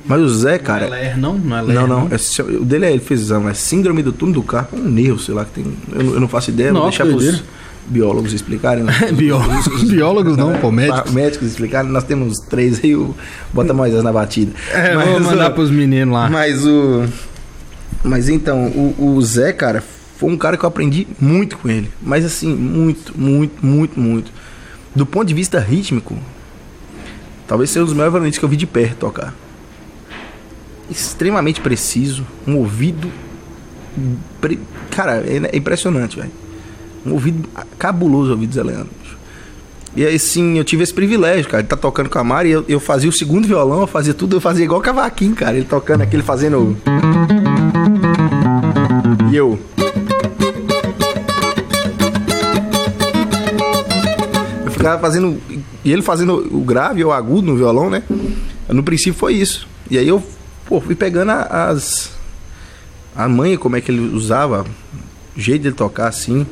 [0.06, 1.38] Mas o Zé, cara, não é Ler, não?
[1.38, 2.10] Não é Ler, não, não.
[2.12, 4.84] É, o dele é, ele fez exame, é síndrome do túnel do carpo, é um
[4.90, 5.66] nervo, sei lá, que tem.
[5.94, 7.44] Eu, não- eu não faço ideia, vou Nossa, deixar pros
[7.88, 8.84] biólogos explicarem.
[8.84, 8.94] né?
[9.14, 11.12] Biólogos, biólogos não, pô, médicos.
[11.12, 13.16] Médicos explicarem, nós temos três aí, o
[13.54, 14.52] Bota Moisés na batida.
[14.72, 16.30] É, Mas vou mandar o- pros meninos lá.
[16.30, 17.06] Mas o.
[18.04, 19.84] Mas então, o, o Zé, cara,
[20.18, 21.90] foi um cara que eu aprendi muito com ele.
[22.02, 24.32] Mas assim, muito, muito, muito, muito.
[24.96, 26.18] Do ponto de vista rítmico,
[27.48, 29.34] talvez seja um dos melhores violinistas que eu vi de perto tocar.
[30.90, 33.10] Extremamente preciso, um ouvido.
[34.42, 34.60] pre-
[34.90, 36.32] Cara, é é impressionante, velho.
[37.06, 37.48] Um ouvido
[37.80, 38.90] cabuloso, ouvido do Zé Leandro.
[39.96, 41.62] E aí sim, eu tive esse privilégio, cara.
[41.62, 44.36] Ele tá tocando com a Mari, eu, eu fazia o segundo violão, eu fazia tudo,
[44.38, 45.56] eu fazia igual cavaquinho, cara.
[45.56, 46.78] Ele tocando aquele fazendo.
[49.32, 49.60] E eu.
[54.82, 55.41] Ficava fazendo.
[55.84, 58.03] E ele fazendo o grave ou agudo no violão, né?
[58.68, 59.68] No princípio foi isso.
[59.90, 60.24] E aí eu,
[60.66, 62.12] pô, fui pegando as.
[63.16, 64.66] A manha, como é que ele usava,
[65.36, 66.45] o jeito de tocar assim.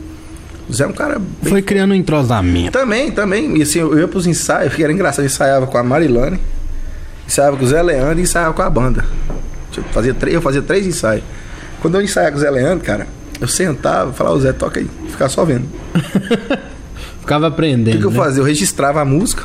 [0.68, 2.72] O Zé é um cara bem Foi criando um entrosamento.
[2.72, 3.58] também, também.
[3.58, 6.40] E assim, eu ia pros ensaios, que era engraçado, eu ensaiava com a Marilane,
[7.26, 9.04] ensaiava com o Zé Leandro e ensaiava com a banda.
[9.76, 11.24] Eu fazia, três, eu fazia três ensaios.
[11.82, 13.08] Quando eu ensaiava com o Zé Leandro, cara,
[13.40, 15.68] eu sentava e falava, ô Zé, toca aí, ficava só vendo.
[17.30, 18.00] Ficava O que, aprendendo.
[18.00, 18.18] que eu né?
[18.18, 18.42] fazia?
[18.42, 19.44] Eu registrava a música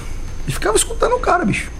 [0.48, 1.70] e ficava escutando o cara, bicho.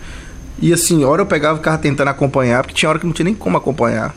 [0.61, 3.25] E assim, hora eu pegava e ficava tentando acompanhar, porque tinha hora que não tinha
[3.25, 4.15] nem como acompanhar.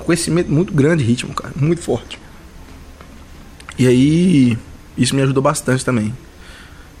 [0.00, 2.18] Conhecimento muito grande, ritmo, cara, muito forte.
[3.78, 4.58] E aí,
[4.98, 6.14] isso me ajudou bastante também.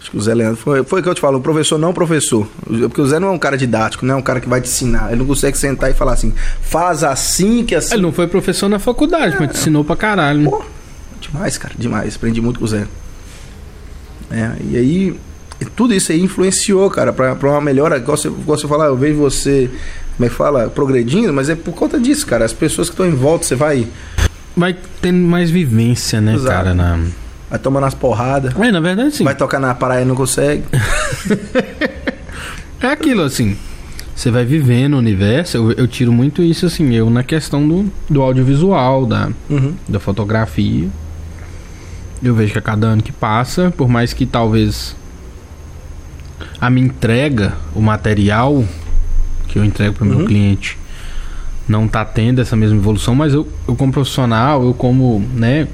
[0.00, 1.92] Acho que o Zé Leandro foi, foi o que eu te falo, o professor não
[1.92, 2.48] professor.
[2.64, 4.68] Porque o Zé não é um cara didático, não é um cara que vai te
[4.68, 5.08] ensinar.
[5.08, 6.32] Ele não consegue sentar e falar assim,
[6.62, 7.92] faz assim que assim.
[7.92, 10.40] Ele não foi professor na faculdade, mas te ensinou pra caralho.
[10.40, 10.48] né?
[10.50, 10.64] Pô,
[11.20, 12.16] demais, cara, demais.
[12.16, 12.86] Aprendi muito com o Zé.
[14.30, 15.16] É, e aí,
[15.76, 17.98] tudo isso aí influenciou, cara, pra, pra uma melhora.
[18.00, 19.68] Você, igual você falar, eu vejo você,
[20.16, 22.44] como é que fala, progredindo, mas é por conta disso, cara.
[22.44, 23.86] As pessoas que estão em volta, você vai,
[24.56, 26.48] Vai tendo mais vivência, né, Exato.
[26.54, 26.74] cara?
[26.74, 26.98] Na...
[27.48, 29.24] vai tomando as porradas, É, na verdade, sim.
[29.24, 30.64] vai tocar na praia e não consegue.
[32.82, 33.56] É aquilo, assim.
[34.16, 35.56] Você vai vivendo o universo.
[35.56, 39.74] Eu, eu tiro muito isso, assim, eu na questão do, do audiovisual, da, Uhum.
[39.88, 40.88] da fotografia.
[42.22, 44.94] Eu vejo que a cada ano que passa, por mais que talvez
[46.60, 48.64] a minha entrega, o material
[49.48, 50.16] que eu entrego para o Uhum.
[50.18, 50.78] meu cliente
[51.66, 55.66] não tá tendo essa mesma evolução, mas eu, eu como profissional, eu como, né,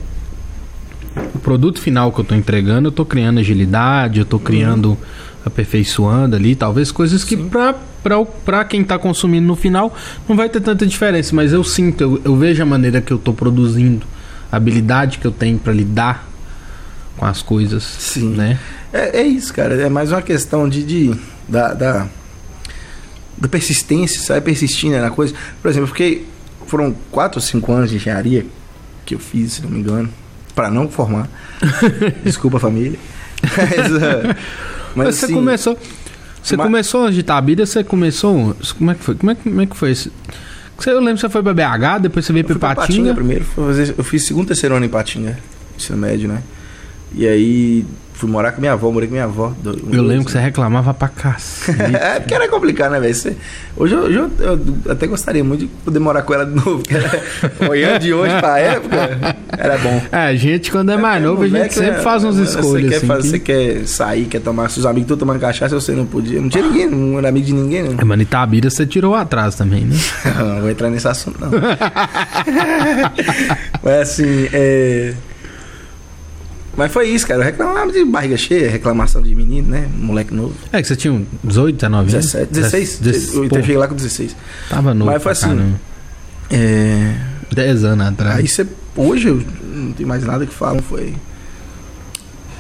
[1.35, 4.97] o produto final que eu tô entregando, eu tô criando agilidade, eu tô criando,
[5.45, 7.75] aperfeiçoando ali, talvez coisas que pra,
[8.45, 9.95] pra quem tá consumindo no final
[10.29, 13.19] não vai ter tanta diferença, mas eu sinto, eu, eu vejo a maneira que eu
[13.19, 14.07] tô produzindo,
[14.53, 16.26] a habilidade que eu tenho pra lidar
[17.17, 18.31] com as coisas, Sim.
[18.31, 18.59] né?
[18.93, 19.75] É, é isso, cara.
[19.75, 21.15] É mais uma questão de, de
[21.49, 22.07] da, da,
[23.39, 24.41] da persistência, sabe?
[24.43, 25.35] Persistindo na coisa.
[25.61, 26.27] Por exemplo, eu fiquei.
[26.67, 28.45] Foram quatro ou cinco anos de engenharia
[29.05, 30.09] que eu fiz, se não me engano,
[30.55, 31.29] para não formar.
[32.25, 32.99] Desculpa, família.
[33.43, 34.37] Mas, uh,
[34.97, 35.79] mas você assim, começou.
[36.43, 38.57] Você mas- começou a agitar a vida, você começou.
[38.77, 39.15] Como é que foi?
[39.15, 40.11] Como é, que- como é que foi isso?
[40.77, 43.15] Você- Eu lembro que você foi pra BH, depois você veio eu pra Patinga.
[43.15, 43.47] Primeiro.
[43.97, 45.39] eu fiz segundo, terceiro ano em Patinga,
[45.77, 46.43] ensino médio, né?
[47.15, 49.53] E aí fui morar com minha avó, morei com minha avó.
[49.63, 50.47] do- Eu lembro que você anos.
[50.47, 51.79] reclamava pra cacete.
[51.95, 53.15] É, porque era complicado, né, velho?
[53.15, 53.37] Você-
[53.77, 54.61] Hoje, eu, hoje eu, eu
[54.91, 56.79] até gostaria muito de poder morar com ela de novo.
[56.79, 57.23] porque era-
[57.69, 58.97] Olhando de hoje pra época,
[59.59, 60.03] era bom.
[60.11, 62.89] É, a gente, quando é mais novo, a gente sempre né, faz umas você escolhas.
[62.91, 64.71] Quer assim, fazer- que- Você quer sair, quer tomar.
[64.71, 66.41] Seus amigos todos tomando cachaça, você não podia.
[66.41, 67.97] Não tinha ninguém, não era amigo de ninguém, né?
[67.99, 69.95] É, Mano, Itabira você tirou atrás também, né?
[70.39, 71.51] não vou entrar nesse assunto, não.
[73.83, 75.13] Mas assim, é.
[76.77, 77.41] Mas foi isso, cara.
[77.41, 79.89] Eu reclamava de barriga cheia, reclamação de menino, né?
[79.97, 80.55] Moleque novo.
[80.73, 82.25] É que você tinha 18, 19 anos?
[82.33, 82.99] 17, 16.
[82.99, 84.37] Dez- eu pô, cheguei lá com 16.
[84.69, 85.11] tava novo.
[85.11, 85.81] Mas foi assim, caramba.
[86.51, 87.15] É.
[87.55, 88.39] 10 anos atrás.
[88.39, 88.67] Aí você.
[88.95, 91.15] Hoje eu não tem mais nada que falam, foi.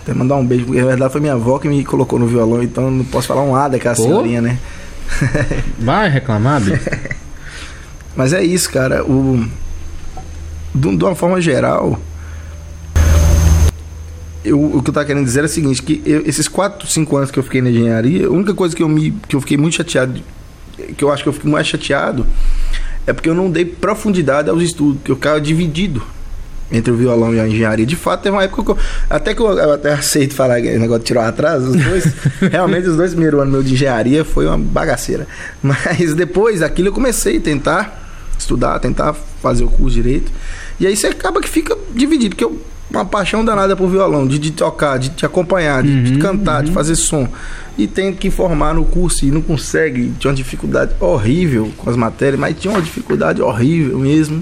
[0.03, 2.63] Até mandar um beijo, porque na verdade foi minha avó que me colocou no violão,
[2.63, 4.03] então eu não posso falar um A daquela Pô.
[4.03, 4.59] senhorinha, né?
[5.79, 6.73] Vai reclamar, Bi?
[8.15, 9.05] Mas é isso, cara.
[9.05, 9.45] O,
[10.75, 11.99] de uma forma geral,
[14.47, 17.17] eu, o que eu tava querendo dizer é o seguinte, que eu- esses 4, 5
[17.17, 19.57] anos que eu fiquei na engenharia, a única coisa que eu, me, que eu fiquei
[19.57, 20.21] muito chateado,
[20.97, 22.27] que eu acho que eu fico mais chateado,
[23.07, 26.03] é porque eu não dei profundidade aos estudos, que eu ficava dividido
[26.73, 27.87] entre o violão e a engenharia.
[27.87, 28.79] De fato, teve uma época que eu,
[29.09, 32.05] até que eu, eu até aceito falar que o negócio tirar atrás, os dois,
[32.51, 35.29] realmente os dois primeiros anos meu de engenharia foi uma bagaceira.
[35.63, 38.03] Mas depois daquilo eu comecei a tentar
[38.37, 40.33] estudar, tentar fazer o curso direito.
[40.81, 42.61] E aí você acaba que fica dividido, porque eu
[42.91, 46.63] uma paixão danada por violão, de, de tocar, de te acompanhar, de, de Uhum, cantar,
[46.63, 47.29] de fazer som.
[47.77, 51.97] E tem que formar no curso e não consegue, tinha uma dificuldade horrível com as
[51.97, 54.41] matérias, mas tinha uma dificuldade horrível mesmo.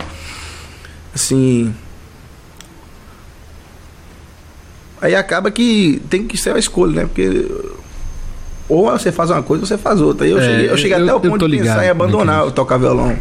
[1.14, 1.74] Assim,
[5.00, 7.02] Aí acaba que tem que ser a escolha, né?
[7.02, 7.46] Porque
[8.68, 10.24] ou você faz uma coisa ou você faz outra.
[10.24, 11.86] Aí eu É, cheguei, eu cheguei eu- até o ponto de pensar ligado em é
[11.88, 12.48] é abandonar isso.
[12.48, 13.14] o tocar violão.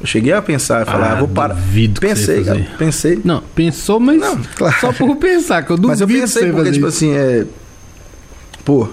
[0.00, 1.54] Eu cheguei a pensar, falar, Ah, vou parar.
[1.54, 3.20] duvido que você Pensei, cara, pensei.
[3.24, 4.74] Não, pensou, mas Não, claro.
[4.80, 6.96] só por pensar, que eu duvido Mas eu pensei, você porque, tipo isso.
[6.96, 7.46] assim, é.
[8.64, 8.88] Pô,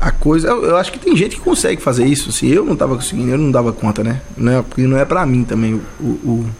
[0.00, 0.48] a coisa.
[0.48, 2.32] Eu, eu acho que tem gente que consegue fazer isso.
[2.32, 4.20] Se eu não tava conseguindo, eu não dava conta, né?
[4.36, 5.82] Não é, porque não é pra mim também o.
[6.00, 6.50] o, o-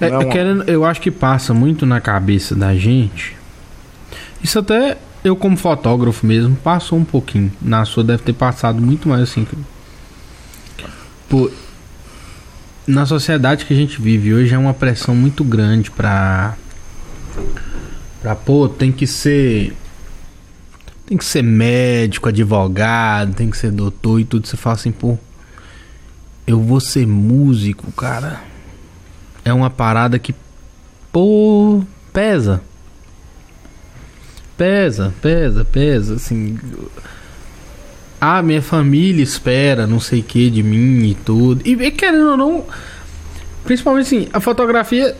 [0.00, 3.36] É, não é uma- querendo- eu acho que passa muito na cabeça da gente.
[4.42, 7.52] Isso até eu como fotógrafo mesmo passou um pouquinho.
[7.60, 9.46] Na sua deve ter passado muito mais assim.
[11.28, 11.50] Pô,
[12.90, 16.56] na sociedade que a gente vive hoje é uma pressão muito grande pra.
[18.20, 19.74] Pra, pô, tem que ser
[21.10, 24.46] tem que ser médico, advogado, tem que ser doutor e tudo.
[24.46, 25.18] Você fala assim, pô,
[26.46, 28.40] eu vou ser músico, cara.
[29.44, 30.32] É uma parada que,
[31.10, 32.62] pô, pesa.
[34.56, 36.56] Pesa, pesa, pesa, assim.
[38.20, 41.62] Ah, minha família espera não sei o que de mim e tudo.
[41.64, 42.64] E e querendo ou não,
[43.64, 45.16] principalmente assim, a fotografia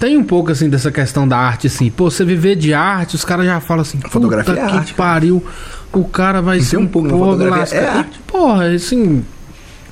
[0.00, 1.90] tem um pouco assim dessa questão da arte, assim.
[1.90, 4.94] Pô, você viver de arte, os caras já falam assim, Fotografia puta é que arte,
[4.94, 5.44] pariu.
[5.92, 8.18] O cara vai ser um um pouco fotografia, é E, arte.
[8.26, 9.24] Porra, assim,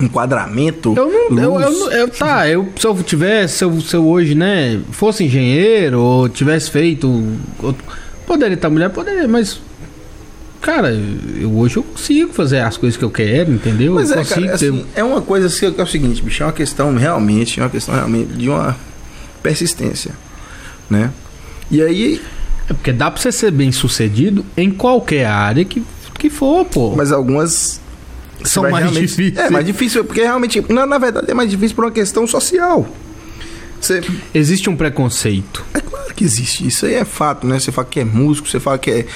[0.00, 0.94] Enquadramento.
[0.96, 1.60] eu não.
[1.60, 5.24] Eu, eu, eu- tá, eu, se eu tivesse, se eu, se eu hoje, né, fosse
[5.24, 7.06] engenheiro ou tivesse feito.
[7.62, 7.84] outro-
[8.26, 9.60] poderia estar mulher, poderia, mas.
[10.64, 10.90] Cara,
[11.38, 13.92] eu, hoje eu consigo fazer as coisas que eu quero, entendeu?
[13.96, 16.22] Mas eu é, consigo cara, ter- assim, é uma coisa assim, que é o seguinte,
[16.22, 18.74] bicho, é uma questão realmente, é uma questão realmente de uma
[19.42, 20.12] persistência,
[20.88, 21.10] né?
[21.70, 22.18] E aí,
[22.70, 25.82] É porque dá pra você ser bem sucedido em qualquer área que,
[26.18, 26.94] que for, pô.
[26.96, 27.78] mas algumas
[28.42, 29.36] São mais difíceis.
[29.36, 32.88] É, mais difícil, porque realmente, na, na verdade, é mais difícil por uma questão social.
[33.78, 34.00] Você,
[34.32, 35.62] Existe um preconceito.
[35.74, 37.58] é claro que existe, isso aí é fato, né?
[37.60, 39.06] Você fala que é músico, você fala que é,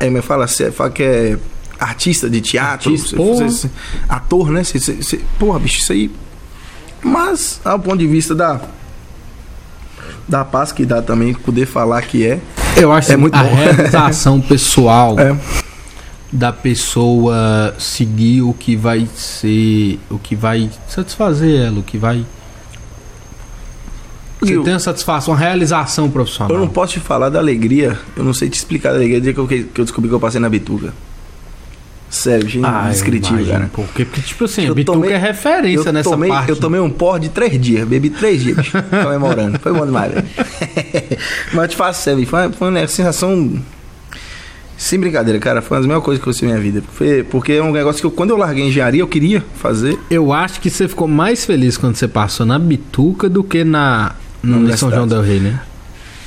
[0.00, 1.38] é mas fala, você fala que é
[1.78, 3.48] artista de teatro, Artista, você- porra.
[3.48, 3.70] você-
[4.08, 4.64] ator, né?
[4.64, 6.10] Você, você, você- porra, bicho, isso aí.
[7.02, 8.60] Mas, ao ponto de vista da
[10.26, 12.40] da paz que dá também poder falar que é.
[12.76, 13.52] Eu acho É muito a bom.
[13.54, 15.36] realização pessoal É.
[16.32, 22.24] da pessoa seguir o que vai ser, o que vai satisfazer ela, o que vai.
[24.46, 26.52] Você Eu- tem uma satisfação, uma realização profissional.
[26.54, 29.24] Eu não posso te falar da alegria, eu não sei te explicar a alegria do
[29.24, 30.92] dia que eu, que eu descobri que eu passei na bituca.
[32.10, 33.70] Sério, gente, Ah, indescritível, cara.
[33.72, 36.48] Porque, porque, tipo assim, a Eu Bituca tomei- é referência nessa tomei, parte.
[36.50, 38.70] eu tomei um porre de três dias, bebi três dias, bicho,
[39.02, 39.58] comemorando.
[39.58, 40.26] Foi bom demais, velho.
[41.52, 43.58] Mas te faço sério, foi, uma- foi uma sensação.
[44.76, 46.82] Sem brincadeira, cara, foi uma das melhores coisas que eu fiz na minha vida.
[46.92, 49.98] Foi, porque é um negócio que eu, quando eu larguei a engenharia, eu queria fazer.
[50.10, 54.12] Eu acho que você ficou mais feliz quando você passou na Bituca do que na,
[54.44, 54.94] Na no São universidade.
[54.96, 55.60] João del Rei, né?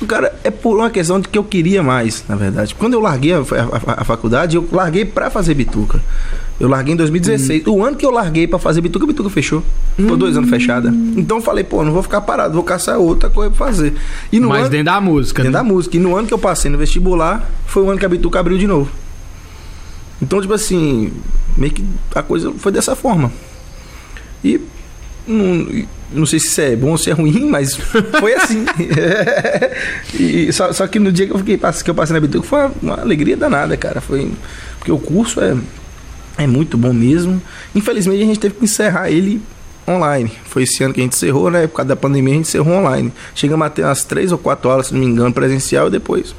[0.06, 2.72] Cara, é por uma questão de que eu queria mais, na verdade.
[2.72, 6.00] Quando eu larguei a, a- a faculdade, eu larguei pra fazer bituca.
[6.60, 7.66] Eu larguei em 2016.
[7.66, 7.70] Hum.
[7.72, 9.62] O ano que eu larguei pra fazer bituca, a bituca fechou.
[9.96, 10.88] Ficou dois anos fechada.
[11.16, 13.94] Então eu falei, pô, não vou ficar parado, vou caçar outra coisa pra fazer.
[14.30, 15.64] E no Mas ano, dentro da música, dentro né?
[15.64, 15.96] da música.
[15.96, 18.56] E no ano que eu passei no vestibular, foi o ano que a bituca abriu
[18.56, 18.88] de novo.
[20.22, 21.12] Então, tipo assim,
[21.56, 21.84] meio que
[22.14, 23.32] a coisa foi dessa forma.
[24.44, 24.60] E
[25.26, 28.64] não, e não sei se isso é bom ou se é ruim, mas foi assim.
[30.18, 32.58] e, só, só que no dia que eu, fiquei, que eu passei na Bituca foi
[32.60, 34.00] uma, uma alegria danada, cara.
[34.00, 34.30] Foi,
[34.78, 35.56] porque o curso é,
[36.38, 37.40] é muito bom mesmo.
[37.74, 39.40] Infelizmente a gente teve que encerrar ele
[39.86, 40.30] online.
[40.46, 41.66] Foi esse ano que a gente encerrou, né?
[41.66, 43.12] Por causa da pandemia a gente encerrou online.
[43.34, 46.34] Chegamos a ter umas três ou quatro aulas, se não me engano, presencial e depois.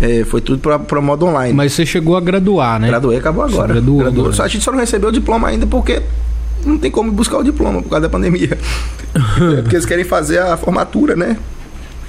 [0.00, 1.52] é, foi tudo pra modo online.
[1.54, 2.88] Mas você chegou a graduar, né?
[2.88, 3.72] Graduei, acabou Você agora.
[3.74, 4.20] graduou Graduou.
[4.26, 4.36] agora.
[4.36, 6.02] Só, a gente só não recebeu o diploma ainda porque
[6.64, 8.58] não tem como buscar o diploma por causa da pandemia.
[9.14, 11.36] É porque eles querem fazer a formatura, né?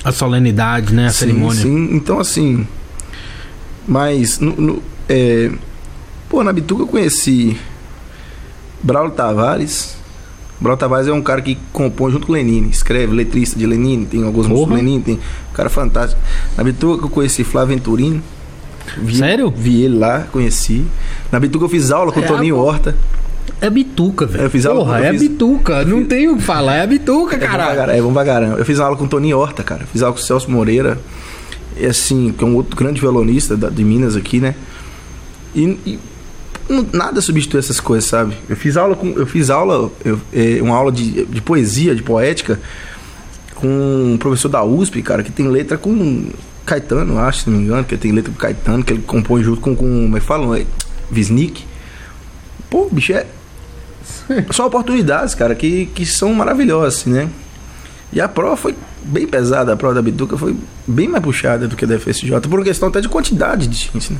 [0.04, 1.06] A solenidade, né?
[1.06, 1.62] A Sim, cerimônia.
[1.62, 2.66] Sim, então assim.
[3.88, 5.52] Mas, no, no- é,
[6.28, 7.58] pô, na Bituca eu conheci
[8.82, 9.96] Braulio Tavares.
[10.60, 14.06] Braulio Tavares é um cara que compõe junto com o Lenine, escreve, letrista de Lenine,
[14.08, 14.76] tem alguns músicos do.
[14.76, 16.20] Lenine, tem um cara fantástico.
[16.58, 18.22] Na Bituca eu conheci Flávio Venturino.
[18.98, 19.52] Vi, Sério?
[19.56, 20.86] Vi ele lá, conheci.
[21.32, 22.62] Na Bituca eu fiz aula com o É, Toninho pô.
[22.64, 22.96] Horta.
[23.62, 24.44] É bituca, velho.
[24.46, 25.86] Eu fiz aula- Porra, eu é fiz- bituca.
[25.86, 27.92] Não tem o que falar, é bituca, É caralho.
[27.92, 28.58] é bom pra caramba.
[28.58, 29.86] Eu fiz aula com o Toninho Horta, cara.
[29.92, 31.00] Fiz aula com o Celso Moreira.
[31.78, 34.56] E assim, que é um outro grande violonista da- de Minas aqui, né?
[35.54, 36.00] E, e
[36.70, 38.36] não- nada substitui essas coisas, sabe?
[38.50, 39.10] Eu fiz aula com.
[39.12, 42.60] Eu fiz aula, eu- é, uma aula de, de poesia, de poética,
[43.56, 43.68] com
[44.14, 46.28] um professor da USP, cara, que tem letra com
[46.66, 49.44] Caetano, eu acho, se não me engano, que tem letra com Caetano, que ele compõe
[49.44, 50.54] junto com, com como é que falam?
[50.56, 50.66] É,
[51.12, 51.64] Visnik.
[52.70, 53.26] Pô, bicho, é.
[54.52, 57.30] São oportunidades, cara, que, que são maravilhosas, né?
[58.14, 60.56] E a prova foi bem pesada, a prova da Bituca foi
[60.88, 64.14] bem mais puxada do que a da FSJ, por questão até de quantidade de gente,
[64.14, 64.20] né?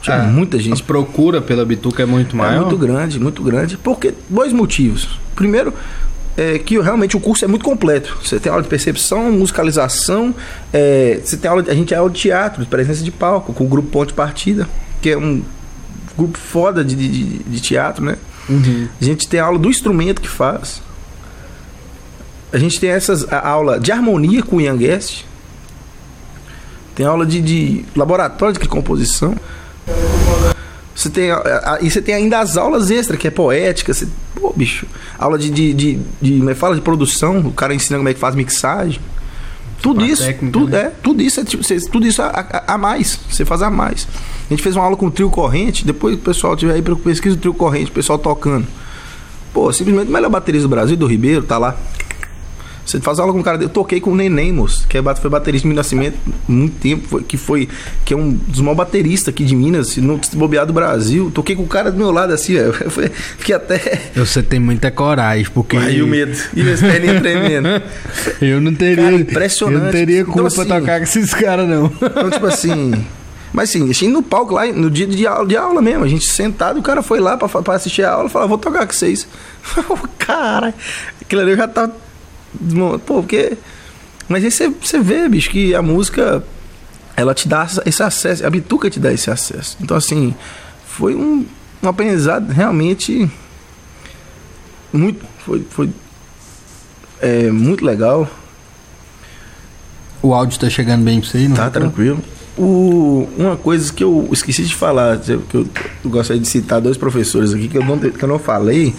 [0.00, 0.82] Tinha É, muita A gente.
[0.82, 2.60] procura pela bituca é muito É maior.
[2.66, 3.76] muito grande, muito grande.
[3.78, 5.18] Porque dois motivos.
[5.34, 5.72] Primeiro,
[6.36, 8.16] é que realmente o curso é muito completo.
[8.22, 10.34] Você tem aula de percepção, musicalização,
[10.72, 13.52] é, você tem aula, de- a gente tem aula de teatro, de presença de palco,
[13.54, 14.68] com o grupo Ponte Partida,
[15.00, 15.42] que é um
[16.18, 18.16] grupo foda de, de, de teatro, né?
[18.48, 18.88] Uhum.
[19.00, 20.82] A gente tem aula do instrumento que faz.
[22.52, 25.24] A gente tem essas a aula de harmonia com o Ian Guest.
[26.94, 29.34] Tem aula de, de laboratório de composição.
[30.94, 33.92] Você tem, a- a- e você tem ainda as aulas extras, que é poética.
[33.92, 34.06] Você,
[34.36, 34.86] pô, bicho.
[35.18, 37.38] Aula de, de, de, de, como é fala, de produção.
[37.40, 39.00] O cara ensina como é que faz mixagem.
[39.92, 40.78] Tudo isso, técnica, tudo, né?
[40.78, 43.18] é, tudo isso é tipo, tudo isso a, a- a mais.
[43.30, 44.08] Você faz a mais.
[44.46, 46.96] A gente fez uma aula com o trio corrente, depois o pessoal tiver aí para
[46.96, 48.66] pesquisa o trio corrente, o pessoal tocando.
[49.52, 51.76] Pô, simplesmente o melhor baterista do Brasil, do Ribeiro, tá lá.
[52.84, 53.70] Você faz aula com um cara dele.
[53.70, 56.16] Eu toquei com o Neném, moço, que é, foi baterista de Minas Nascimento
[56.46, 57.68] muito tempo, foi- que foi
[58.04, 60.00] que é um dos maiores bateristas aqui de Minas, se
[60.34, 61.30] bobear do Brasil.
[61.34, 62.72] Toquei com o cara do meu lado assim, velho.
[63.38, 64.02] Fiquei até.
[64.14, 65.76] Você tem muita coragem, porque.
[65.76, 66.36] Aí o medo.
[66.54, 67.68] E as perninhas tremendo.
[68.40, 69.04] Eu não teria.
[69.04, 69.78] Cara, impressionante.
[69.78, 71.86] Eu não teria Então, culpa assim, pra tocar com esses caras, não.
[71.86, 72.92] Então, tipo assim.
[73.52, 76.08] Mas assim, a gente no palco lá, no dia de aula, de aula mesmo, a
[76.08, 78.58] gente sentado, e o cara foi lá pra, pra assistir a aula e falou, vou
[78.58, 79.28] tocar com vocês.
[80.18, 80.74] cara,
[81.22, 82.03] aquilo ali eu já tava.
[83.06, 83.56] Pô, porque.
[84.28, 86.42] Mas aí você, vê, bicho, que a música
[87.16, 89.76] ela te dá esse acesso, a bituca te dá esse acesso.
[89.80, 90.34] Então, assim,
[90.86, 91.44] foi um,
[91.82, 93.30] um aprendizado realmente
[94.92, 95.24] muito.
[95.44, 95.90] Foi, foi
[97.20, 98.28] é, muito legal.
[100.22, 101.56] O áudio tá chegando bem pra você, não?
[101.56, 102.22] Tá tranquilo.
[102.56, 105.66] O, uma coisa que eu esqueci de falar, que eu,
[106.04, 108.94] eu gostaria de citar dois professores aqui que eu não, que eu não falei,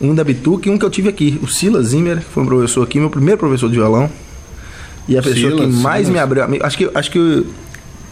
[0.00, 2.46] um da Bituca e um que eu tive aqui, o Silas Zimmer, que foi um
[2.46, 4.08] professor aqui, meu primeiro professor de violão.
[5.08, 6.12] E a pessoa Silas, que mais Silas.
[6.12, 6.64] me abriu.
[6.64, 7.46] Acho que, acho que o,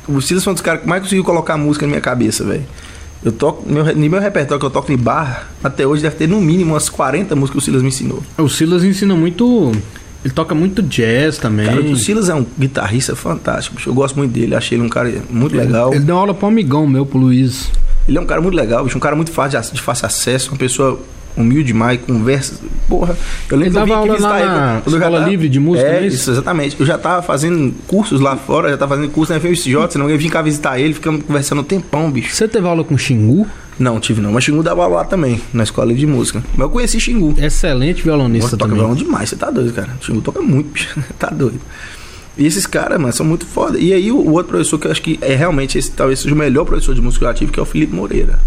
[0.09, 2.65] o Silas foi um dos caras que mais conseguiu colocar música na minha cabeça, velho.
[3.25, 6.29] Eu toco, meu, no meu repertório que eu toco em bar, até hoje deve ter
[6.29, 8.23] no mínimo umas 40 músicas que o Silas me ensinou.
[8.37, 9.73] O Silas ensina muito.
[10.25, 11.67] Ele toca muito jazz também.
[11.67, 13.77] Cara, o Silas é um guitarrista fantástico.
[13.87, 15.95] Eu gosto muito dele, achei ele um cara muito legal.
[15.95, 17.71] Ele deu aula pro amigão meu, pro Luiz.
[18.09, 20.51] Ele é um cara muito legal, bicho, um cara muito fácil de, de fácil acesso,
[20.51, 20.99] uma pessoa
[21.37, 22.55] humilde demais, conversa.
[22.89, 23.17] Porra,
[23.49, 24.49] eu lembro Ele que eu vim dava aqui aula visitar ele.
[24.51, 26.17] na eu Escola tava- Livre de Música, É, é isso?
[26.17, 26.77] isso, exatamente.
[26.81, 30.19] Eu já tava fazendo cursos lá fora, já tava fazendo curso na FMCJ, senão eu
[30.19, 32.35] vim cá visitar ele, ficamos conversando um tempão, bicho.
[32.35, 33.47] Você teve aula com o Xingu?
[33.79, 36.43] Não, tive não, mas Xingu dava lá também, na Escola de Música.
[36.53, 37.35] Mas eu conheci Xingu.
[37.39, 38.79] Excelente violonista Nossa, toca também.
[38.85, 39.97] violão demais, você tá doido, cara.
[40.01, 40.99] Xingu toca muito, bicho.
[41.19, 41.61] tá doido.
[42.37, 43.79] E esses caras, mano, são muito foda.
[43.79, 46.35] E aí o, o outro professor que eu acho que é realmente esse talvez seja
[46.35, 48.39] o melhor professor de música que eu tive, que é o Felipe Moreira.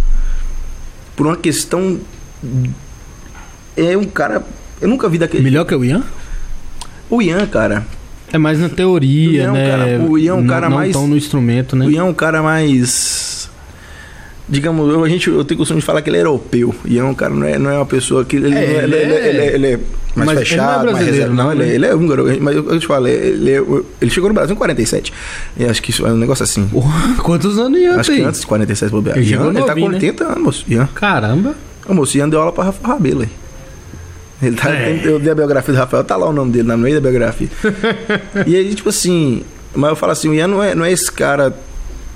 [1.15, 1.99] Por uma questão.
[3.75, 4.43] É um cara.
[4.81, 5.43] Eu nunca vi daquele.
[5.43, 6.03] Melhor que o Ian?
[7.09, 7.85] O Ian, cara.
[8.33, 9.69] É mais na teoria, O Ian é né?
[9.97, 11.85] cara- o Ian é um Não- cara não mais- tão no instrumento, né?
[11.85, 13.40] O Ian é um cara mais.
[14.49, 16.75] Digamos, eu, a gente, eu tenho costume de falar que ele é europeu.
[16.85, 18.35] E é um cara, não é, não é uma pessoa que.
[18.35, 19.85] Ele, É, não é- ele ele, ele, é- ele é- ele é mais
[20.15, 21.35] Mas ele não é fechado, mais brasileiro, reservado.
[21.35, 21.75] não, ele, é- né?
[21.75, 22.25] ele é húngaro.
[22.41, 23.63] Mas eu, eu te falo, ele, é-
[24.01, 25.13] ele chegou no Brasil em 47.
[25.57, 26.69] E acho que isso é um negócio assim.
[27.23, 28.25] Quantos anos Ian Acho que tem?
[28.25, 29.17] antes de 47 bobear.
[29.17, 29.95] Ele Ian, ele tá com novinho, né?
[29.95, 30.65] 80 anos, moço.
[30.67, 30.89] Ian.
[30.93, 31.55] Caramba.
[31.87, 33.29] Ô, moço, Ian deu aula pra Rafael Rabelo aí.
[34.43, 34.85] Ele tá, É.
[34.97, 37.01] tem- eu dei a biografia do Rafael, tá lá o nome dele, no meio da
[37.01, 37.47] biografia.
[38.47, 39.43] e aí, tipo assim,
[39.73, 41.55] mas eu falo assim, o Ian não é, não é esse cara,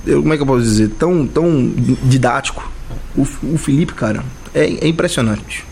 [0.05, 1.71] eu- como é que eu posso dizer, tão, tão
[2.03, 2.71] didático.
[3.15, 3.21] O,
[3.53, 4.23] o Felipe, cara,
[4.53, 5.63] é, é impressionante.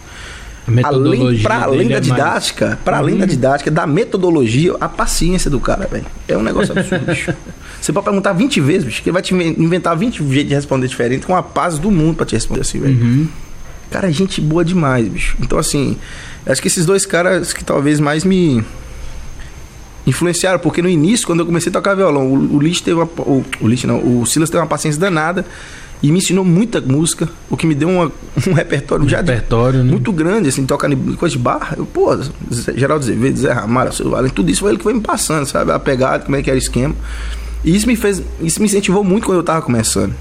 [0.84, 5.52] Além, pra além da é mais- didática, para além da didática, da metodologia, a paciência
[5.52, 6.06] do cara, velho.
[6.26, 7.34] É um negócio absurdo, bicho.
[7.82, 10.56] Você pode perguntar 20 vezes, bicho, que ele vai te inven- inventar 20 jeitos de
[10.56, 12.96] responder diferente, com a paz do mundo pra te responder assim, velho.
[12.96, 13.28] Uhum.
[13.92, 15.36] Cara, é gente boa demais, bicho.
[15.42, 15.98] Então, assim,
[16.46, 18.64] acho que esses dois caras que talvez mais me
[20.06, 23.06] influenciaram, porque no início, quando eu comecei a tocar violão, o, o Lich teve uma.
[23.06, 25.46] O, o Lich não, o Silas teve uma paciência danada
[26.02, 28.12] e me ensinou muita música, o que me deu uma-
[28.48, 29.92] um repertório já de- Repertório, né?
[29.92, 31.76] muito grande, assim, tocar em coisa de barra.
[31.78, 32.10] Eu, pô,
[32.76, 35.72] Geraldo Azevedo, Zé Ramalho, Silvio Allen, tudo isso foi ele que foi me passando, sabe?
[35.72, 36.94] A pegada, como é que era o esquema.
[37.64, 40.14] E isso me fez, isso me incentivou muito quando eu tava começando.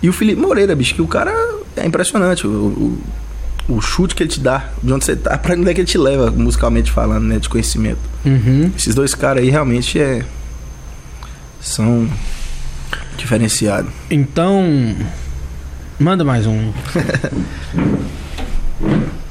[0.00, 1.32] E o Felipe Moreira, bicho, que o cara
[1.76, 2.46] é impressionante.
[2.46, 2.98] O, o,
[3.68, 5.88] o chute que ele te dá, de onde você tá, pra onde é que ele
[5.88, 7.38] te leva, musicalmente falando, né?
[7.38, 8.00] De conhecimento.
[8.24, 8.72] Uhum.
[8.76, 10.24] Esses dois caras aí realmente é.
[11.60, 12.08] São
[13.16, 13.90] diferenciados.
[14.10, 14.96] Então.
[15.98, 16.72] Manda mais um.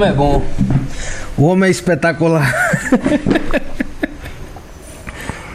[0.00, 0.44] homem é bom.
[1.36, 2.54] O homem é espetacular.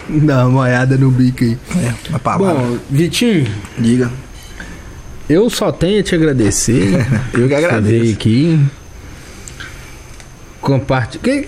[0.07, 1.57] Dá uma olhada no bico aí.
[1.77, 2.53] É, uma palavra.
[2.53, 3.47] Bom, Vitinho,
[3.77, 4.11] Diga.
[5.27, 6.93] eu só tenho a te agradecer.
[7.33, 8.13] Eu que Você agradeço.
[8.13, 8.59] aqui.
[10.61, 11.45] Compartilhar.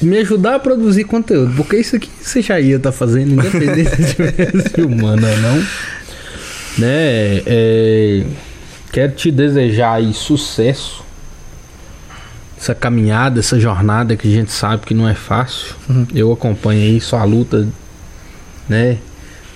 [0.00, 1.52] Me ajudar a produzir conteúdo.
[1.54, 5.56] Porque isso aqui você já ia estar fazendo, independente se estivesse filmando ou não.
[6.78, 7.42] Né?
[7.46, 8.24] é,
[8.90, 11.01] quero te desejar aí sucesso.
[12.62, 15.74] Essa caminhada, essa jornada que a gente sabe que não é fácil.
[15.90, 16.06] Uhum.
[16.14, 17.66] Eu acompanho aí sua luta,
[18.68, 18.98] né?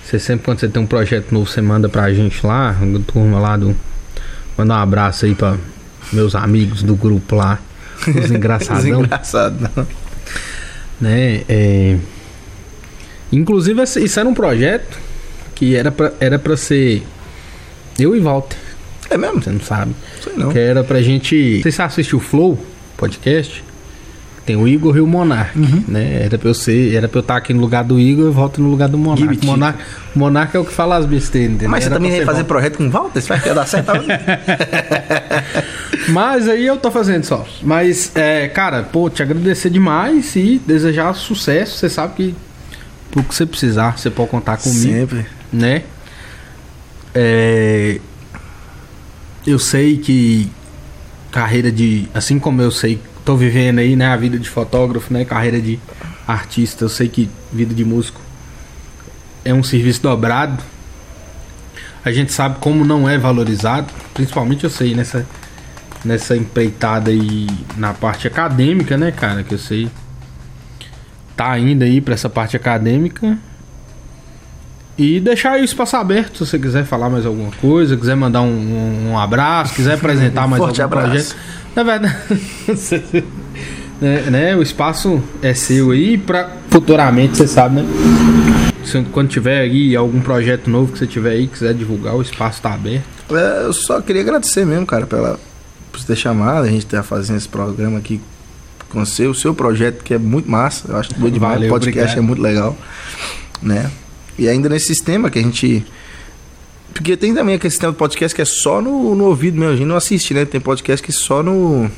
[0.03, 3.39] Você sempre quando você tem um projeto novo, você manda pra gente lá, a turma
[3.39, 3.73] lá do.
[4.57, 5.55] Manda um abraço aí pra
[6.11, 7.59] meus amigos do grupo lá.
[8.09, 9.69] Os engraçadão, Engraçado.
[10.99, 11.43] né?
[11.47, 11.95] É...
[13.31, 14.99] Inclusive, isso era um projeto
[15.55, 17.03] que era pra, era pra ser
[17.97, 18.57] eu e Walter,
[19.09, 19.41] É mesmo?
[19.41, 19.95] você não sabe.
[20.21, 20.51] Sei não.
[20.51, 21.61] Que era pra gente.
[21.63, 22.59] Você assistiu o Flow
[22.97, 23.63] podcast?
[24.45, 25.83] Tem o Igor e o Monark, Uhum.
[25.89, 26.21] né?
[26.23, 28.61] Era pra eu ser, era pra eu estar aqui no lugar do Igor e volto
[28.61, 29.45] no lugar do Monark.
[29.45, 29.79] Monark,
[30.15, 31.69] Monark é o que fala as besteiras, entendeu?
[31.69, 33.21] Mas você também vai fazer projeto com o Walter?
[33.21, 33.91] Você vai querer dar certo?
[36.09, 37.45] Mas aí eu tô fazendo só.
[37.61, 41.77] Mas, é, cara, pô, te agradecer demais e desejar sucesso.
[41.77, 42.35] Você sabe que
[43.11, 45.25] pro que você precisar, você pode contar comigo, Sempre.
[45.51, 45.83] né?
[47.13, 47.99] É,
[49.45, 50.49] eu sei que
[51.31, 52.07] carreira de.
[52.13, 54.07] Assim como eu sei, tô vivendo aí, né?
[54.07, 55.25] A vida de fotógrafo, né?
[55.25, 55.79] Carreira de
[56.27, 56.85] artista.
[56.85, 58.21] Eu sei que vida de músico
[59.43, 60.61] é um serviço dobrado.
[62.03, 63.87] A gente sabe como não é valorizado.
[64.13, 65.25] Principalmente eu sei nessa,
[66.03, 69.43] nessa empreitada aí na parte acadêmica, né, cara?
[69.43, 69.89] Que eu sei.
[71.35, 73.37] Tá indo aí pra essa parte acadêmica.
[74.97, 78.41] E deixar aí o espaço aberto se você quiser falar mais alguma coisa, quiser mandar
[78.41, 81.35] um, um- um abraço, quiser apresentar mais Forte algum abraço.
[81.35, 81.35] projeto.
[81.75, 82.15] Na verdade,
[84.01, 87.85] né, né, o espaço é seu aí pra futuramente, você sabe, né?
[89.11, 92.73] Quando tiver aí algum projeto novo que você tiver aí, quiser divulgar, o espaço tá
[92.73, 93.03] aberto.
[93.29, 95.37] É, eu só queria agradecer mesmo, cara, pela,
[95.91, 96.65] por ter chamado.
[96.65, 98.21] A gente tá fazendo esse programa aqui
[98.89, 100.89] com você, o seu projeto que é muito massa.
[100.89, 101.55] Eu acho bom demais.
[101.55, 102.17] Valeu, o podcast obrigado.
[102.17, 102.77] é muito legal,
[103.61, 103.91] né?
[104.37, 105.85] E ainda nesse sistema que a gente.
[106.93, 109.75] Porque tem também aquele sistema do podcast que é só no, no ouvido mesmo, a
[109.75, 110.45] gente não assiste, né?
[110.45, 111.89] Tem podcast que é só no.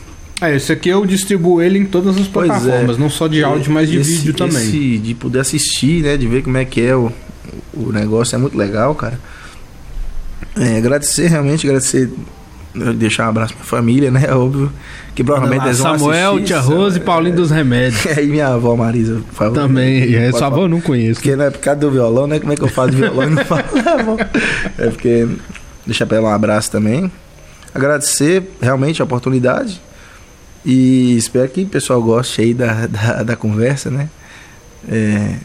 [0.42, 2.30] É, esse aqui eu distribuo ele em todas as é.
[2.30, 4.58] plataformas, não só de áudio, mas de Esse- vídeo também.
[4.58, 6.16] esse de poder assistir, né?
[6.16, 7.12] De ver como é que é o,
[7.74, 9.20] o negócio, é muito legal, cara.
[10.56, 12.10] É, agradecer, realmente, agradecer.
[12.96, 14.32] Deixar um abraço pra minha família, né?
[14.34, 14.72] Óbvio.
[15.14, 16.60] Que provavelmente eles vão Samuel, assistir, Tia?
[16.60, 18.06] Rose e Paulinho dos Remédios.
[18.10, 19.54] É, e minha avó Marisa, por favor.
[19.54, 21.16] Também, é, Pode sua avó eu não conheço.
[21.16, 22.40] Porque não é por causa do violão, né?
[22.40, 23.64] Como é que eu falo de violão e não falo
[24.00, 24.18] avó?
[24.78, 25.28] É porque.
[25.86, 27.12] Deixar pra ela um abraço também.
[27.74, 29.82] Agradecer realmente a oportunidade.
[30.66, 34.10] E espero que o pessoal goste aí da, da, da conversa, né?
[34.88, 35.36] É,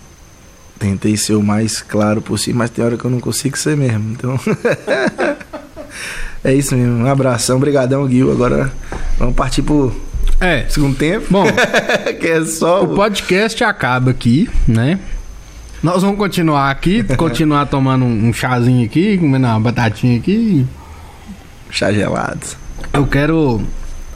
[0.78, 4.12] tentei ser o mais claro possível, mas tem hora que eu não consigo ser mesmo.
[4.12, 4.39] Então.
[6.44, 7.04] é isso mesmo.
[7.04, 7.56] Um abração.
[7.56, 8.30] Obrigadão, Gil.
[8.30, 8.70] Agora
[9.18, 9.92] vamos partir pro
[10.40, 11.26] É, segundo tempo.
[11.30, 11.44] bom,
[12.20, 14.98] que é só o podcast acaba aqui, né?
[15.82, 20.66] Nós vamos continuar aqui, continuar tomando um um chazinho aqui, comendo uma batatinha aqui.
[21.70, 22.40] chá gelado.
[22.92, 23.60] Eu quero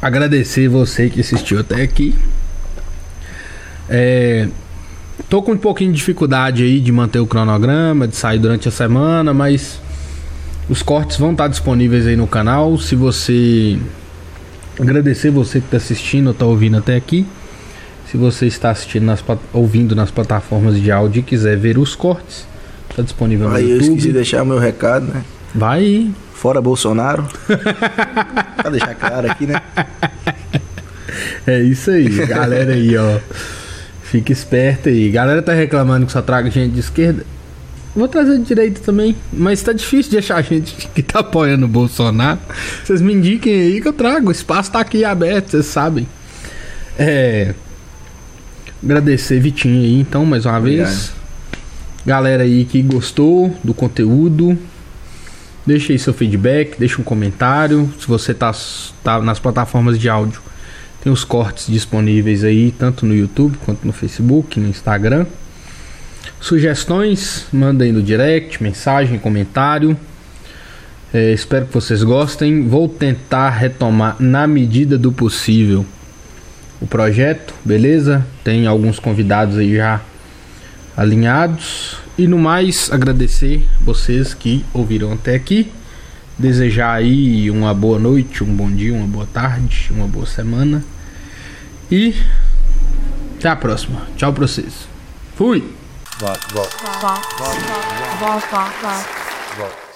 [0.01, 2.15] agradecer você que assistiu até aqui.
[3.89, 4.49] É,
[5.29, 8.71] tô com um pouquinho de dificuldade aí de manter o cronograma, de sair durante a
[8.71, 9.81] semana, mas
[10.69, 12.79] os cortes vão estar disponíveis aí no canal.
[12.79, 13.79] Se você
[14.79, 17.27] agradecer você que está assistindo ou está ouvindo até aqui.
[18.11, 19.23] Se você está assistindo nas,
[19.53, 22.47] ouvindo nas plataformas de áudio e quiser ver os cortes,
[22.89, 24.13] está disponível no Aí eu esqueci de YouTube.
[24.15, 25.23] deixar o meu recado, né?
[25.55, 26.15] Vai aí.
[26.33, 27.27] Fora Bolsonaro.
[28.57, 29.61] pra deixar claro aqui, né?
[31.47, 33.19] É isso aí, galera aí, ó.
[34.03, 35.11] Fica esperto aí.
[35.11, 37.27] Galera tá reclamando que só traga gente de esquerda.
[37.99, 39.17] Vou trazer de direita também.
[39.33, 42.39] Mas tá difícil de achar gente que tá apoiando o Bolsonaro.
[42.85, 44.29] Vocês me indiquem aí que eu trago.
[44.29, 46.07] O espaço tá aqui aberto, vocês sabem.
[46.97, 47.55] É.
[48.83, 50.81] Agradecer Vitinho aí, então, mais uma vez.
[50.81, 51.19] Obrigado.
[52.07, 54.57] Galera aí que gostou do conteúdo.
[55.67, 57.93] Deixa aí seu feedback, deixa um comentário.
[58.01, 58.55] Se você tá,
[59.03, 60.41] tá nas plataformas de áudio,
[61.03, 65.27] tem os cortes disponíveis aí, tanto no YouTube quanto no Facebook, no Instagram.
[66.41, 69.97] Sugestões, mandem no direct, mensagem, comentário.
[71.13, 72.67] É, espero que vocês gostem.
[72.69, 75.85] Vou tentar retomar na medida do possível
[76.81, 78.25] o projeto, beleza?
[78.45, 80.01] Tem alguns convidados aí já
[80.97, 81.97] alinhados.
[82.17, 85.73] E no mais, agradecer vocês que ouviram até aqui.
[86.39, 90.85] desejar aí uma boa noite, um bom dia, uma boa tarde, uma boa semana.
[91.91, 92.15] E
[93.37, 94.03] até a próxima.
[94.17, 94.89] Tchau pra vocês.
[95.37, 95.78] Fui!
[96.19, 98.73] Volta, volta, volta, volta, volta,
[99.57, 99.88] volta.